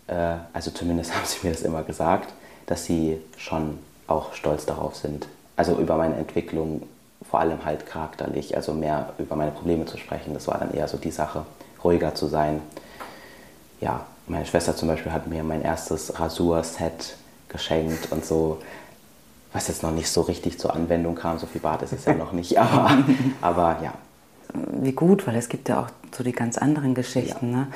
äh, 0.07 0.35
also 0.53 0.71
zumindest 0.71 1.13
haben 1.15 1.25
sie 1.25 1.45
mir 1.45 1.53
das 1.53 1.61
immer 1.61 1.83
gesagt, 1.83 2.33
dass 2.65 2.85
sie 2.85 3.19
schon 3.37 3.79
auch 4.07 4.33
stolz 4.33 4.65
darauf 4.65 4.95
sind. 4.95 5.27
Also 5.55 5.77
über 5.77 5.97
meine 5.97 6.15
Entwicklung, 6.15 6.83
vor 7.29 7.39
allem 7.39 7.63
halt 7.65 7.85
charakterlich, 7.85 8.55
also 8.55 8.73
mehr 8.73 9.13
über 9.17 9.35
meine 9.35 9.51
Probleme 9.51 9.85
zu 9.85 9.97
sprechen. 9.97 10.33
Das 10.33 10.47
war 10.47 10.57
dann 10.57 10.73
eher 10.73 10.87
so 10.87 10.97
die 10.97 11.11
Sache, 11.11 11.45
ruhiger 11.83 12.15
zu 12.15 12.27
sein. 12.27 12.61
Ja, 13.79 14.05
meine 14.27 14.45
Schwester 14.45 14.75
zum 14.75 14.87
Beispiel 14.87 15.11
hat 15.11 15.27
mir 15.27 15.43
mein 15.43 15.61
erstes 15.61 16.19
Rasurset 16.19 17.15
geschenkt 17.53 18.11
und 18.11 18.25
so, 18.25 18.59
was 19.53 19.69
jetzt 19.69 19.83
noch 19.83 19.91
nicht 19.91 20.09
so 20.09 20.21
richtig 20.21 20.59
zur 20.59 20.75
Anwendung 20.75 21.15
kam. 21.15 21.39
So 21.39 21.47
viel 21.47 21.61
Bart 21.61 21.81
ist 21.83 21.93
es 21.93 22.03
ja 22.03 22.13
noch 22.13 22.33
nicht, 22.33 22.57
aber, 22.59 22.97
aber 23.41 23.77
ja. 23.81 23.93
Wie 24.53 24.91
gut, 24.91 25.25
weil 25.25 25.35
es 25.35 25.47
gibt 25.47 25.69
ja 25.69 25.81
auch 25.81 25.87
so 26.15 26.23
die 26.23 26.33
ganz 26.33 26.57
anderen 26.57 26.93
Geschichten. 26.93 27.51
Ja. 27.51 27.57
Ne? 27.57 27.67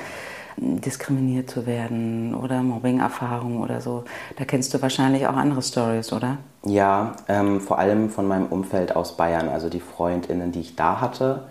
diskriminiert 0.60 1.48
zu 1.48 1.66
werden 1.66 2.34
oder 2.34 2.62
Mobbing-Erfahrungen 2.62 3.60
oder 3.60 3.80
so. 3.80 4.04
Da 4.36 4.44
kennst 4.44 4.74
du 4.74 4.82
wahrscheinlich 4.82 5.26
auch 5.26 5.36
andere 5.36 5.62
Stories, 5.62 6.12
oder? 6.12 6.38
Ja, 6.64 7.14
ähm, 7.28 7.60
vor 7.60 7.78
allem 7.78 8.10
von 8.10 8.26
meinem 8.26 8.46
Umfeld 8.46 8.96
aus 8.96 9.16
Bayern. 9.16 9.48
Also 9.48 9.68
die 9.68 9.80
Freundinnen, 9.80 10.52
die 10.52 10.60
ich 10.60 10.76
da 10.76 11.00
hatte, 11.00 11.44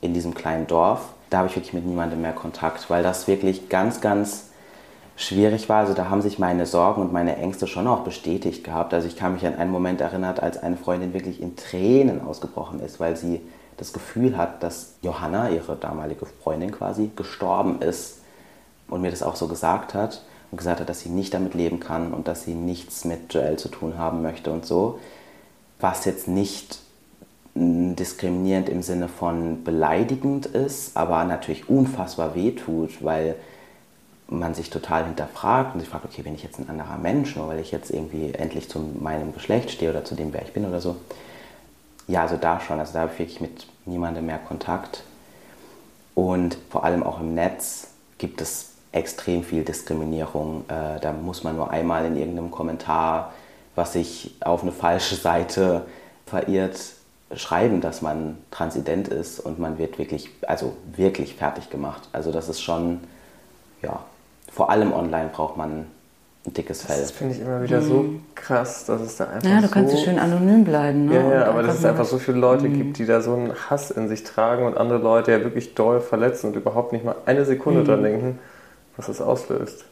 in 0.00 0.14
diesem 0.14 0.34
kleinen 0.34 0.66
Dorf, 0.66 1.12
da 1.30 1.38
habe 1.38 1.48
ich 1.48 1.56
wirklich 1.56 1.74
mit 1.74 1.84
niemandem 1.84 2.22
mehr 2.22 2.32
Kontakt, 2.32 2.88
weil 2.90 3.02
das 3.02 3.26
wirklich 3.26 3.68
ganz, 3.68 4.00
ganz 4.00 4.50
schwierig 5.16 5.68
war. 5.68 5.78
Also 5.78 5.94
da 5.94 6.10
haben 6.10 6.22
sich 6.22 6.38
meine 6.38 6.66
Sorgen 6.66 7.02
und 7.02 7.12
meine 7.12 7.36
Ängste 7.36 7.66
schon 7.66 7.86
auch 7.86 8.00
bestätigt 8.00 8.64
gehabt. 8.64 8.94
Also 8.94 9.06
ich 9.06 9.16
kann 9.16 9.34
mich 9.34 9.46
an 9.46 9.56
einen 9.56 9.70
Moment 9.70 10.00
erinnert, 10.00 10.42
als 10.42 10.58
eine 10.58 10.76
Freundin 10.76 11.14
wirklich 11.14 11.40
in 11.40 11.56
Tränen 11.56 12.20
ausgebrochen 12.20 12.80
ist, 12.80 13.00
weil 13.00 13.16
sie 13.16 13.40
das 13.76 13.92
Gefühl 13.92 14.36
hat, 14.36 14.62
dass 14.62 14.94
Johanna, 15.02 15.50
ihre 15.50 15.76
damalige 15.76 16.26
Freundin 16.42 16.70
quasi, 16.70 17.10
gestorben 17.14 17.80
ist 17.80 18.20
und 18.88 19.02
mir 19.02 19.10
das 19.10 19.22
auch 19.22 19.36
so 19.36 19.48
gesagt 19.48 19.94
hat 19.94 20.22
und 20.50 20.58
gesagt 20.58 20.80
hat, 20.80 20.88
dass 20.88 21.00
sie 21.00 21.08
nicht 21.08 21.34
damit 21.34 21.54
leben 21.54 21.80
kann 21.80 22.12
und 22.12 22.28
dass 22.28 22.44
sie 22.44 22.54
nichts 22.54 23.04
mit 23.04 23.32
Joel 23.34 23.56
zu 23.56 23.68
tun 23.68 23.98
haben 23.98 24.22
möchte 24.22 24.52
und 24.52 24.64
so. 24.64 25.00
Was 25.80 26.04
jetzt 26.04 26.28
nicht 26.28 26.78
diskriminierend 27.56 28.68
im 28.68 28.82
Sinne 28.82 29.08
von 29.08 29.62
beleidigend 29.62 30.46
ist, 30.46 30.96
aber 30.96 31.24
natürlich 31.24 31.68
unfassbar 31.68 32.34
wehtut, 32.34 33.04
weil 33.04 33.36
man 34.38 34.54
sich 34.54 34.70
total 34.70 35.04
hinterfragt 35.04 35.74
und 35.74 35.80
sich 35.80 35.88
fragt, 35.88 36.04
okay, 36.04 36.22
bin 36.22 36.34
ich 36.34 36.42
jetzt 36.42 36.58
ein 36.58 36.68
anderer 36.68 36.98
Mensch, 36.98 37.36
nur 37.36 37.48
weil 37.48 37.60
ich 37.60 37.70
jetzt 37.70 37.90
irgendwie 37.90 38.32
endlich 38.34 38.68
zu 38.68 38.78
meinem 39.00 39.32
Geschlecht 39.32 39.70
stehe 39.70 39.90
oder 39.90 40.04
zu 40.04 40.14
dem, 40.14 40.32
wer 40.32 40.42
ich 40.42 40.52
bin 40.52 40.66
oder 40.66 40.80
so 40.80 40.96
ja, 42.06 42.22
also 42.22 42.36
da 42.36 42.60
schon. 42.60 42.78
Also 42.78 42.94
da 42.94 43.00
habe 43.00 43.12
ich 43.12 43.18
wirklich 43.18 43.40
mit 43.40 43.66
niemandem 43.86 44.26
mehr 44.26 44.38
Kontakt. 44.38 45.02
Und 46.14 46.56
vor 46.70 46.84
allem 46.84 47.02
auch 47.02 47.20
im 47.20 47.34
Netz 47.34 47.88
gibt 48.18 48.40
es 48.40 48.72
extrem 48.92 49.42
viel 49.42 49.64
Diskriminierung. 49.64 50.64
Äh, 50.68 51.00
da 51.00 51.12
muss 51.12 51.42
man 51.42 51.56
nur 51.56 51.70
einmal 51.70 52.04
in 52.04 52.16
irgendeinem 52.16 52.50
Kommentar, 52.50 53.32
was 53.74 53.94
sich 53.94 54.36
auf 54.40 54.62
eine 54.62 54.72
falsche 54.72 55.16
Seite 55.16 55.86
verirrt, 56.26 56.78
schreiben, 57.34 57.80
dass 57.80 58.02
man 58.02 58.38
transident 58.52 59.08
ist 59.08 59.40
und 59.40 59.58
man 59.58 59.78
wird 59.78 59.98
wirklich, 59.98 60.30
also 60.42 60.76
wirklich 60.94 61.34
fertig 61.34 61.70
gemacht. 61.70 62.08
Also 62.12 62.30
das 62.30 62.48
ist 62.48 62.60
schon, 62.60 63.00
ja, 63.82 64.04
vor 64.54 64.70
allem 64.70 64.92
online 64.92 65.30
braucht 65.32 65.56
man 65.56 65.86
ein 66.46 66.52
dickes 66.52 66.82
Fell. 66.82 67.00
Das 67.00 67.10
finde 67.10 67.34
ich 67.34 67.40
immer 67.40 67.62
wieder 67.62 67.80
mhm. 67.80 67.86
so 67.86 68.04
krass, 68.34 68.84
dass 68.84 69.00
es 69.00 69.16
da 69.16 69.26
einfach 69.26 69.48
Ja, 69.48 69.60
du 69.60 69.66
so, 69.66 69.72
kannst 69.72 69.96
so 69.96 70.04
schön 70.04 70.18
anonym 70.18 70.64
bleiben. 70.64 71.06
Ne? 71.06 71.14
Ja, 71.14 71.32
ja, 71.32 71.44
aber 71.46 71.62
dass 71.62 71.78
es 71.78 71.84
einfach 71.84 72.04
so 72.04 72.18
viele 72.18 72.38
Leute 72.38 72.68
mhm. 72.68 72.74
gibt, 72.74 72.98
die 72.98 73.06
da 73.06 73.20
so 73.20 73.34
einen 73.34 73.52
Hass 73.68 73.90
in 73.90 74.08
sich 74.08 74.22
tragen 74.22 74.64
und 74.66 74.76
andere 74.76 74.98
Leute 74.98 75.32
ja 75.32 75.42
wirklich 75.42 75.74
doll 75.74 76.00
verletzen 76.00 76.48
und 76.48 76.56
überhaupt 76.56 76.92
nicht 76.92 77.04
mal 77.04 77.16
eine 77.26 77.44
Sekunde 77.44 77.80
mhm. 77.80 77.84
dran 77.86 78.02
denken, 78.02 78.38
was 78.96 79.06
das 79.06 79.20
auslöst. 79.20 79.86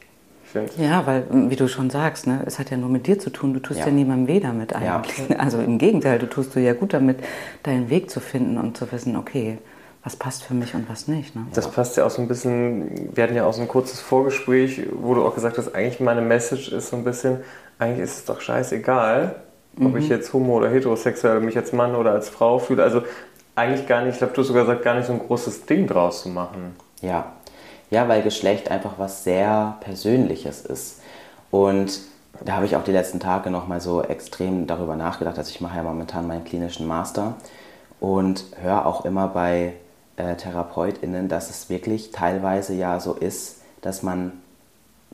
Ja, 0.77 1.07
weil, 1.07 1.25
wie 1.49 1.55
du 1.55 1.67
schon 1.67 1.89
sagst, 1.89 2.27
ne, 2.27 2.43
es 2.45 2.59
hat 2.59 2.69
ja 2.69 2.77
nur 2.77 2.89
mit 2.89 3.07
dir 3.07 3.17
zu 3.17 3.31
tun. 3.31 3.55
Du 3.55 3.59
tust 3.59 3.79
ja, 3.79 3.87
ja 3.87 3.91
niemandem 3.91 4.27
weh 4.27 4.39
damit 4.39 4.75
eigentlich. 4.75 5.29
Ja. 5.29 5.35
Also 5.39 5.59
im 5.59 5.79
Gegenteil, 5.79 6.19
du 6.19 6.29
tust 6.29 6.55
du 6.55 6.59
ja 6.59 6.73
gut 6.73 6.93
damit, 6.93 7.17
deinen 7.63 7.89
Weg 7.89 8.11
zu 8.11 8.19
finden 8.19 8.59
und 8.59 8.77
zu 8.77 8.91
wissen, 8.91 9.15
okay, 9.15 9.57
was 10.03 10.17
passt 10.17 10.43
für 10.43 10.53
mich 10.53 10.75
und 10.75 10.89
was 10.89 11.07
nicht. 11.07 11.35
Ne? 11.35 11.45
Das 11.53 11.71
passt 11.71 11.95
ja 11.95 12.05
auch 12.05 12.09
so 12.09 12.21
ein 12.21 12.27
bisschen, 12.27 13.15
wir 13.15 13.23
hatten 13.23 13.35
ja 13.35 13.45
auch 13.45 13.53
so 13.53 13.61
ein 13.61 13.69
kurzes 13.69 14.01
Vorgespräch, 14.01 14.87
wo 14.91 15.15
du 15.15 15.25
auch 15.25 15.33
gesagt 15.33 15.57
hast, 15.57 15.73
eigentlich 15.73 16.01
meine 16.01 16.21
Message 16.21 16.71
ist 16.73 16.89
so 16.89 16.97
ein 16.97 17.05
bisschen, 17.05 17.39
eigentlich 17.79 18.03
ist 18.03 18.17
es 18.17 18.25
doch 18.25 18.41
scheißegal, 18.41 19.35
mhm. 19.77 19.85
ob 19.85 19.95
ich 19.95 20.09
jetzt 20.09 20.33
homo 20.33 20.57
oder 20.57 20.69
heterosexuell, 20.69 21.39
mich 21.39 21.55
als 21.55 21.71
Mann 21.71 21.95
oder 21.95 22.11
als 22.11 22.27
Frau 22.27 22.59
fühle. 22.59 22.83
Also 22.83 23.01
eigentlich 23.55 23.87
gar 23.87 24.01
nicht, 24.01 24.13
ich 24.13 24.17
glaube, 24.17 24.33
du 24.33 24.41
hast 24.41 24.47
sogar 24.47 24.63
gesagt, 24.63 24.83
gar 24.83 24.95
nicht 24.95 25.07
so 25.07 25.13
ein 25.13 25.19
großes 25.19 25.65
Ding 25.65 25.87
draus 25.87 26.23
zu 26.23 26.29
machen. 26.29 26.75
Ja. 27.01 27.31
Ja, 27.89 28.07
weil 28.09 28.23
Geschlecht 28.23 28.71
einfach 28.71 28.93
was 28.97 29.23
sehr 29.23 29.77
Persönliches 29.81 30.65
ist. 30.65 31.01
Und 31.49 32.01
da 32.43 32.53
habe 32.53 32.65
ich 32.65 32.75
auch 32.75 32.83
die 32.83 32.91
letzten 32.91 33.19
Tage 33.19 33.51
nochmal 33.51 33.79
so 33.79 34.01
extrem 34.01 34.67
darüber 34.67 34.95
nachgedacht. 34.95 35.37
Also 35.37 35.51
ich 35.51 35.61
mache 35.61 35.77
ja 35.77 35.83
momentan 35.83 36.27
meinen 36.27 36.43
klinischen 36.43 36.87
Master 36.87 37.35
und 37.99 38.45
höre 38.59 38.85
auch 38.85 39.05
immer 39.05 39.27
bei 39.27 39.73
äh, 40.17 40.35
TherapeutInnen, 40.35 41.27
dass 41.27 41.49
es 41.49 41.69
wirklich 41.69 42.11
teilweise 42.11 42.73
ja 42.73 42.99
so 42.99 43.13
ist, 43.13 43.61
dass 43.81 44.03
man 44.03 44.33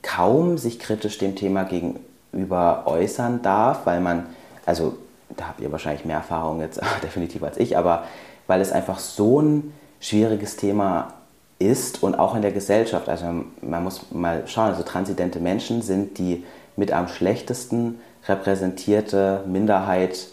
kaum 0.01 0.57
sich 0.57 0.79
kritisch 0.79 1.17
dem 1.17 1.35
Thema 1.35 1.63
gegenüber 1.63 2.83
äußern 2.85 3.41
darf, 3.41 3.85
weil 3.85 4.01
man, 4.01 4.27
also 4.65 4.97
da 5.29 5.49
habt 5.49 5.61
ihr 5.61 5.71
wahrscheinlich 5.71 6.05
mehr 6.05 6.17
Erfahrung 6.17 6.61
jetzt 6.61 6.79
definitiv 7.03 7.43
als 7.43 7.57
ich, 7.57 7.77
aber 7.77 8.03
weil 8.47 8.61
es 8.61 8.71
einfach 8.71 8.99
so 8.99 9.41
ein 9.41 9.73
schwieriges 9.99 10.55
Thema 10.55 11.13
ist 11.59 12.01
und 12.03 12.17
auch 12.17 12.35
in 12.35 12.41
der 12.41 12.51
Gesellschaft. 12.51 13.09
Also 13.09 13.25
man 13.61 13.83
muss 13.83 14.11
mal 14.11 14.47
schauen, 14.47 14.69
also 14.69 14.83
transidente 14.83 15.39
Menschen 15.39 15.81
sind 15.81 16.17
die 16.17 16.45
mit 16.77 16.91
am 16.93 17.09
schlechtesten 17.09 17.99
repräsentierte 18.27 19.43
Minderheit 19.45 20.27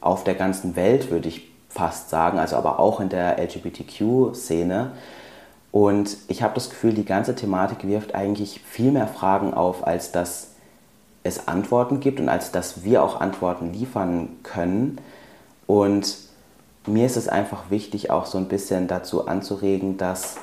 auf 0.00 0.24
der 0.24 0.34
ganzen 0.34 0.74
Welt, 0.74 1.10
würde 1.10 1.28
ich 1.28 1.51
fast 1.72 2.10
sagen, 2.10 2.38
also 2.38 2.56
aber 2.56 2.78
auch 2.78 3.00
in 3.00 3.08
der 3.08 3.38
LGBTQ-Szene. 3.38 4.92
Und 5.70 6.18
ich 6.28 6.42
habe 6.42 6.54
das 6.54 6.68
Gefühl, 6.68 6.92
die 6.92 7.04
ganze 7.04 7.34
Thematik 7.34 7.86
wirft 7.86 8.14
eigentlich 8.14 8.60
viel 8.60 8.92
mehr 8.92 9.08
Fragen 9.08 9.54
auf, 9.54 9.86
als 9.86 10.12
dass 10.12 10.48
es 11.22 11.48
Antworten 11.48 12.00
gibt 12.00 12.20
und 12.20 12.28
als 12.28 12.52
dass 12.52 12.84
wir 12.84 13.02
auch 13.02 13.20
Antworten 13.20 13.72
liefern 13.72 14.28
können. 14.42 14.98
Und 15.66 16.16
mir 16.86 17.06
ist 17.06 17.16
es 17.16 17.28
einfach 17.28 17.70
wichtig, 17.70 18.10
auch 18.10 18.26
so 18.26 18.36
ein 18.36 18.48
bisschen 18.48 18.86
dazu 18.86 19.26
anzuregen, 19.26 19.96
dass 19.96 20.36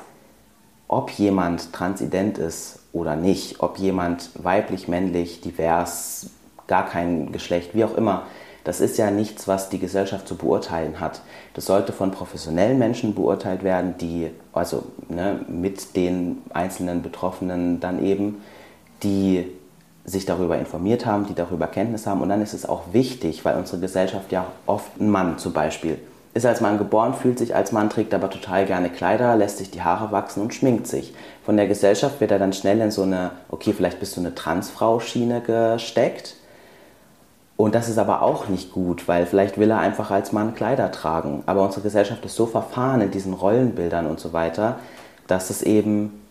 ob 0.88 1.11
jemand 1.11 1.73
transident 1.73 2.39
ist 2.39 2.80
oder 2.93 3.15
nicht, 3.15 3.61
ob 3.61 3.77
jemand 3.77 4.32
weiblich, 4.43 4.88
männlich, 4.88 5.41
divers, 5.41 6.32
gar 6.65 6.88
kein 6.88 7.32
Geschlecht, 7.32 7.75
wie 7.75 7.84
auch 7.84 7.95
immer, 7.95 8.23
das 8.64 8.82
ist 8.82 8.97
ja 8.97 9.12
nichts, 9.12 9.47
was 9.47 9.70
die 9.70 9.80
Gesellschaft 9.80 10.28
zu 10.28 10.36
beurteilen 10.36 10.99
hat. 10.99 11.22
Das 11.53 11.66
sollte 11.66 11.93
von 11.93 12.12
professionellen 12.12 12.78
Menschen 12.78 13.16
beurteilt 13.16 13.64
werden, 13.64 13.95
die, 13.99 14.30
also 14.53 14.84
ne, 15.07 15.39
mit 15.47 15.95
den 15.95 16.41
einzelnen 16.53 17.01
Betroffenen 17.01 17.80
dann 17.80 18.03
eben, 18.03 18.41
die 19.03 19.45
sich 20.05 20.26
darüber 20.26 20.57
informiert 20.57 21.05
haben, 21.05 21.28
die 21.28 21.36
darüber 21.36 21.68
Kenntnis 21.68 22.07
haben. 22.07 22.22
Und 22.22 22.30
dann 22.30 22.41
ist 22.41 22.53
es 22.53 22.68
auch 22.68 22.93
wichtig, 22.93 23.45
weil 23.45 23.57
unsere 23.57 23.80
Gesellschaft 23.80 24.32
ja 24.32 24.47
oft 24.66 24.99
ein 24.99 25.10
Mann 25.10 25.38
zum 25.38 25.53
Beispiel 25.53 25.99
ist 26.34 26.45
als 26.45 26.62
Mann 26.62 26.78
geboren, 26.78 27.16
fühlt 27.16 27.39
sich 27.39 27.55
als 27.55 27.72
Mann, 27.72 27.89
trägt 27.89 28.14
aber 28.14 28.30
total 28.30 28.66
gerne 28.66 28.89
Kleider, 28.89 29.36
lässt 29.36 29.57
sich 29.57 29.72
die 29.72 29.82
Haare 29.82 30.12
wachsen 30.12 30.41
und 30.41 30.53
schminkt 30.53 30.88
sich. 30.88 31.14
Von 31.43 31.57
der 31.57 31.68
Gesellschaft 31.68 32.22
wird 32.22 32.32
er 32.32 32.39
dann 32.39 32.53
schnell 32.53 32.80
in 32.82 32.91
so 32.91 33.01
eine, 33.01 33.32
okay, 33.49 33.74
vielleicht 33.74 33.99
bist 33.99 34.16
du 34.16 34.22
eine 34.22 34.36
Transfrau-Schiene 34.36 35.41
gesteckt 35.41 36.36
und 37.60 37.76
das 37.76 37.89
ist 37.89 37.97
aber 37.97 38.22
auch 38.22 38.47
nicht 38.47 38.72
gut, 38.72 39.10
weil 39.10 39.26
vielleicht 39.26 39.57
will 39.57 39.70
er 39.70 39.80
einfach 39.80 40.12
als 40.12 40.32
Mann 40.32 40.55
Kleider 40.55 40.93
tragen. 40.93 41.43
Aber 41.45 41.62
unsere 41.62 41.82
Gesellschaft 41.82 42.24
ist 42.24 42.38
so 42.38 42.45
verfahren 42.45 43.01
in 43.01 43.12
diesen 43.12 43.34
Rollenbildern 43.34 44.05
und 44.05 44.18
so 44.18 44.32
weiter, 44.32 44.80
dass 45.28 45.49
es 45.49 45.62
eben 45.62 46.22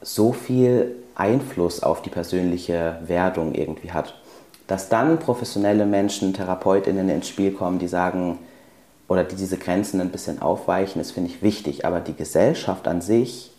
so 0.00 0.32
viel 0.32 0.96
Einfluss 1.14 1.82
auf 1.82 2.00
die 2.00 2.08
persönliche 2.08 2.98
Werdung 3.06 3.54
irgendwie 3.54 3.92
hat. 3.92 4.14
Dass 4.66 4.88
dann 4.88 5.18
professionelle 5.18 5.84
Menschen, 5.84 6.32
TherapeutInnen 6.32 7.10
ins 7.10 7.28
Spiel 7.28 7.52
kommen, 7.52 7.78
die 7.78 7.86
sagen, 7.86 8.38
oder 9.06 9.24
die 9.24 9.36
diese 9.36 9.58
Grenzen 9.58 10.00
ein 10.00 10.08
bisschen 10.08 10.40
aufweichen, 10.40 10.98
ist, 10.98 11.10
finde 11.10 11.28
ich, 11.28 11.42
wichtig. 11.42 11.84
Aber 11.84 12.00
die 12.00 12.16
Gesellschaft 12.16 12.88
an 12.88 13.02
sich 13.02 13.50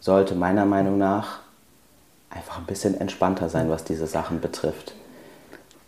sollte 0.00 0.34
meiner 0.34 0.66
Meinung 0.66 0.98
nach 0.98 1.38
einfach 2.30 2.58
ein 2.58 2.66
bisschen 2.66 3.00
entspannter 3.00 3.48
sein, 3.48 3.70
was 3.70 3.84
diese 3.84 4.08
Sachen 4.08 4.40
betrifft. 4.40 4.94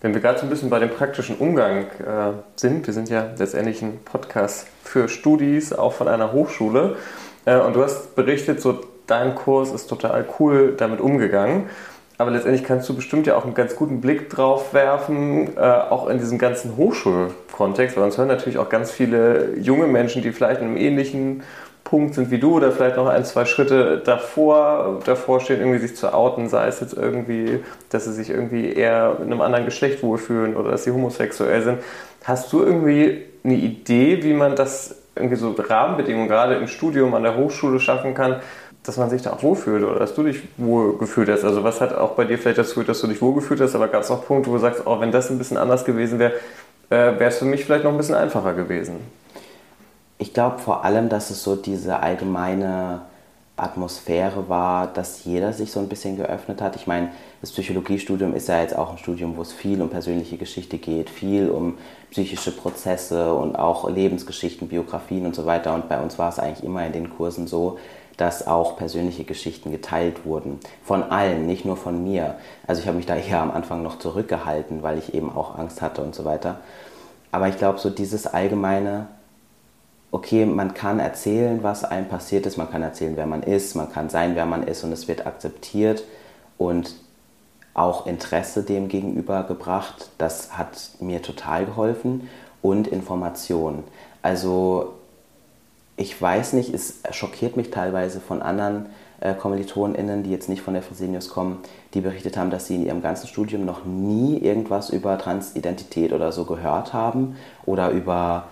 Wenn 0.04 0.12
wir 0.12 0.20
gerade 0.20 0.38
so 0.38 0.44
ein 0.44 0.50
bisschen 0.50 0.68
bei 0.68 0.78
dem 0.80 0.90
praktischen 0.90 1.36
Umgang 1.36 1.84
äh, 1.84 2.34
sind, 2.56 2.86
wir 2.86 2.92
sind 2.92 3.08
ja 3.08 3.28
letztendlich 3.38 3.80
ein 3.80 4.00
Podcast 4.04 4.66
für 4.82 5.08
Studis, 5.08 5.72
auch 5.72 5.94
von 5.94 6.08
einer 6.08 6.30
Hochschule. 6.30 6.96
Äh, 7.46 7.56
und 7.56 7.74
du 7.74 7.82
hast 7.82 8.14
berichtet, 8.14 8.60
so 8.60 8.80
dein 9.06 9.34
Kurs 9.34 9.72
ist 9.72 9.86
total 9.86 10.26
cool 10.38 10.74
damit 10.76 11.00
umgegangen. 11.00 11.70
Aber 12.18 12.32
letztendlich 12.32 12.64
kannst 12.64 12.86
du 12.90 12.94
bestimmt 12.94 13.26
ja 13.26 13.34
auch 13.34 13.46
einen 13.46 13.54
ganz 13.54 13.76
guten 13.76 14.02
Blick 14.02 14.28
drauf 14.28 14.74
werfen, 14.74 15.56
äh, 15.56 15.60
auch 15.60 16.06
in 16.10 16.18
diesem 16.18 16.36
ganzen 16.36 16.76
Hochschulkontext, 16.76 17.96
weil 17.96 18.04
uns 18.04 18.18
hören 18.18 18.28
natürlich 18.28 18.58
auch 18.58 18.68
ganz 18.68 18.90
viele 18.90 19.56
junge 19.56 19.86
Menschen, 19.86 20.20
die 20.20 20.32
vielleicht 20.32 20.60
in 20.60 20.66
einem 20.66 20.76
ähnlichen 20.76 21.44
Punkt 21.84 22.14
sind 22.14 22.30
wie 22.30 22.38
du 22.38 22.56
oder 22.56 22.72
vielleicht 22.72 22.96
noch 22.96 23.06
ein, 23.06 23.24
zwei 23.24 23.44
Schritte 23.44 24.02
davor, 24.04 25.00
davor 25.04 25.40
stehen, 25.40 25.60
irgendwie 25.60 25.78
sich 25.78 25.94
zu 25.94 26.12
outen, 26.12 26.48
sei 26.48 26.66
es 26.66 26.80
jetzt 26.80 26.94
irgendwie, 26.94 27.60
dass 27.90 28.06
sie 28.06 28.12
sich 28.12 28.30
irgendwie 28.30 28.72
eher 28.72 29.18
in 29.20 29.26
einem 29.26 29.42
anderen 29.42 29.66
Geschlecht 29.66 30.02
wohlfühlen 30.02 30.56
oder 30.56 30.70
dass 30.72 30.84
sie 30.84 30.90
homosexuell 30.90 31.62
sind. 31.62 31.78
Hast 32.24 32.52
du 32.52 32.62
irgendwie 32.62 33.22
eine 33.44 33.54
Idee, 33.54 34.22
wie 34.22 34.32
man 34.32 34.56
das 34.56 34.96
irgendwie 35.14 35.36
so 35.36 35.52
Rahmenbedingungen 35.52 36.26
gerade 36.26 36.54
im 36.54 36.66
Studium 36.66 37.14
an 37.14 37.22
der 37.22 37.36
Hochschule 37.36 37.78
schaffen 37.78 38.14
kann, 38.14 38.40
dass 38.82 38.96
man 38.96 39.10
sich 39.10 39.22
da 39.22 39.32
auch 39.32 39.42
wohlfühlt 39.42 39.84
oder 39.84 39.98
dass 39.98 40.14
du 40.14 40.22
dich 40.22 40.42
wohlgefühlt 40.56 41.28
hast? 41.28 41.44
Also 41.44 41.64
was 41.64 41.82
hat 41.82 41.94
auch 41.94 42.12
bei 42.12 42.24
dir 42.24 42.38
vielleicht 42.38 42.58
dazu 42.58 42.70
geführt, 42.70 42.88
dass 42.88 43.00
du 43.02 43.06
dich 43.06 43.20
wohlgefühlt 43.20 43.60
hast, 43.60 43.74
aber 43.74 43.88
gab 43.88 44.02
es 44.02 44.10
auch 44.10 44.24
Punkte, 44.24 44.50
wo 44.50 44.54
du 44.54 44.60
sagst, 44.60 44.82
oh, 44.86 45.00
wenn 45.00 45.12
das 45.12 45.30
ein 45.30 45.38
bisschen 45.38 45.58
anders 45.58 45.84
gewesen 45.84 46.18
wäre, 46.18 46.32
äh, 46.88 47.18
wäre 47.18 47.26
es 47.26 47.38
für 47.38 47.44
mich 47.44 47.64
vielleicht 47.64 47.84
noch 47.84 47.92
ein 47.92 47.98
bisschen 47.98 48.14
einfacher 48.14 48.54
gewesen? 48.54 48.96
Ich 50.24 50.32
glaube 50.32 50.58
vor 50.58 50.86
allem, 50.86 51.10
dass 51.10 51.28
es 51.28 51.42
so 51.42 51.54
diese 51.54 52.00
allgemeine 52.00 53.02
Atmosphäre 53.58 54.48
war, 54.48 54.86
dass 54.86 55.26
jeder 55.26 55.52
sich 55.52 55.70
so 55.70 55.80
ein 55.80 55.88
bisschen 55.90 56.16
geöffnet 56.16 56.62
hat. 56.62 56.76
Ich 56.76 56.86
meine, 56.86 57.10
das 57.42 57.52
Psychologiestudium 57.52 58.34
ist 58.34 58.48
ja 58.48 58.62
jetzt 58.62 58.74
auch 58.74 58.92
ein 58.92 58.96
Studium, 58.96 59.36
wo 59.36 59.42
es 59.42 59.52
viel 59.52 59.82
um 59.82 59.90
persönliche 59.90 60.38
Geschichte 60.38 60.78
geht, 60.78 61.10
viel 61.10 61.50
um 61.50 61.76
psychische 62.10 62.52
Prozesse 62.52 63.34
und 63.34 63.56
auch 63.56 63.90
Lebensgeschichten, 63.90 64.68
Biografien 64.68 65.26
und 65.26 65.34
so 65.34 65.44
weiter. 65.44 65.74
Und 65.74 65.90
bei 65.90 66.00
uns 66.00 66.18
war 66.18 66.30
es 66.30 66.38
eigentlich 66.38 66.64
immer 66.64 66.86
in 66.86 66.94
den 66.94 67.10
Kursen 67.10 67.46
so, 67.46 67.78
dass 68.16 68.46
auch 68.46 68.78
persönliche 68.78 69.24
Geschichten 69.24 69.72
geteilt 69.72 70.24
wurden. 70.24 70.58
Von 70.82 71.02
allen, 71.02 71.44
nicht 71.44 71.66
nur 71.66 71.76
von 71.76 72.02
mir. 72.02 72.36
Also 72.66 72.80
ich 72.80 72.86
habe 72.86 72.96
mich 72.96 73.04
da 73.04 73.16
eher 73.16 73.42
am 73.42 73.50
Anfang 73.50 73.82
noch 73.82 73.98
zurückgehalten, 73.98 74.82
weil 74.82 74.96
ich 74.96 75.12
eben 75.12 75.30
auch 75.36 75.58
Angst 75.58 75.82
hatte 75.82 76.00
und 76.00 76.14
so 76.14 76.24
weiter. 76.24 76.60
Aber 77.30 77.46
ich 77.48 77.58
glaube, 77.58 77.78
so 77.78 77.90
dieses 77.90 78.26
allgemeine 78.26 79.08
okay, 80.14 80.46
man 80.46 80.74
kann 80.74 81.00
erzählen, 81.00 81.64
was 81.64 81.82
einem 81.82 82.06
passiert 82.06 82.46
ist, 82.46 82.56
man 82.56 82.70
kann 82.70 82.82
erzählen, 82.82 83.16
wer 83.16 83.26
man 83.26 83.42
ist, 83.42 83.74
man 83.74 83.90
kann 83.90 84.08
sein, 84.08 84.36
wer 84.36 84.46
man 84.46 84.62
ist 84.62 84.84
und 84.84 84.92
es 84.92 85.08
wird 85.08 85.26
akzeptiert 85.26 86.04
und 86.56 86.94
auch 87.74 88.06
Interesse 88.06 88.62
dem 88.62 88.86
gegenüber 88.86 89.42
gebracht. 89.42 90.10
Das 90.18 90.56
hat 90.56 90.90
mir 91.00 91.20
total 91.20 91.66
geholfen 91.66 92.28
und 92.62 92.86
Information. 92.86 93.82
Also 94.22 94.94
ich 95.96 96.20
weiß 96.22 96.52
nicht, 96.52 96.72
es 96.72 97.00
schockiert 97.10 97.56
mich 97.56 97.72
teilweise 97.72 98.20
von 98.20 98.40
anderen 98.40 98.86
äh, 99.18 99.34
KommilitonInnen, 99.34 100.22
die 100.22 100.30
jetzt 100.30 100.48
nicht 100.48 100.62
von 100.62 100.74
der 100.74 100.84
Fresenius 100.84 101.28
kommen, 101.28 101.58
die 101.92 102.00
berichtet 102.00 102.36
haben, 102.36 102.50
dass 102.50 102.68
sie 102.68 102.76
in 102.76 102.86
ihrem 102.86 103.02
ganzen 103.02 103.26
Studium 103.26 103.64
noch 103.64 103.84
nie 103.84 104.38
irgendwas 104.38 104.90
über 104.90 105.18
Transidentität 105.18 106.12
oder 106.12 106.30
so 106.30 106.44
gehört 106.44 106.92
haben 106.92 107.36
oder 107.66 107.90
über 107.90 108.44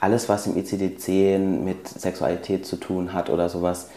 alles, 0.00 0.28
was 0.28 0.46
im 0.46 0.56
ICD-10 0.56 1.38
mit 1.38 1.88
Sexualität 1.88 2.66
zu 2.66 2.76
tun 2.76 3.12
hat 3.12 3.30
oder 3.30 3.48
sowas, 3.48 3.88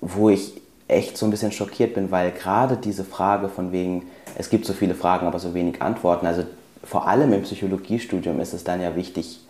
wo 0.00 0.30
ich 0.30 0.60
echt 0.88 1.16
so 1.16 1.26
ein 1.26 1.30
bisschen 1.30 1.52
schockiert 1.52 1.94
bin, 1.94 2.10
weil 2.10 2.32
gerade 2.32 2.76
diese 2.76 3.04
Frage 3.04 3.48
von 3.48 3.72
wegen, 3.72 4.06
es 4.36 4.50
gibt 4.50 4.66
so 4.66 4.72
viele 4.72 4.94
Fragen, 4.94 5.26
aber 5.26 5.38
so 5.38 5.54
wenig 5.54 5.80
Antworten, 5.80 6.26
also 6.26 6.44
vor 6.84 7.06
allem 7.06 7.32
im 7.32 7.42
Psychologiestudium 7.42 8.40
ist 8.40 8.52
es 8.52 8.64
dann 8.64 8.80
ja 8.80 8.96
wichtig, 8.96 9.40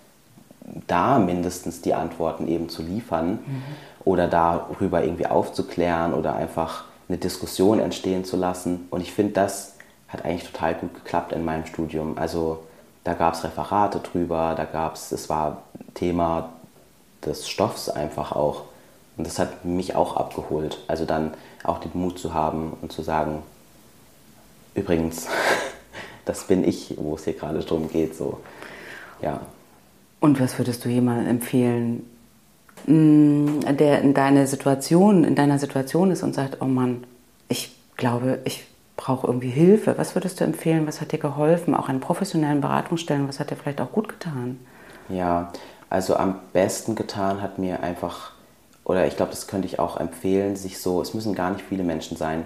da 0.87 1.19
mindestens 1.19 1.81
die 1.81 1.95
Antworten 1.95 2.47
eben 2.49 2.69
zu 2.69 2.83
liefern 2.83 3.33
mhm. 3.33 3.63
oder 4.05 4.29
darüber 4.29 5.03
irgendwie 5.03 5.27
aufzuklären 5.27 6.15
oder 6.15 6.37
einfach 6.37 6.85
eine 7.09 7.19
Diskussion 7.19 7.79
entstehen 7.81 8.25
zu 8.25 8.37
lassen. 8.37 8.87
Und 8.91 9.01
ich 9.01 9.13
finde, 9.13 9.33
das 9.33 9.75
hat 10.09 10.25
eigentlich 10.25 10.51
total 10.51 10.75
gut 10.75 10.95
geklappt 10.95 11.33
in 11.33 11.45
meinem 11.45 11.67
Studium. 11.67 12.17
Also 12.17 12.61
da 13.05 13.15
gab 13.15 13.35
es 13.35 13.45
Referate 13.45 13.99
drüber, 14.01 14.55
da 14.57 14.65
gab 14.65 14.95
es, 14.95 15.13
es 15.13 15.29
war 15.29 15.63
Thema 15.95 16.51
des 17.25 17.49
Stoffs 17.49 17.89
einfach 17.89 18.33
auch. 18.33 18.63
Und 19.17 19.27
das 19.27 19.39
hat 19.39 19.65
mich 19.65 19.95
auch 19.95 20.17
abgeholt. 20.17 20.79
Also 20.89 21.05
dann 21.05 21.33
auch 21.65 21.79
den 21.79 21.91
Mut 21.95 22.19
zu 22.19 22.33
haben 22.33 22.77
und 22.81 22.93
zu 22.93 23.03
sagen, 23.03 23.43
übrigens, 24.75 25.27
das 26.25 26.47
bin 26.47 26.65
ich, 26.65 26.95
wo 26.97 27.15
es 27.17 27.25
hier 27.25 27.35
gerade 27.35 27.61
drum 27.61 27.89
geht. 27.89 28.15
So. 28.17 28.41
Ja. 29.21 29.41
Und 30.21 30.41
was 30.41 30.59
würdest 30.59 30.85
du 30.85 30.89
jemandem 30.89 31.29
empfehlen, 31.29 32.09
mm, 32.87 33.77
der 33.77 34.01
in 34.01 34.15
deiner 34.15 34.47
Situation, 34.47 35.25
in 35.25 35.35
deiner 35.35 35.59
Situation 35.59 36.11
ist 36.11 36.23
und 36.23 36.35
sagt, 36.35 36.59
oh 36.61 36.67
Mann, 36.67 37.05
ich 37.49 37.75
glaube, 37.97 38.39
ich 38.45 38.65
brauche 38.97 39.27
irgendwie 39.27 39.51
Hilfe. 39.51 39.97
Was 39.99 40.15
würdest 40.15 40.41
du 40.41 40.45
empfehlen? 40.45 40.87
Was 40.87 41.01
hat 41.01 41.13
dir 41.13 41.19
geholfen? 41.19 41.75
Auch 41.75 41.89
an 41.89 42.01
professionellen 42.01 42.61
Beratungsstellen, 42.61 43.29
was 43.29 43.41
hat 43.41 43.51
dir 43.51 43.57
vielleicht 43.57 43.81
auch 43.81 43.93
gut 43.93 44.09
getan? 44.09 44.59
Ja, 45.09 45.53
also 45.91 46.17
am 46.17 46.37
besten 46.53 46.95
getan 46.95 47.43
hat 47.43 47.59
mir 47.59 47.83
einfach, 47.83 48.33
oder 48.85 49.07
ich 49.07 49.17
glaube, 49.17 49.31
das 49.31 49.47
könnte 49.47 49.67
ich 49.67 49.79
auch 49.79 49.99
empfehlen, 49.99 50.57
sich 50.57 50.81
so, 50.81 51.03
es 51.03 51.15
müssen 51.15 51.35
gar 51.35 51.51
nicht 51.51 51.65
viele 51.69 51.85
Menschen 51.85 52.17
sein, 52.17 52.45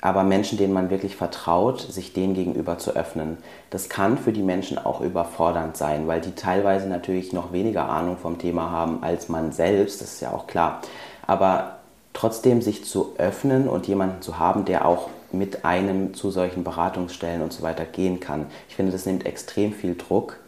aber 0.00 0.22
Menschen, 0.22 0.58
denen 0.58 0.72
man 0.72 0.90
wirklich 0.90 1.16
vertraut, 1.16 1.80
sich 1.80 2.12
denen 2.12 2.34
gegenüber 2.34 2.78
zu 2.78 2.92
öffnen. 2.92 3.38
Das 3.70 3.88
kann 3.88 4.16
für 4.16 4.32
die 4.32 4.44
Menschen 4.44 4.78
auch 4.78 5.00
überfordernd 5.00 5.76
sein, 5.76 6.06
weil 6.06 6.20
die 6.20 6.36
teilweise 6.36 6.86
natürlich 6.86 7.32
noch 7.32 7.52
weniger 7.52 7.88
Ahnung 7.88 8.16
vom 8.16 8.38
Thema 8.38 8.70
haben 8.70 9.02
als 9.02 9.28
man 9.28 9.50
selbst, 9.50 10.00
das 10.00 10.14
ist 10.14 10.20
ja 10.20 10.32
auch 10.32 10.46
klar. 10.46 10.82
Aber 11.26 11.78
trotzdem 12.12 12.62
sich 12.62 12.84
zu 12.84 13.14
öffnen 13.18 13.68
und 13.68 13.88
jemanden 13.88 14.22
zu 14.22 14.38
haben, 14.38 14.64
der 14.64 14.86
auch 14.86 15.08
mit 15.32 15.64
einem 15.64 16.14
zu 16.14 16.30
solchen 16.30 16.64
Beratungsstellen 16.64 17.42
und 17.42 17.52
so 17.52 17.62
weiter 17.62 17.84
gehen 17.84 18.20
kann. 18.20 18.46
Ich 18.68 18.76
finde, 18.76 18.92
das 18.92 19.06
nimmt 19.06 19.26
extrem 19.26 19.72
viel 19.72 19.94
Druck, 19.94 20.38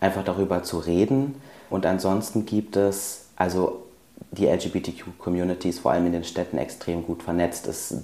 einfach 0.00 0.24
darüber 0.24 0.62
zu 0.62 0.78
reden. 0.78 1.40
Und 1.68 1.86
ansonsten 1.86 2.46
gibt 2.46 2.76
es, 2.76 3.26
also 3.36 3.84
die 4.32 4.46
LGBTQ-Community 4.46 5.70
ist 5.70 5.80
vor 5.80 5.92
allem 5.92 6.06
in 6.06 6.12
den 6.12 6.24
Städten 6.24 6.58
extrem 6.58 7.04
gut 7.04 7.22
vernetzt. 7.22 7.66
Es, 7.66 7.94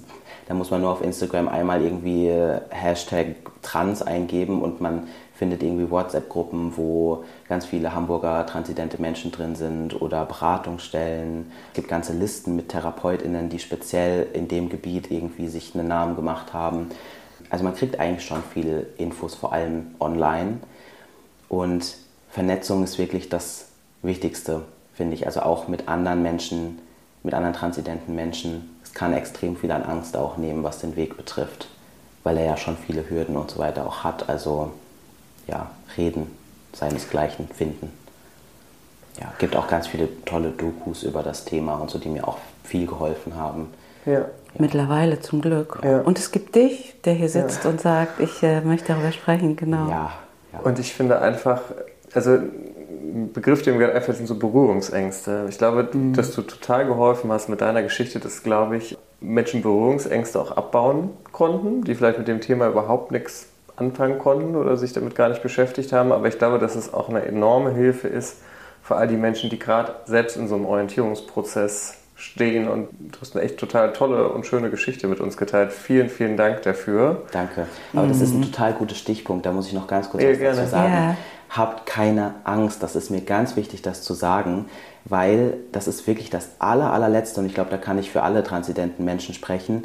da 0.47 0.53
muss 0.53 0.71
man 0.71 0.81
nur 0.81 0.91
auf 0.91 1.01
Instagram 1.01 1.47
einmal 1.47 1.81
irgendwie 1.81 2.27
äh, 2.27 2.59
Hashtag 2.69 3.35
trans 3.61 4.01
eingeben 4.01 4.61
und 4.61 4.81
man 4.81 5.07
findet 5.37 5.61
irgendwie 5.61 5.91
WhatsApp-Gruppen, 5.91 6.75
wo 6.77 7.23
ganz 7.47 7.65
viele 7.65 7.93
Hamburger 7.93 8.45
transidente 8.47 8.99
Menschen 8.99 9.31
drin 9.31 9.55
sind 9.55 10.01
oder 10.01 10.25
Beratungsstellen. 10.25 11.51
Es 11.69 11.75
gibt 11.75 11.87
ganze 11.87 12.13
Listen 12.13 12.55
mit 12.55 12.69
TherapeutInnen, 12.69 13.49
die 13.49 13.59
speziell 13.59 14.27
in 14.33 14.47
dem 14.47 14.69
Gebiet 14.69 15.11
irgendwie 15.11 15.47
sich 15.47 15.75
einen 15.75 15.87
Namen 15.87 16.15
gemacht 16.15 16.53
haben. 16.53 16.89
Also 17.51 17.63
man 17.63 17.75
kriegt 17.75 17.99
eigentlich 17.99 18.25
schon 18.25 18.41
viele 18.51 18.87
Infos, 18.97 19.35
vor 19.35 19.53
allem 19.53 19.95
online. 19.99 20.57
Und 21.49 21.95
Vernetzung 22.31 22.83
ist 22.83 22.97
wirklich 22.97 23.29
das 23.29 23.67
Wichtigste, 24.01 24.63
finde 24.95 25.13
ich. 25.13 25.27
Also 25.27 25.41
auch 25.41 25.67
mit 25.67 25.87
anderen 25.87 26.23
Menschen, 26.23 26.79
mit 27.21 27.35
anderen 27.35 27.53
transidenten 27.55 28.15
Menschen. 28.15 28.75
Es 28.83 28.93
kann 28.93 29.13
extrem 29.13 29.55
viel 29.55 29.71
an 29.71 29.83
Angst 29.83 30.17
auch 30.17 30.37
nehmen, 30.37 30.63
was 30.63 30.79
den 30.79 30.95
Weg 30.95 31.15
betrifft, 31.15 31.67
weil 32.23 32.37
er 32.37 32.45
ja 32.45 32.57
schon 32.57 32.75
viele 32.75 33.07
Hürden 33.07 33.37
und 33.37 33.51
so 33.51 33.59
weiter 33.59 33.85
auch 33.85 34.03
hat. 34.03 34.29
Also 34.29 34.71
ja, 35.47 35.71
reden, 35.97 36.27
seinesgleichen 36.73 37.47
finden. 37.47 37.91
Ja, 39.19 39.33
gibt 39.39 39.55
auch 39.55 39.67
ganz 39.67 39.87
viele 39.87 40.09
tolle 40.25 40.51
Dokus 40.51 41.03
über 41.03 41.23
das 41.23 41.45
Thema 41.45 41.75
und 41.75 41.89
so, 41.89 41.97
die 41.97 42.09
mir 42.09 42.27
auch 42.27 42.37
viel 42.63 42.85
geholfen 42.85 43.35
haben. 43.35 43.73
Ja. 44.05 44.13
ja. 44.13 44.25
Mittlerweile 44.59 45.19
zum 45.19 45.41
Glück. 45.41 45.79
Ja. 45.83 46.01
Und 46.01 46.19
es 46.19 46.31
gibt 46.31 46.55
dich, 46.55 46.95
der 47.03 47.13
hier 47.13 47.29
sitzt 47.29 47.63
ja. 47.63 47.69
und 47.69 47.81
sagt, 47.81 48.19
ich 48.19 48.43
äh, 48.43 48.61
möchte 48.61 48.89
darüber 48.89 49.11
sprechen, 49.11 49.55
genau. 49.55 49.89
Ja, 49.89 50.11
Und 50.63 50.77
ich 50.77 50.93
finde 50.93 51.19
einfach, 51.19 51.61
also 52.13 52.31
ein 52.31 53.31
Begriff, 53.33 53.63
der 53.63 53.73
mir 53.73 53.79
gerade 53.79 53.95
einfällt, 53.95 54.17
sind 54.17 54.27
so 54.27 54.35
Berührungsängste. 54.35 55.47
Ich 55.49 55.57
glaube, 55.57 55.89
mhm. 55.91 56.13
dass 56.13 56.33
du 56.33 56.43
total 56.43 56.85
geholfen 56.85 57.31
hast 57.31 57.49
mit 57.49 57.61
deiner 57.61 57.81
Geschichte, 57.81 58.19
dass, 58.19 58.43
glaube 58.43 58.77
ich, 58.77 58.97
Menschen 59.19 59.63
Berührungsängste 59.63 60.39
auch 60.39 60.51
abbauen 60.51 61.09
konnten, 61.31 61.83
die 61.83 61.95
vielleicht 61.95 62.19
mit 62.19 62.27
dem 62.27 62.41
Thema 62.41 62.67
überhaupt 62.67 63.11
nichts 63.11 63.47
anfangen 63.77 64.19
konnten 64.19 64.55
oder 64.55 64.75
sich 64.75 64.91
damit 64.91 65.15
gar 65.15 65.29
nicht 65.29 65.41
beschäftigt 65.41 65.93
haben. 65.93 66.11
Aber 66.11 66.27
ich 66.27 66.37
glaube, 66.37 66.59
dass 66.59 66.75
es 66.75 66.93
auch 66.93 67.09
eine 67.09 67.23
enorme 67.23 67.71
Hilfe 67.71 68.07
ist 68.07 68.37
für 68.81 68.95
all 68.95 69.07
die 69.07 69.17
Menschen, 69.17 69.49
die 69.49 69.59
gerade 69.59 69.95
selbst 70.05 70.35
in 70.35 70.47
so 70.47 70.55
einem 70.55 70.65
Orientierungsprozess 70.65 71.95
stehen. 72.15 72.67
Und 72.67 72.89
du 72.99 73.21
hast 73.21 73.35
eine 73.35 73.45
echt 73.45 73.57
total 73.57 73.93
tolle 73.93 74.29
und 74.29 74.45
schöne 74.45 74.71
Geschichte 74.71 75.07
mit 75.07 75.19
uns 75.19 75.37
geteilt. 75.37 75.71
Vielen, 75.71 76.09
vielen 76.09 76.35
Dank 76.35 76.63
dafür. 76.63 77.23
Danke. 77.31 77.67
Aber 77.93 78.03
mhm. 78.03 78.09
das 78.09 78.21
ist 78.21 78.33
ein 78.33 78.39
mhm. 78.39 78.45
total 78.45 78.73
guter 78.73 78.95
Stichpunkt. 78.95 79.45
Da 79.45 79.51
muss 79.51 79.67
ich 79.67 79.73
noch 79.73 79.87
ganz 79.87 80.09
kurz 80.09 80.23
ja, 80.23 80.31
was 80.31 80.39
gerne. 80.39 80.57
dazu 80.57 80.71
sagen. 80.71 80.93
Ja. 80.93 81.17
Habt 81.49 81.85
keine 81.85 82.33
Angst. 82.43 82.81
Das 82.81 82.95
ist 82.95 83.11
mir 83.11 83.21
ganz 83.21 83.55
wichtig, 83.55 83.83
das 83.83 84.01
zu 84.01 84.13
sagen, 84.13 84.65
weil 85.05 85.53
das 85.71 85.87
ist 85.87 86.07
wirklich 86.07 86.29
das 86.29 86.49
aller, 86.59 86.91
allerletzte. 86.91 87.39
Und 87.39 87.45
ich 87.45 87.53
glaube, 87.53 87.69
da 87.69 87.77
kann 87.77 87.99
ich 87.99 88.11
für 88.11 88.23
alle 88.23 88.43
transidenten 88.43 89.05
Menschen 89.05 89.35
sprechen 89.35 89.83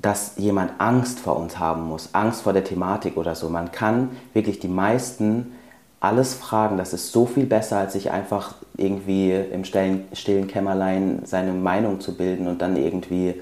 dass 0.00 0.34
jemand 0.36 0.72
Angst 0.78 1.20
vor 1.20 1.36
uns 1.36 1.58
haben 1.58 1.86
muss, 1.88 2.10
Angst 2.12 2.42
vor 2.42 2.52
der 2.52 2.64
Thematik 2.64 3.16
oder 3.16 3.34
so. 3.34 3.48
Man 3.48 3.72
kann 3.72 4.10
wirklich 4.32 4.58
die 4.58 4.68
meisten 4.68 5.52
alles 6.00 6.34
fragen. 6.34 6.78
Das 6.78 6.92
ist 6.92 7.12
so 7.12 7.26
viel 7.26 7.46
besser, 7.46 7.78
als 7.78 7.92
sich 7.92 8.10
einfach 8.10 8.54
irgendwie 8.76 9.32
im 9.32 9.64
stillen, 9.64 10.48
Kämmerlein 10.48 11.20
seine 11.24 11.52
Meinung 11.52 12.00
zu 12.00 12.16
bilden 12.16 12.48
und 12.48 12.62
dann 12.62 12.76
irgendwie 12.76 13.34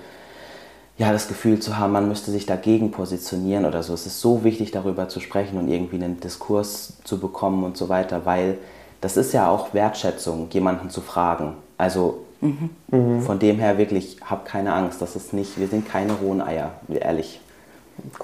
ja, 0.96 1.12
das 1.12 1.28
Gefühl 1.28 1.60
zu 1.60 1.78
haben, 1.78 1.92
man 1.92 2.08
müsste 2.08 2.32
sich 2.32 2.44
dagegen 2.44 2.90
positionieren 2.90 3.64
oder 3.64 3.84
so. 3.84 3.94
Es 3.94 4.04
ist 4.04 4.20
so 4.20 4.42
wichtig, 4.42 4.72
darüber 4.72 5.08
zu 5.08 5.20
sprechen 5.20 5.56
und 5.56 5.68
irgendwie 5.68 5.94
einen 5.94 6.18
Diskurs 6.18 6.94
zu 7.04 7.20
bekommen 7.20 7.62
und 7.62 7.76
so 7.76 7.88
weiter, 7.88 8.26
weil 8.26 8.58
das 9.00 9.16
ist 9.16 9.32
ja 9.32 9.48
auch 9.48 9.74
Wertschätzung, 9.74 10.48
jemanden 10.50 10.90
zu 10.90 11.00
fragen. 11.00 11.54
Also 11.76 12.24
Mhm. 12.40 13.22
Von 13.22 13.38
dem 13.38 13.58
her 13.58 13.78
wirklich, 13.78 14.18
hab 14.24 14.44
keine 14.44 14.72
Angst. 14.72 15.02
Das 15.02 15.16
ist 15.16 15.32
nicht, 15.32 15.58
wir 15.58 15.66
sind 15.66 15.88
keine 15.88 16.12
rohen 16.12 16.40
Eier, 16.40 16.72
ehrlich. 16.88 17.40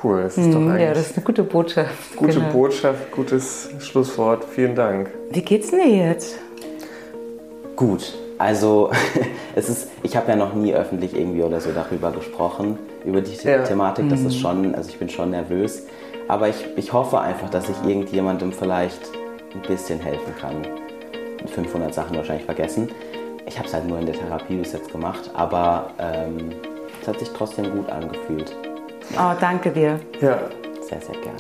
Cool, 0.03 0.23
das 0.23 0.39
ist 0.39 0.55
doch 0.55 0.61
eigentlich. 0.61 0.83
Ja, 0.83 0.95
das 0.95 1.11
ist 1.11 1.17
eine 1.17 1.25
gute 1.25 1.43
Botschaft. 1.43 2.17
Gute 2.17 2.35
genau. 2.35 2.53
Botschaft, 2.53 3.11
gutes 3.11 3.71
Schlusswort. 3.81 4.45
Vielen 4.45 4.77
Dank. 4.77 5.11
Wie 5.31 5.43
geht's 5.43 5.71
denn 5.71 5.81
dir 5.81 6.07
jetzt? 6.09 6.39
Gut. 7.75 8.15
Also, 8.39 8.91
es 9.55 9.69
ist, 9.69 9.89
ich 10.03 10.17
habe 10.17 10.31
ja 10.31 10.37
noch 10.37 10.55
nie 10.55 10.75
öffentlich 10.75 11.17
irgendwie 11.17 11.43
oder 11.43 11.61
so 11.61 11.71
darüber 11.73 12.13
gesprochen, 12.13 12.79
über 13.05 13.21
die 13.21 13.35
ja. 13.43 13.63
Thematik. 13.65 14.09
Das 14.09 14.21
mhm. 14.21 14.27
ist 14.29 14.39
schon, 14.39 14.75
also 14.75 14.89
ich 14.91 14.99
bin 14.99 15.09
schon 15.09 15.31
nervös. 15.31 15.83
Aber 16.29 16.49
ich, 16.49 16.65
ich 16.77 16.93
hoffe 16.93 17.21
einfach, 17.21 17.51
dass 17.51 17.69
ich 17.69 17.77
irgendjemandem 17.87 18.53
vielleicht 18.53 19.01
ein 19.55 19.63
bisschen 19.63 20.01
helfen 20.01 20.35
kann. 20.41 20.57
500 21.47 21.93
Sachen 21.93 22.17
wahrscheinlich 22.17 22.47
vergessen. 22.47 22.89
Ich 23.47 23.59
habe 23.59 23.69
es 23.69 23.75
halt 23.75 23.87
nur 23.87 23.99
in 23.99 24.07
der 24.07 24.15
Therapie 24.15 24.57
bis 24.57 24.73
jetzt 24.73 24.91
gemacht, 24.91 25.31
aber 25.35 25.91
ähm, 25.99 26.51
es 27.01 27.09
hat 27.09 27.19
sich 27.19 27.29
trotzdem 27.31 27.71
gut 27.71 27.89
angefühlt. 27.91 28.57
Oh, 29.19 29.33
danke 29.39 29.71
dir. 29.71 30.01
Ja. 30.21 30.39
Sehr, 30.81 31.01
sehr 31.01 31.17
gerne. 31.21 31.39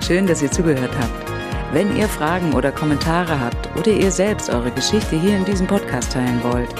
Schön, 0.00 0.26
dass 0.26 0.42
ihr 0.42 0.50
zugehört 0.50 0.92
habt. 1.00 1.28
Wenn 1.72 1.94
ihr 1.96 2.08
Fragen 2.08 2.54
oder 2.54 2.72
Kommentare 2.72 3.38
habt 3.38 3.68
oder 3.76 3.90
ihr 3.90 4.10
selbst 4.10 4.48
eure 4.48 4.70
Geschichte 4.70 5.16
hier 5.16 5.36
in 5.36 5.44
diesem 5.44 5.66
Podcast 5.66 6.12
teilen 6.12 6.42
wollt, 6.42 6.74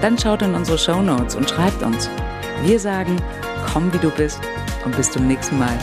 dann 0.00 0.18
schaut 0.18 0.42
in 0.42 0.54
unsere 0.54 0.76
Show 0.76 1.00
Notes 1.00 1.36
und 1.36 1.48
schreibt 1.48 1.82
uns. 1.82 2.10
Wir 2.62 2.80
sagen, 2.80 3.16
komm 3.72 3.92
wie 3.92 3.98
du 3.98 4.10
bist 4.10 4.40
und 4.84 4.96
bis 4.96 5.10
zum 5.10 5.28
nächsten 5.28 5.58
Mal. 5.58 5.78